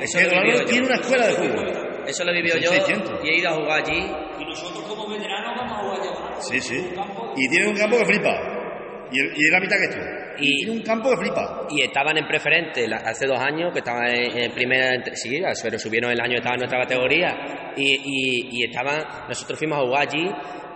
Eso 0.00 0.18
Que 0.18 0.24
lo 0.24 0.30
vivido 0.30 0.40
Álvaro 0.40 0.64
tiene 0.66 0.80
yo. 0.80 0.86
una 0.86 0.94
escuela 1.00 1.26
de 1.28 1.32
fútbol. 1.34 1.85
Eso 2.06 2.24
lo 2.24 2.30
he 2.30 2.34
vivido 2.34 2.56
yo 2.58 2.70
600. 2.70 3.20
y 3.24 3.28
he 3.28 3.38
ido 3.38 3.50
a 3.50 3.52
jugar 3.54 3.82
allí. 3.82 4.06
Y 4.40 4.44
nosotros 4.44 4.84
como 4.84 5.08
veteranos 5.08 5.54
vamos 5.56 5.72
a 5.78 5.82
jugar 5.82 5.98
ya. 6.02 6.40
Sí, 6.40 6.60
sí. 6.60 6.88
Y 7.36 7.48
tiene 7.48 7.68
un 7.68 7.76
campo 7.76 7.98
que 7.98 8.04
flipa. 8.04 8.52
Y, 9.12 9.20
el- 9.20 9.32
y 9.36 9.44
es 9.46 9.52
la 9.52 9.60
mitad 9.60 9.76
que 9.78 9.88
tú. 9.94 10.00
Y, 10.38 10.48
Y- 10.48 10.56
tiene 10.64 10.72
un 10.80 10.82
campo 10.82 11.10
que 11.10 11.16
flipa. 11.18 11.66
Y 11.70 11.82
estaban 11.82 12.16
en 12.18 12.26
preferente 12.26 12.86
la- 12.88 12.96
hace 12.96 13.26
dos 13.26 13.38
años, 13.38 13.72
que 13.72 13.78
estaban 13.78 14.06
en, 14.08 14.36
en 14.38 14.52
primera, 14.52 14.94
entre- 14.94 15.16
sí, 15.16 15.40
pero 15.62 15.78
subieron 15.78 16.10
el 16.10 16.20
año 16.20 16.30
que 16.32 16.36
estaba 16.38 16.54
en 16.54 16.60
nuestra 16.60 16.80
categoría. 16.80 17.72
Y, 17.76 17.92
y, 17.94 18.48
y 18.58 18.64
estaban, 18.64 19.02
nosotros 19.28 19.58
fuimos 19.58 19.78
a 19.78 19.82
jugar 19.82 20.02
allí. 20.08 20.28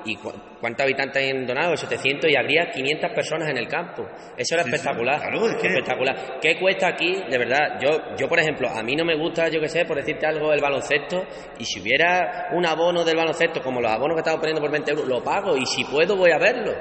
¿Y 0.05 0.17
cu- 0.17 0.33
cuántos 0.61 0.85
habitantes 0.85 1.23
hay 1.23 1.31
en 1.31 1.47
Donado? 1.47 1.77
700 1.77 2.31
y 2.31 2.37
habría 2.37 2.71
500 2.71 3.11
personas 3.13 3.49
en 3.51 3.59
el 3.59 3.69
campo. 3.69 4.09
Eso 4.37 4.55
era 4.55 4.65
Sí, 4.65 4.71
sí. 4.71 4.77
espectacular. 4.77 5.21
Claro, 5.21 5.47
es 5.49 5.57
que- 5.57 5.67
Espectacular. 5.69 6.39
¿Qué 6.41 6.59
cuesta 6.59 6.89
aquí? 6.89 7.23
De 7.29 7.39
verdad, 7.39 7.79
yo, 7.81 8.17
yo 8.17 8.29
por 8.29 8.39
ejemplo, 8.39 8.69
a 8.69 8.83
mí 8.83 8.97
no 8.97 9.05
me 9.05 9.17
gusta, 9.17 9.49
yo 9.49 9.61
qué 9.61 9.69
sé, 9.69 9.85
por 9.85 9.97
decirte 9.97 10.27
algo, 10.27 10.53
el 10.53 10.61
baloncesto. 10.61 11.25
Y 11.59 11.65
si 11.65 11.81
hubiera 11.81 12.49
un 12.53 12.65
abono 12.67 13.05
del 13.05 13.17
baloncesto, 13.17 13.61
como 13.63 13.81
los 13.81 13.91
abonos 13.93 14.15
que 14.17 14.21
estamos 14.21 14.41
poniendo 14.41 14.61
por 14.61 14.71
20 14.71 14.91
euros, 14.93 15.07
lo 15.07 15.23
pago. 15.23 15.57
Y 15.57 15.67
si 15.67 15.85
puedo, 15.85 16.17
voy 16.17 16.31
a 16.31 16.39
verlo 16.39 16.73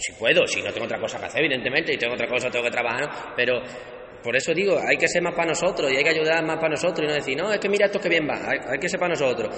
si 0.00 0.12
puedo, 0.12 0.46
si 0.46 0.62
no 0.62 0.70
tengo 0.72 0.86
otra 0.86 1.00
cosa 1.00 1.18
que 1.18 1.24
hacer, 1.26 1.40
evidentemente, 1.44 1.92
y 1.92 1.96
tengo 1.98 2.14
otra 2.14 2.28
cosa, 2.28 2.48
tengo 2.48 2.64
que 2.66 2.70
trabajar, 2.70 3.10
pero 3.34 3.60
por 4.22 4.34
eso 4.36 4.52
digo, 4.52 4.78
hay 4.78 4.96
que 4.96 5.08
ser 5.08 5.22
más 5.22 5.34
para 5.34 5.48
nosotros 5.48 5.92
y 5.92 5.96
hay 5.96 6.04
que 6.04 6.10
ayudar 6.10 6.44
más 6.44 6.56
para 6.56 6.70
nosotros 6.70 7.04
y 7.04 7.06
no 7.06 7.14
decir, 7.14 7.36
no, 7.36 7.52
es 7.52 7.58
que 7.58 7.68
mira 7.68 7.86
esto 7.86 8.00
que 8.00 8.08
bien 8.08 8.26
va, 8.28 8.36
hay, 8.36 8.58
hay 8.72 8.78
que 8.78 8.88
ser 8.88 8.98
para 8.98 9.10
nosotros. 9.10 9.48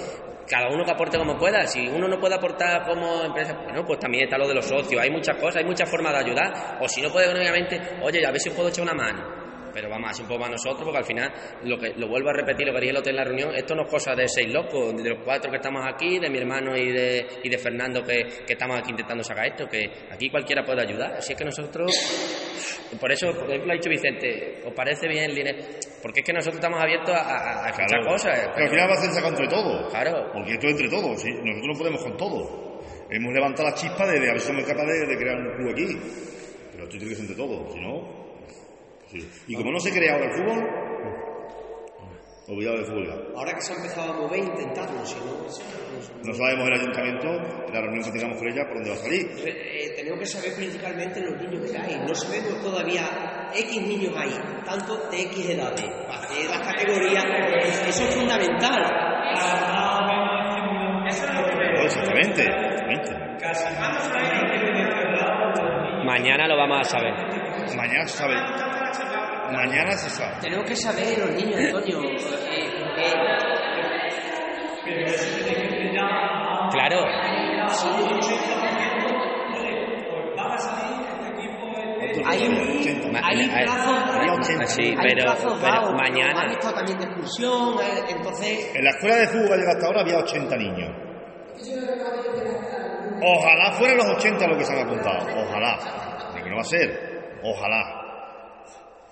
Cada 0.47 0.69
uno 0.69 0.83
que 0.83 0.91
aporte 0.91 1.17
como 1.17 1.37
pueda, 1.37 1.65
si 1.65 1.87
uno 1.87 2.07
no 2.07 2.19
puede 2.19 2.35
aportar 2.35 2.85
como 2.85 3.23
empresa, 3.23 3.53
bueno, 3.63 3.83
pues 3.85 3.99
también 3.99 4.25
está 4.25 4.37
lo 4.37 4.47
de 4.47 4.55
los 4.55 4.65
socios, 4.65 5.01
hay 5.01 5.09
muchas 5.09 5.37
cosas, 5.37 5.57
hay 5.57 5.65
muchas 5.65 5.89
formas 5.89 6.13
de 6.13 6.19
ayudar, 6.19 6.77
o 6.81 6.87
si 6.87 7.01
no 7.01 7.09
puede 7.09 7.25
económicamente, 7.25 7.79
oye, 8.01 8.25
a 8.25 8.31
ver 8.31 8.39
si 8.39 8.49
puedo 8.49 8.69
echar 8.69 8.83
una 8.83 8.93
mano. 8.93 9.41
Pero 9.73 9.89
vamos 9.89 10.09
a 10.09 10.11
hacer 10.11 10.23
un 10.23 10.27
poco 10.27 10.41
más 10.41 10.51
nosotros, 10.51 10.83
porque 10.83 10.97
al 10.97 11.05
final, 11.05 11.31
lo 11.63 11.77
que 11.77 11.93
lo 11.95 12.07
vuelvo 12.07 12.29
a 12.29 12.33
repetir, 12.33 12.67
lo 12.67 12.73
que 12.73 12.79
dije 12.81 12.91
el 12.91 12.97
otro 12.97 13.11
en 13.11 13.15
la 13.15 13.23
reunión, 13.23 13.55
esto 13.55 13.73
no 13.73 13.83
es 13.83 13.89
cosa 13.89 14.13
de 14.13 14.27
seis 14.27 14.51
locos, 14.51 14.95
de 15.01 15.09
los 15.09 15.23
cuatro 15.23 15.49
que 15.49 15.57
estamos 15.57 15.81
aquí, 15.87 16.19
de 16.19 16.29
mi 16.29 16.39
hermano 16.39 16.75
y 16.75 16.91
de, 16.91 17.25
y 17.43 17.49
de 17.49 17.57
Fernando 17.57 18.03
que, 18.03 18.43
que 18.45 18.53
estamos 18.53 18.77
aquí 18.77 18.91
intentando 18.91 19.23
sacar 19.23 19.47
esto, 19.47 19.67
que 19.67 19.89
aquí 20.11 20.29
cualquiera 20.29 20.63
puede 20.65 20.81
ayudar. 20.81 21.13
Así 21.13 21.31
es 21.33 21.37
que 21.37 21.45
nosotros, 21.45 21.89
por 22.99 23.11
eso, 23.11 23.31
por 23.33 23.49
ejemplo, 23.49 23.71
ha 23.71 23.75
dicho 23.75 23.89
Vicente, 23.89 24.61
¿os 24.65 24.73
parece 24.73 25.07
bien 25.07 25.25
el 25.29 25.35
dinero? 25.35 25.57
Porque 26.01 26.19
es 26.21 26.25
que 26.25 26.33
nosotros 26.33 26.55
estamos 26.55 26.81
abiertos 26.81 27.13
a, 27.15 27.21
a, 27.21 27.67
a 27.67 27.73
cosas. 28.05 28.33
Pero 28.39 28.47
al 28.49 28.53
pero- 28.55 28.69
final 28.71 28.89
va 28.89 28.93
a. 28.93 28.97
Claro. 29.89 30.29
Porque 30.33 30.51
esto 30.53 30.67
es 30.67 30.71
entre 30.73 30.89
todos. 30.89 31.21
¿sí? 31.21 31.29
Nosotros 31.29 31.67
no 31.67 31.77
podemos 31.77 32.01
con 32.03 32.17
todo. 32.17 32.81
Hemos 33.09 33.33
levantado 33.33 33.69
la 33.69 33.75
chispa 33.75 34.07
de, 34.07 34.19
de 34.19 34.29
a 34.29 34.31
ver 34.33 34.39
si 34.41 34.47
somos 34.47 34.63
capaces 34.63 34.99
de, 35.01 35.07
de 35.07 35.17
crear 35.17 35.37
un 35.37 35.55
club 35.57 35.69
aquí. 35.71 35.85
Pero 36.71 36.83
esto 36.83 36.97
tiene 36.97 37.09
que 37.09 37.15
ser 37.15 37.25
entre 37.29 37.35
todos. 37.35 37.73
Si 37.73 37.79
no. 37.79 38.37
sí. 39.11 39.29
Y 39.47 39.55
como 39.55 39.71
no 39.71 39.79
se 39.79 39.91
crea 39.91 40.13
ahora 40.13 40.25
el 40.25 40.31
fútbol. 40.33 40.90
Ya. 42.59 43.15
Ahora 43.33 43.53
que 43.53 43.61
se 43.61 43.71
ha 43.71 43.75
empezado 43.77 44.11
a 44.11 44.17
mover, 44.17 44.39
intentarlo, 44.39 45.05
si 45.05 45.15
no. 45.19 45.47
No 46.23 46.33
sabemos 46.33 46.67
el 46.67 46.73
ayuntamiento, 46.73 47.27
en 47.29 47.73
la 47.73 47.81
reunión 47.81 48.03
que 48.03 48.11
tengamos 48.11 48.37
con 48.37 48.47
ella, 48.49 48.63
por 48.67 48.75
dónde 48.75 48.89
va 48.89 48.95
a 48.95 48.99
salir. 48.99 49.27
Eh, 49.47 49.93
tenemos 49.95 50.19
que 50.19 50.25
saber 50.25 50.55
principalmente 50.55 51.21
los 51.21 51.37
niños 51.41 51.71
que 51.71 51.77
hay. 51.77 51.99
No 52.05 52.13
sabemos 52.13 52.61
todavía 52.61 53.49
X 53.55 53.81
niños 53.87 54.13
hay, 54.17 54.31
tanto 54.65 54.97
de 55.09 55.21
X 55.21 55.49
edades. 55.49 55.85
Para 56.07 56.19
hacer 56.19 56.49
las 56.49 56.59
categorías, 56.59 57.25
eso 57.87 58.03
es 58.03 58.15
fundamental. 58.15 58.83
Oh, 61.79 61.83
exactamente, 61.85 62.43
exactamente. 62.89 63.11
Mañana 66.03 66.47
lo 66.47 66.57
vamos 66.57 66.79
a 66.81 66.83
saber. 66.83 67.13
Mañana 67.77 68.05
se 68.07 68.17
sabe. 68.17 68.35
Mañana 69.51 69.91
se 69.93 70.09
sabe. 70.09 70.37
Tenemos 70.41 70.65
que 70.65 70.75
saber 70.75 71.17
los 71.19 71.29
niños, 71.31 71.59
Antonio. 71.59 72.01
eh, 72.03 72.17
eh, 72.97 73.13
Claro, 76.71 76.99
hay 82.25 82.47
un, 82.47 82.79
80. 82.79 83.07
Ma- 83.11 83.21
hay 83.23 83.47
ma- 83.47 83.53
plazos, 83.63 84.15
había 84.15 84.33
80. 84.33 84.65
sí, 84.67 84.81
hay 84.83 84.95
pero, 85.01 85.23
plazos 85.23 85.59
pero 85.61 85.73
dados, 85.73 85.93
mañana. 85.95 86.41
Han 86.41 86.51
estado 86.51 86.73
también 86.75 86.97
de 86.99 87.05
excursión, 87.05 87.75
eh, 87.81 88.03
entonces 88.09 88.71
En 88.75 88.83
la 88.83 88.89
escuela 88.91 89.15
de 89.17 89.27
fútbol 89.27 89.47
que 89.47 89.53
ha 89.53 89.57
llegado 89.57 89.71
hasta 89.77 89.87
ahora 89.87 90.01
había 90.01 90.17
80 90.19 90.57
niños. 90.57 90.89
Ojalá 93.23 93.71
fueran 93.73 93.97
los 93.97 94.07
80 94.17 94.47
los 94.47 94.57
que 94.57 94.65
se 94.65 94.73
han 94.73 94.85
apuntado. 94.87 95.27
Ojalá. 95.43 95.77
De 96.35 96.41
que 96.43 96.49
no 96.49 96.55
va 96.55 96.61
a 96.61 96.65
ser. 96.65 97.39
Ojalá. 97.43 98.00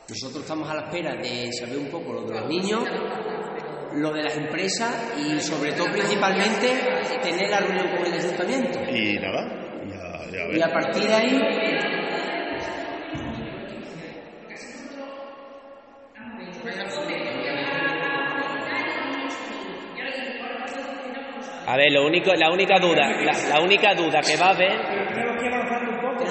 Nosotros 0.10 0.42
estamos 0.42 0.70
a 0.70 0.74
la 0.74 0.82
espera 0.82 1.16
de 1.16 1.52
saber 1.54 1.78
un 1.78 1.90
poco 1.90 2.14
lo 2.14 2.24
de 2.24 2.40
los 2.40 2.50
niños, 2.50 2.84
lo 3.94 4.12
de 4.12 4.24
las 4.24 4.36
empresas 4.38 5.14
y 5.20 5.40
sobre 5.40 5.74
todo 5.74 5.92
principalmente 5.92 6.68
tener 7.22 7.50
la 7.50 7.60
reunión 7.60 7.96
con 7.96 8.06
el 8.06 8.14
ayuntamiento. 8.14 8.80
Y 8.92 9.20
nada. 9.20 9.48
Ya, 9.86 10.32
ya 10.32 10.44
a 10.44 10.48
ver. 10.48 10.58
Y 10.58 10.62
a 10.62 10.72
partir 10.72 11.04
de 11.04 11.14
ahí 11.14 11.40
A 21.68 21.78
ver, 21.78 21.92
lo 21.92 22.08
único, 22.08 22.34
la 22.34 22.50
única 22.52 22.80
duda, 22.80 23.08
la, 23.22 23.32
la 23.48 23.62
única 23.62 23.94
duda 23.94 24.22
que 24.22 24.36
va 24.38 24.48
a 24.48 24.54
haber 24.56 25.89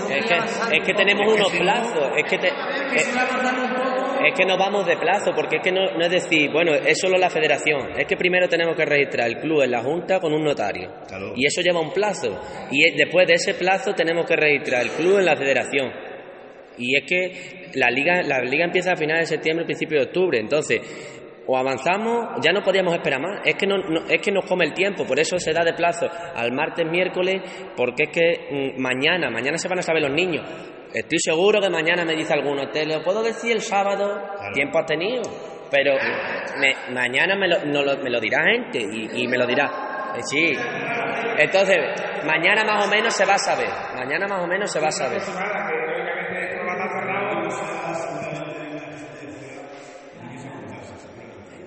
Que 0.09 0.18
es 0.18 0.26
que 0.26 0.76
es 0.78 0.84
que 0.86 0.94
tenemos 0.94 1.32
unos 1.34 1.52
plazos, 1.52 2.11
es 2.16 2.24
que, 2.24 2.38
te- 2.38 2.48
es, 2.48 3.16
va 3.16 3.22
avanzando 3.22 3.62
un 3.64 3.74
poco. 3.74 4.24
es 4.24 4.34
que 4.34 4.44
nos 4.44 4.59
vamos 4.59 4.86
de 4.86 4.96
plazo, 4.96 5.32
porque 5.34 5.56
es 5.56 5.62
que 5.62 5.72
no, 5.72 5.90
no 5.96 6.04
es 6.04 6.11
decir, 6.11 6.50
bueno, 6.50 6.72
es 6.74 6.98
solo 7.00 7.16
la 7.18 7.30
federación, 7.30 7.92
es 7.98 8.06
que 8.06 8.16
primero 8.16 8.48
tenemos 8.48 8.74
que 8.76 8.84
registrar 8.84 9.28
el 9.28 9.38
club 9.38 9.62
en 9.62 9.70
la 9.70 9.80
Junta 9.82 10.18
con 10.20 10.32
un 10.32 10.42
notario, 10.44 10.90
Claro. 11.06 11.32
y 11.36 11.46
eso 11.46 11.61
lleva 11.61 11.80
un 11.80 11.92
plazo, 11.92 12.40
y 12.70 12.86
es- 12.88 12.96
después 12.96 13.26
de 13.26 13.34
ese 13.34 13.54
plazo 13.54 13.92
tenemos 13.94 14.26
que 14.26 14.36
registrar 14.36 14.82
el 14.82 14.90
club 14.90 15.18
en 15.18 15.24
la 15.26 15.36
federación. 15.36 15.92
Y 16.78 16.96
es 16.96 17.04
que 17.09 17.70
la 17.74 17.90
liga, 17.90 18.22
la 18.22 18.38
liga 18.40 18.64
empieza 18.64 18.92
a 18.92 18.96
finales 18.96 19.28
de 19.28 19.36
septiembre, 19.36 19.64
principio 19.64 19.98
de 19.98 20.04
octubre. 20.06 20.38
Entonces, 20.38 20.80
o 21.51 21.57
avanzamos, 21.57 22.40
ya 22.42 22.53
no 22.53 22.62
podíamos 22.62 22.92
esperar 22.94 23.20
más. 23.20 23.40
Es 23.44 23.55
que, 23.57 23.66
no, 23.66 23.78
no- 23.78 24.05
es 24.09 24.20
que 24.20 24.30
nos 24.30 24.44
come 24.44 24.66
el 24.66 24.74
tiempo, 24.74 25.05
por 25.07 25.18
eso 25.18 25.38
se 25.38 25.53
da 25.53 25.64
de 25.64 25.72
plazo 25.72 26.07
al 26.34 26.53
martes, 26.53 26.86
miércoles, 26.88 27.42
porque 27.76 28.05
es 28.05 28.11
que 28.11 28.74
mm, 28.76 28.80
mañana, 28.80 29.30
mañana 29.30 29.57
se 29.59 29.66
van 29.68 29.78
a 29.78 29.82
saber 29.82 30.03
los 30.03 30.12
niños. 30.12 30.44
Estoy 30.92 31.18
seguro 31.18 31.61
que 31.61 31.68
mañana 31.70 32.05
me 32.05 32.14
dice 32.14 32.34
alguno, 32.34 32.68
te 32.70 32.84
lo 32.86 33.03
puedo 33.03 33.22
decir 33.22 33.53
el 33.53 33.61
sábado, 33.62 34.20
tiempo 34.53 34.78
has 34.78 34.86
tenido. 34.86 35.22
Pero 35.70 35.94
me- 36.59 36.94
mañana 36.94 37.34
me 37.36 37.49
lo, 37.49 37.64
no 37.64 37.82
lo- 37.82 37.99
me 37.99 38.09
lo 38.11 38.20
dirá 38.20 38.38
gente 38.44 38.78
y, 38.80 39.22
y 39.24 39.28
me 39.28 39.36
lo 39.38 39.46
dirá. 39.46 40.12
Eh, 40.16 40.20
sí. 40.22 40.53
Entonces, 41.38 41.76
mañana 42.24 42.64
más 42.64 42.86
o 42.86 42.90
menos 42.90 43.14
se 43.14 43.24
va 43.26 43.34
a 43.34 43.38
saber. 43.38 43.68
Mañana 43.94 44.26
más 44.26 44.42
o 44.42 44.46
menos 44.46 44.70
se 44.72 44.80
va 44.80 44.88
a 44.88 44.92
saber. 44.92 45.20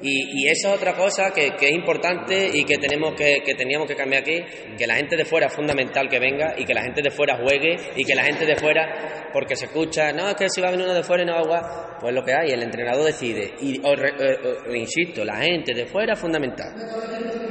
Y, 0.01 0.43
y 0.43 0.47
eso 0.47 0.69
es 0.69 0.75
otra 0.77 0.93
cosa 0.93 1.31
que, 1.31 1.47
es 1.59 1.71
importante 1.71 2.49
y 2.53 2.63
que 2.63 2.77
tenemos 2.77 3.13
que, 3.15 3.41
que 3.45 3.53
teníamos 3.55 3.87
que 3.87 3.95
cambiar 3.95 4.21
aquí, 4.23 4.41
que 4.77 4.87
la 4.87 4.95
gente 4.95 5.15
de 5.15 5.25
fuera 5.25 5.47
es 5.47 5.53
fundamental 5.53 6.09
que 6.09 6.19
venga 6.19 6.55
y 6.57 6.65
que 6.65 6.73
la 6.73 6.81
gente 6.81 7.01
de 7.01 7.11
fuera 7.11 7.37
juegue 7.37 7.75
y 7.95 8.03
que 8.03 8.15
la 8.15 8.23
gente 8.23 8.45
de 8.45 8.55
fuera, 8.55 9.29
porque 9.31 9.55
se 9.55 9.65
escucha, 9.65 10.11
no, 10.11 10.29
es 10.29 10.35
que 10.35 10.49
si 10.49 10.59
va 10.61 10.69
a 10.69 10.71
venir 10.71 10.85
uno 10.85 10.95
de 10.95 11.03
fuera 11.03 11.23
y 11.23 11.25
no 11.25 11.33
va 11.47 11.57
a 11.59 11.97
pues 12.01 12.15
lo 12.15 12.23
que 12.23 12.33
hay, 12.33 12.49
el 12.49 12.63
entrenador 12.63 13.05
decide. 13.05 13.53
Y 13.61 13.75
eh, 13.77 14.37
insisto, 14.75 15.23
la 15.23 15.35
gente 15.35 15.73
de 15.75 15.85
fuera 15.85 16.13
es 16.13 16.19
fundamental. 16.19 16.73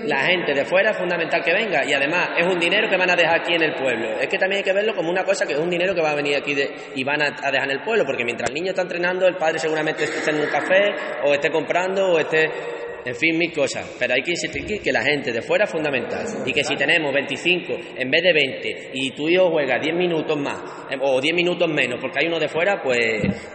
La 0.07 0.25
gente 0.25 0.53
de 0.55 0.65
fuera 0.65 0.91
es 0.91 0.97
fundamental 0.97 1.41
que 1.45 1.53
venga 1.53 1.85
y 1.85 1.93
además 1.93 2.31
es 2.37 2.47
un 2.47 2.59
dinero 2.59 2.89
que 2.89 2.97
van 2.97 3.11
a 3.11 3.15
dejar 3.15 3.41
aquí 3.43 3.55
en 3.55 3.63
el 3.63 3.75
pueblo. 3.75 4.19
Es 4.21 4.27
que 4.27 4.39
también 4.39 4.59
hay 4.59 4.65
que 4.65 4.73
verlo 4.73 4.95
como 4.97 5.09
una 5.11 5.23
cosa 5.23 5.47
que 5.47 5.53
es 5.53 5.59
un 5.59 5.71
dinero 5.71 5.95
que 5.95 6.01
va 6.03 6.11
a 6.11 6.15
venir 6.17 6.37
aquí 6.37 6.55
de- 6.55 6.69
y 6.97 7.05
van 7.05 7.23
a, 7.23 7.27
a 7.27 7.51
dejar 7.53 7.71
en 7.71 7.77
el 7.79 7.83
pueblo, 7.85 8.05
porque 8.05 8.25
mientras 8.25 8.51
el 8.51 8.55
niño 8.55 8.71
está 8.71 8.83
entrenando, 8.83 9.27
el 9.29 9.37
padre 9.37 9.61
seguramente 9.61 10.03
esté 10.05 10.31
en 10.31 10.41
un 10.41 10.47
café 10.49 10.95
o 11.25 11.33
esté 11.35 11.51
comprando 11.51 12.09
o 12.13 12.19
esté, 12.19 12.40
en 13.03 13.15
fin, 13.17 13.39
mil 13.39 13.51
cosas. 13.51 13.97
Pero 13.99 14.13
hay 14.15 14.21
que 14.23 14.33
insistir 14.33 14.81
que 14.83 14.93
la 14.93 15.03
gente 15.03 15.33
de 15.33 15.41
fuera 15.41 15.65
es 15.65 15.71
fundamental 15.71 16.27
y 16.45 16.53
que 16.53 16.63
si 16.63 16.77
tenemos 16.77 17.13
25 17.15 17.73
en 17.97 18.11
vez 18.11 18.23
de 18.23 18.33
20 18.33 18.91
y 18.93 19.11
tu 19.13 19.27
hijo 19.29 19.51
juega 19.51 19.79
10 19.79 19.95
minutos 19.97 20.37
más 20.39 20.61
eh, 20.91 20.99
o 21.01 21.19
10 21.19 21.35
minutos 21.35 21.67
menos 21.69 21.99
porque 21.99 22.19
hay 22.21 22.27
uno 22.29 22.39
de 22.39 22.49
fuera, 22.49 22.83
pues 22.83 22.99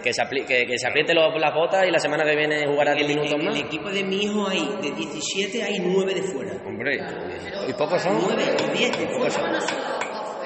que 0.03 0.11
se, 0.11 0.23
que, 0.47 0.65
que 0.65 0.77
se 0.79 0.87
apriete 0.87 1.13
los- 1.13 1.39
las 1.39 1.53
botas 1.53 1.85
y 1.87 1.91
la 1.91 1.99
semana 1.99 2.23
que 2.25 2.35
viene 2.35 2.65
jugará 2.65 2.95
10 2.95 3.07
minutos 3.07 3.33
En 3.33 3.45
más. 3.45 3.55
el 3.55 3.65
equipo 3.65 3.89
de 3.91 4.03
mi 4.03 4.23
hijo 4.23 4.47
hay, 4.47 4.67
de 4.81 4.91
17 4.95 5.61
hay 5.63 5.79
9 5.79 6.13
de 6.15 6.23
fuera. 6.23 6.51
Hombre, 6.65 6.97
¿y 7.69 7.73
pocos 7.73 8.01
son? 8.01 8.17
9 8.25 8.43
o 8.67 8.73
10 8.77 8.91
de 8.97 9.07
fuera. 9.07 9.59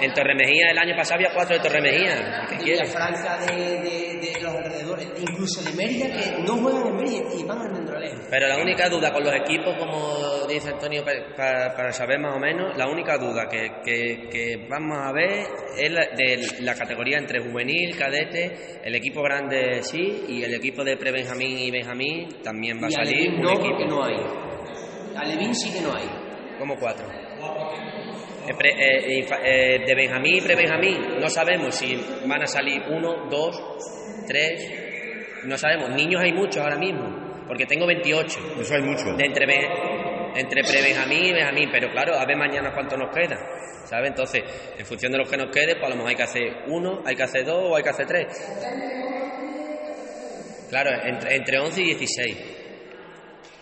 En 0.02 0.14
Torremejía 0.14 0.72
el 0.72 0.78
año 0.78 0.96
pasado 0.96 1.16
había 1.16 1.34
cuatro 1.34 1.58
de 1.58 1.62
Torremejía. 1.64 2.46
¿Qué 2.50 2.56
Y 2.56 2.58
quieres? 2.60 2.92
Franca 2.94 3.38
de, 3.40 3.56
de, 3.56 4.20
de 4.20 4.42
los 4.42 4.56
alrededores, 4.56 5.08
incluso 5.20 5.62
de 5.64 5.72
Mérida, 5.76 6.06
que 6.08 6.42
no 6.44 6.56
juegan 6.58 6.88
en 6.88 6.96
Mérida 6.96 7.24
y 7.38 7.44
van 7.44 7.60
al 7.62 7.72
Mendralejo. 7.74 8.16
Pero 8.30 8.48
la 8.48 8.58
única 8.58 8.88
duda 8.90 9.12
con 9.12 9.24
los 9.24 9.34
equipos, 9.36 9.76
como 9.78 10.48
dice 10.48 10.70
Antonio, 10.70 11.04
pa- 11.04 11.36
pa- 11.36 11.74
para 11.76 11.92
saber 11.92 12.20
más 12.20 12.36
o 12.36 12.40
menos, 12.40 12.78
la 12.78 12.88
única 12.88 13.18
duda 13.18 13.48
que, 13.50 13.70
que- 13.84 14.30
que 14.30 14.68
vamos 14.70 14.98
a 14.98 15.12
ver 15.12 15.48
es 15.78 15.92
la, 15.92 16.02
de 16.16 16.48
la 16.62 16.76
categoría 16.76 17.18
entre 17.18 17.40
juvenil, 17.42 17.96
cadete, 17.98 18.80
el 18.84 18.96
equipo 18.96 19.22
grande 19.22 19.84
sí, 19.84 20.24
y 20.30 20.44
el 20.44 20.54
equipo 20.54 20.84
de 20.84 20.96
pre-Benjamín 20.98 21.58
y 21.58 21.72
Benjamín 21.72 22.30
también 22.44 22.82
va 22.82 22.88
a 22.88 22.92
salir 22.92 23.16
Alevín 23.30 23.36
un 23.36 23.42
no, 23.42 23.52
equipo. 23.52 23.86
no 23.90 24.04
hay. 24.06 24.16
Alevín 25.18 25.54
sí 25.56 25.72
que 25.74 25.82
no 25.82 25.94
hay. 25.94 26.08
Como 26.58 26.78
cuatro. 26.78 27.06
De 28.58 29.94
Benjamín 29.96 30.36
y 30.36 30.42
pre-Benjamín, 30.42 31.20
no 31.20 31.30
sabemos 31.30 31.76
si 31.76 31.96
van 32.26 32.42
a 32.42 32.48
salir 32.48 32.82
uno, 32.90 33.28
dos, 33.30 33.62
tres, 34.28 35.44
no 35.46 35.58
sabemos. 35.58 35.90
Niños 35.92 36.22
hay 36.22 36.34
muchos 36.34 36.58
ahora 36.58 36.78
mismo, 36.78 37.46
porque 37.48 37.66
tengo 37.66 37.86
28. 37.86 38.40
Eso 38.60 38.76
hay 38.76 38.82
mucho. 38.82 39.14
De 39.16 39.26
entre, 39.26 39.46
entre 40.36 40.64
pre-Benjamín 40.64 41.26
y 41.26 41.34
Benjamín, 41.34 41.70
pero 41.72 41.90
claro, 41.92 42.16
a 42.16 42.26
ver 42.26 42.38
mañana 42.38 42.72
cuánto 42.74 42.98
nos 42.98 43.16
queda. 43.16 43.38
¿Sabes? 43.86 44.10
Entonces, 44.10 44.44
en 44.78 44.86
función 44.86 45.12
de 45.12 45.18
lo 45.18 45.26
que 45.26 45.38
nos 45.38 45.52
quede, 45.52 45.76
pues 45.76 45.86
a 45.86 45.90
lo 45.90 45.96
mejor 45.96 46.10
hay 46.10 46.16
que 46.16 46.24
hacer 46.24 46.44
uno, 46.68 47.02
hay 47.06 47.16
que 47.16 47.24
hacer 47.24 47.46
dos 47.46 47.72
o 47.72 47.76
hay 47.76 47.84
que 47.84 47.90
hacer 47.90 48.06
tres. 48.06 48.28
Claro, 50.70 50.92
entre, 51.04 51.36
entre 51.36 51.60
11 51.60 51.82
y 51.82 51.86
16. 51.86 52.59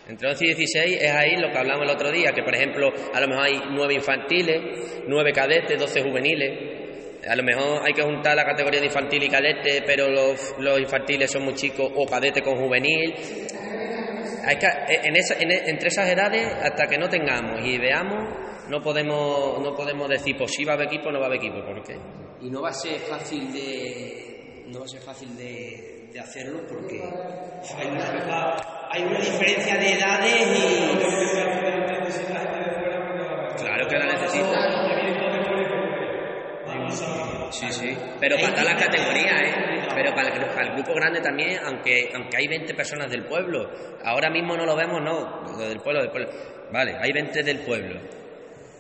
Entre 0.08 0.30
11 0.30 0.43
y 0.45 0.47
16 0.53 0.97
es 1.01 1.12
ahí 1.12 1.36
lo 1.38 1.51
que 1.51 1.58
hablamos 1.58 1.84
el 1.84 1.89
otro 1.91 2.12
día, 2.12 2.32
que 2.32 2.41
por 2.43 2.55
ejemplo 2.55 2.91
a 3.14 3.20
lo 3.20 3.28
mejor 3.28 3.43
hay 3.45 3.62
9 3.72 3.93
infantiles, 3.93 5.03
9 5.08 5.34
cadetes, 5.34 5.78
12 5.80 6.01
juveniles. 6.03 6.76
A 7.28 7.36
lo 7.36 7.43
mejor 7.43 7.82
hay 7.86 7.91
que 7.93 8.03
juntar 8.03 8.36
la 8.36 8.45
categoría 8.45 8.80
de 8.80 8.86
infantil 8.86 9.22
y 9.24 9.28
cadete, 9.30 9.82
pero 9.86 10.08
los, 10.10 10.55
los 10.60 10.80
infantiles 10.80 11.30
son 11.30 11.43
muy 11.43 11.55
chicos, 11.55 11.91
o 11.93 12.05
cadete 12.05 12.41
con 12.41 12.55
juvenil. 12.58 13.14
Hay 14.45 14.55
que, 14.55 14.68
en 15.03 15.16
esa- 15.18 15.36
en- 15.41 15.51
entre 15.51 15.89
esas 15.89 16.08
edades, 16.10 16.53
hasta 16.64 16.88
que 16.88 16.97
no 16.97 17.10
tengamos 17.10 17.60
y 17.66 17.78
veamos, 17.78 18.34
no 18.70 18.82
podemos, 18.82 19.60
no 19.62 19.76
podemos 19.76 20.08
decir, 20.08 20.38
pues 20.38 20.51
sí 20.53 20.64
va 20.64 20.74
a 20.74 20.76
haber 20.76 20.88
equipo 20.88 21.10
o 21.10 21.12
no 21.12 21.20
va 21.20 21.26
a 21.26 21.28
haber 21.28 21.39
equipo. 21.39 21.66
¿Por 21.66 21.84
qué? 21.84 21.97
Y 22.41 22.49
no 22.49 22.62
va 22.62 22.70
a 22.70 22.74
ser 22.74 22.97
fácil 22.99 23.51
de. 23.51 24.64
No 24.68 24.80
va 24.80 24.86
a 24.86 24.88
ser 24.88 25.01
fácil 25.01 25.36
de, 25.36 26.08
de 26.14 26.20
hacerlo 26.20 26.60
porque 26.68 27.01
hay 28.89 29.03
una, 29.03 29.19
diferencia 29.19 29.77
de 29.77 29.93
edades 29.93 30.47
y. 30.57 30.97
Claro 33.57 33.88
que 33.88 33.97
la 33.97 34.05
necesita. 34.05 34.88
Sí, 37.51 37.71
sí. 37.71 37.97
Pero 38.19 38.35
para 38.38 38.49
todas 38.53 38.65
las 38.65 38.83
categorías, 38.83 39.41
¿eh? 39.41 39.53
Pero 39.95 40.13
para 40.13 40.29
el, 40.29 40.33
gru- 40.41 40.53
para 40.53 40.67
el 40.67 40.73
grupo 40.73 40.93
grande 40.93 41.21
también, 41.21 41.59
aunque, 41.65 42.09
aunque 42.13 42.38
hay 42.38 42.47
20 42.47 42.73
personas 42.75 43.09
del 43.09 43.25
pueblo. 43.25 43.69
Ahora 44.03 44.29
mismo 44.29 44.55
no 44.55 44.65
lo 44.65 44.75
vemos, 44.75 45.01
no. 45.01 45.57
Del 45.57 45.79
pueblo, 45.79 46.01
del 46.01 46.11
pueblo. 46.11 46.29
Vale, 46.71 46.95
hay 47.01 47.11
20 47.13 47.43
del 47.43 47.59
pueblo. 47.59 47.99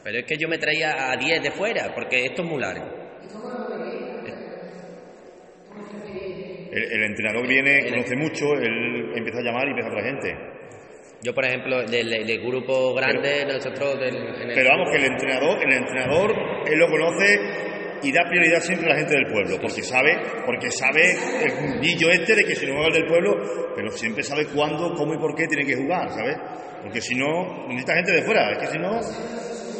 Pero 0.03 0.19
es 0.19 0.25
que 0.25 0.37
yo 0.37 0.47
me 0.47 0.57
traía 0.57 1.11
a 1.11 1.15
10 1.17 1.41
de 1.43 1.51
fuera, 1.51 1.93
porque 1.95 2.25
esto 2.25 2.43
es 2.43 2.47
muy 2.47 2.61
largo. 2.61 2.85
El, 6.77 6.91
el 6.93 7.03
entrenador 7.03 7.47
viene, 7.47 7.89
conoce 7.89 8.15
mucho, 8.15 8.53
él 8.53 9.11
empieza 9.15 9.39
a 9.39 9.43
llamar 9.43 9.67
y 9.67 9.69
empieza 9.71 9.89
a 9.89 9.91
traer 9.93 10.05
gente. 10.13 10.37
Yo, 11.23 11.33
por 11.33 11.45
ejemplo, 11.45 11.83
del, 11.83 12.09
del 12.09 12.41
grupo 12.41 12.93
grande, 12.93 13.45
nosotros 13.45 13.99
del, 13.99 14.15
en 14.15 14.49
el- 14.49 14.55
Pero 14.55 14.69
vamos, 14.69 14.89
que 14.91 14.97
el 14.97 15.05
entrenador, 15.11 15.57
el 15.63 15.73
entrenador, 15.73 16.31
él 16.71 16.77
lo 16.77 16.87
conoce 16.87 17.39
y 18.03 18.11
da 18.11 18.21
prioridad 18.29 18.59
siempre 18.59 18.85
a 18.85 18.93
la 18.93 18.99
gente 18.99 19.15
del 19.15 19.25
pueblo, 19.25 19.57
porque 19.59 19.81
sabe, 19.81 20.15
porque 20.45 20.69
sabe 20.69 21.01
el 21.43 21.53
mundillo 21.67 22.11
este 22.11 22.35
de 22.35 22.43
que 22.43 22.55
si 22.55 22.67
no 22.67 22.73
juega 22.73 22.87
el 22.89 22.93
del 22.93 23.07
pueblo, 23.07 23.33
pero 23.75 23.89
siempre 23.89 24.21
sabe 24.21 24.45
cuándo, 24.53 24.93
cómo 24.93 25.15
y 25.15 25.17
por 25.17 25.33
qué 25.33 25.47
tiene 25.47 25.65
que 25.65 25.75
jugar, 25.75 26.11
¿sabes? 26.11 26.37
Porque 26.83 27.01
si 27.01 27.15
no, 27.15 27.65
necesita 27.67 27.95
gente 27.95 28.11
de 28.11 28.21
fuera, 28.21 28.51
es 28.51 28.57
que 28.59 28.67
si 28.67 28.77
no, 28.77 28.99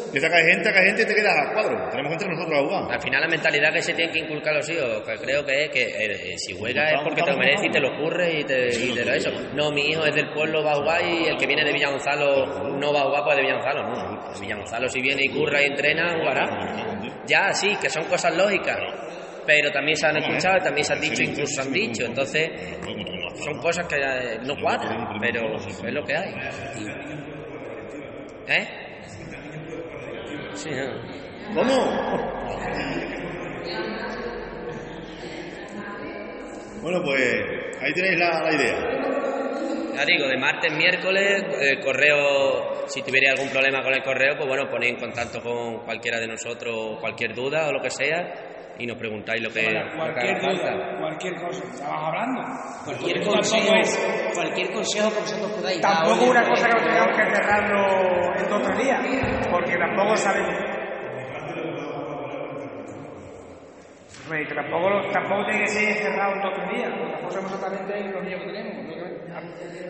empieza 0.07 0.27
a 0.27 0.29
caer 0.31 0.45
gente, 0.45 0.69
a 0.69 0.73
caer 0.73 0.85
gente 0.87 1.01
y 1.03 1.05
te 1.05 1.15
quedas 1.15 1.35
a 1.37 1.53
cuadro. 1.53 1.89
Tenemos 1.89 2.11
entrar 2.11 2.31
nosotros 2.31 2.59
a 2.59 2.63
jugar. 2.63 2.93
Al 2.93 3.01
final 3.01 3.21
la 3.21 3.27
mentalidad 3.27 3.73
que 3.73 3.81
se 3.81 3.93
tiene 3.93 4.11
que 4.11 4.19
inculcar 4.19 4.53
a 4.53 4.57
los 4.57 4.69
hijos, 4.69 5.03
que 5.05 5.15
creo 5.15 5.45
que 5.45 5.65
es 5.65 5.69
que 5.69 5.83
eh, 5.83 6.33
eh, 6.33 6.37
si 6.37 6.57
juegas 6.57 6.93
es 6.93 6.99
porque 7.03 7.21
te 7.21 7.31
lo 7.31 7.37
mereces 7.37 7.65
y 7.65 7.69
te 7.69 7.79
lo 7.79 7.89
ocurres 7.95 8.33
y 8.39 8.43
te, 8.43 8.67
y 8.67 8.93
te 8.93 9.05
lo 9.05 9.13
eso. 9.13 9.31
No, 9.53 9.71
mi 9.71 9.89
hijo 9.89 10.05
es 10.05 10.15
del 10.15 10.29
pueblo, 10.33 10.63
va 10.63 10.71
a 10.71 10.75
jugar 10.75 11.05
y 11.05 11.27
el 11.27 11.37
que 11.37 11.45
viene 11.45 11.63
de 11.63 11.73
Villa 11.73 11.89
Gonzalo 11.89 12.77
no 12.77 12.93
va 12.93 13.01
a 13.01 13.03
jugar 13.03 13.23
pues 13.23 13.35
de 13.37 13.41
Villa 13.43 13.55
Gonzalo, 13.55 13.83
no. 13.83 14.33
De 14.33 14.39
Villa 14.39 14.55
Gonzalo 14.55 14.89
si 14.89 15.01
viene 15.01 15.23
y 15.23 15.29
curra 15.29 15.61
y 15.61 15.65
entrena, 15.65 16.15
jugará. 16.17 16.47
Ya, 17.27 17.53
sí, 17.53 17.75
que 17.81 17.89
son 17.89 18.05
cosas 18.05 18.35
lógicas. 18.35 18.77
Pero 19.45 19.71
también 19.71 19.95
se 19.95 20.05
han 20.07 20.17
escuchado, 20.17 20.59
también 20.61 20.83
se 20.83 20.93
han 20.93 20.99
dicho, 20.99 21.23
incluso 21.23 21.61
se 21.61 21.61
han 21.61 21.71
dicho. 21.71 22.05
Entonces, 22.05 22.49
son 23.43 23.57
cosas 23.59 23.87
que 23.87 23.95
eh, 23.95 24.39
no 24.43 24.55
cuadran, 24.61 25.17
pero 25.21 25.55
es 25.55 25.93
lo 25.93 26.03
que 26.03 26.17
hay. 26.17 26.33
¿Eh? 28.49 28.86
Sí, 30.57 30.71
¿no? 30.71 31.53
¿Cómo? 31.53 31.77
Bueno, 36.81 37.03
pues 37.03 37.33
ahí 37.79 37.93
tenéis 37.93 38.17
la, 38.17 38.41
la 38.41 38.53
idea. 38.53 38.75
Ya 39.93 40.05
digo, 40.05 40.27
de 40.27 40.37
martes, 40.37 40.75
miércoles, 40.75 41.43
el 41.59 41.79
correo, 41.81 42.87
si 42.87 43.03
tuviera 43.03 43.33
algún 43.33 43.49
problema 43.49 43.83
con 43.83 43.93
el 43.93 44.01
correo, 44.01 44.35
pues 44.35 44.47
bueno, 44.47 44.67
ponéis 44.67 44.93
en 44.93 44.99
contacto 44.99 45.41
con 45.43 45.79
cualquiera 45.85 46.19
de 46.19 46.27
nosotros, 46.27 46.99
cualquier 46.99 47.35
duda 47.35 47.67
o 47.67 47.73
lo 47.73 47.81
que 47.81 47.91
sea, 47.91 48.56
y 48.79 48.85
nos 48.87 48.97
preguntáis 48.97 49.41
lo 49.41 49.49
que, 49.49 49.71
lo 49.71 49.89
que 49.91 49.95
Cualquier 49.97 50.41
duda, 50.41 50.97
cualquier 50.99 51.35
cosa, 51.35 51.63
estabas 51.63 52.03
hablando. 52.07 52.41
Cualquier 52.85 53.23
consejo, 53.25 53.73
es, 53.75 54.31
cualquier 54.35 54.71
consejo 54.71 55.09
que 55.13 55.19
vosotros 55.21 55.51
podáis 55.51 55.81
tampoco 55.81 56.25
una 56.31 56.43
cosa 56.43 56.67
que 56.67 56.73
lo 56.73 56.83
tengamos 56.85 57.17
que 57.17 57.35
cerrarlo 57.35 58.35
en 58.35 58.49
dos 58.49 58.61
o 58.61 58.63
tres 58.65 58.77
días, 58.77 59.47
porque 59.51 59.77
tampoco 59.77 60.15
sabemos. 60.17 60.55
Que 64.29 64.53
tampoco, 64.55 64.89
lo- 64.89 65.09
tampoco 65.11 65.45
tiene 65.45 65.61
que 65.61 65.67
ser 65.67 65.93
cerrado 66.03 66.33
en 66.33 66.41
dos 66.41 66.51
o 66.51 66.55
tres 66.55 66.69
días, 66.75 66.89
porque 66.97 67.11
tampoco 67.13 67.31
sabemos 67.31 67.53
exactamente 67.53 68.11
los 68.11 68.23
niños 68.23 68.41
que 68.41 68.47
tenemos. 68.47 68.87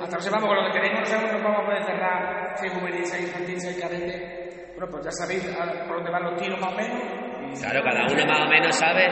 Hasta 0.01 0.15
no 0.15 0.21
sepamos 0.21 0.47
con 0.47 0.55
lo 0.57 0.71
que 0.71 0.79
tenemos, 0.79 0.99
no 0.99 1.05
sabemos 1.07 1.31
no 1.33 1.43
vamos 1.43 1.61
a 1.61 1.65
poder 1.65 1.83
cerrar 1.83 2.53
si 2.57 2.67
es 2.67 2.73
juvenil, 2.73 3.05
si 3.05 3.15
es 3.17 3.21
infantil, 3.23 3.59
si 3.61 3.67
es 3.69 3.77
cadete. 3.81 4.73
Bueno, 4.77 4.91
pues 4.91 5.05
ya 5.05 5.11
sabéis 5.11 5.43
por 5.87 5.95
dónde 5.97 6.11
van 6.11 6.23
los 6.23 6.35
tiros 6.39 6.59
más 6.59 6.71
o 6.71 6.75
menos. 6.77 7.01
Claro, 7.59 7.81
cada 7.83 8.05
uno 8.11 8.25
más 8.25 8.41
o 8.45 8.49
menos 8.49 8.75
sabe. 8.75 9.07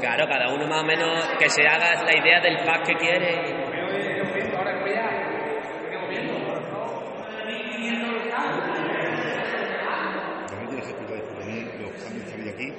Claro, 0.00 0.26
cada 0.26 0.52
uno 0.52 0.66
más 0.66 0.82
o 0.82 0.86
menos 0.86 1.28
que 1.38 1.48
se 1.48 1.62
haga 1.66 2.02
la 2.02 2.16
idea 2.16 2.40
del 2.40 2.56
pack 2.64 2.86
que 2.86 2.94
quiere. 2.94 3.62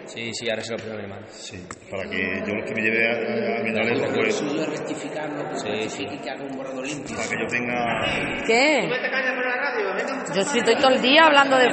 Sí, 0.05 0.31
sí, 0.33 0.49
ahora 0.49 0.61
se 0.61 0.77
lo 0.77 0.93
a 0.93 0.95
mi 0.97 1.03
hermano. 1.03 1.25
Sí. 1.29 1.57
Para 1.89 2.03
que 2.09 2.17
yo 2.45 2.53
los 2.53 2.65
que 2.69 2.75
me 2.75 2.81
lleve 2.81 3.07
a, 3.07 3.11
a, 3.13 3.59
a 3.59 3.63
Mientras 3.63 3.97
Lo 3.97 4.13
pues, 4.13 4.35
suyo 4.35 4.61
es 4.61 4.69
rectificarlo, 4.69 5.49
que 5.49 5.55
se 5.55 5.89
Sí, 5.89 6.03
rectifique 6.03 6.23
que 6.23 6.29
haga 6.29 6.43
un 6.43 6.55
borrado 6.57 6.81
limpio. 6.83 7.15
para 7.15 7.29
que 7.29 7.35
yo 7.39 7.47
tenga 7.47 8.01
¿Qué? 8.45 8.89
Yo 10.35 10.41
sí 10.43 10.57
estoy 10.59 10.75
todo 10.75 10.89
el 10.91 11.01
día 11.01 11.23
hablando 11.25 11.57
de 11.57 11.67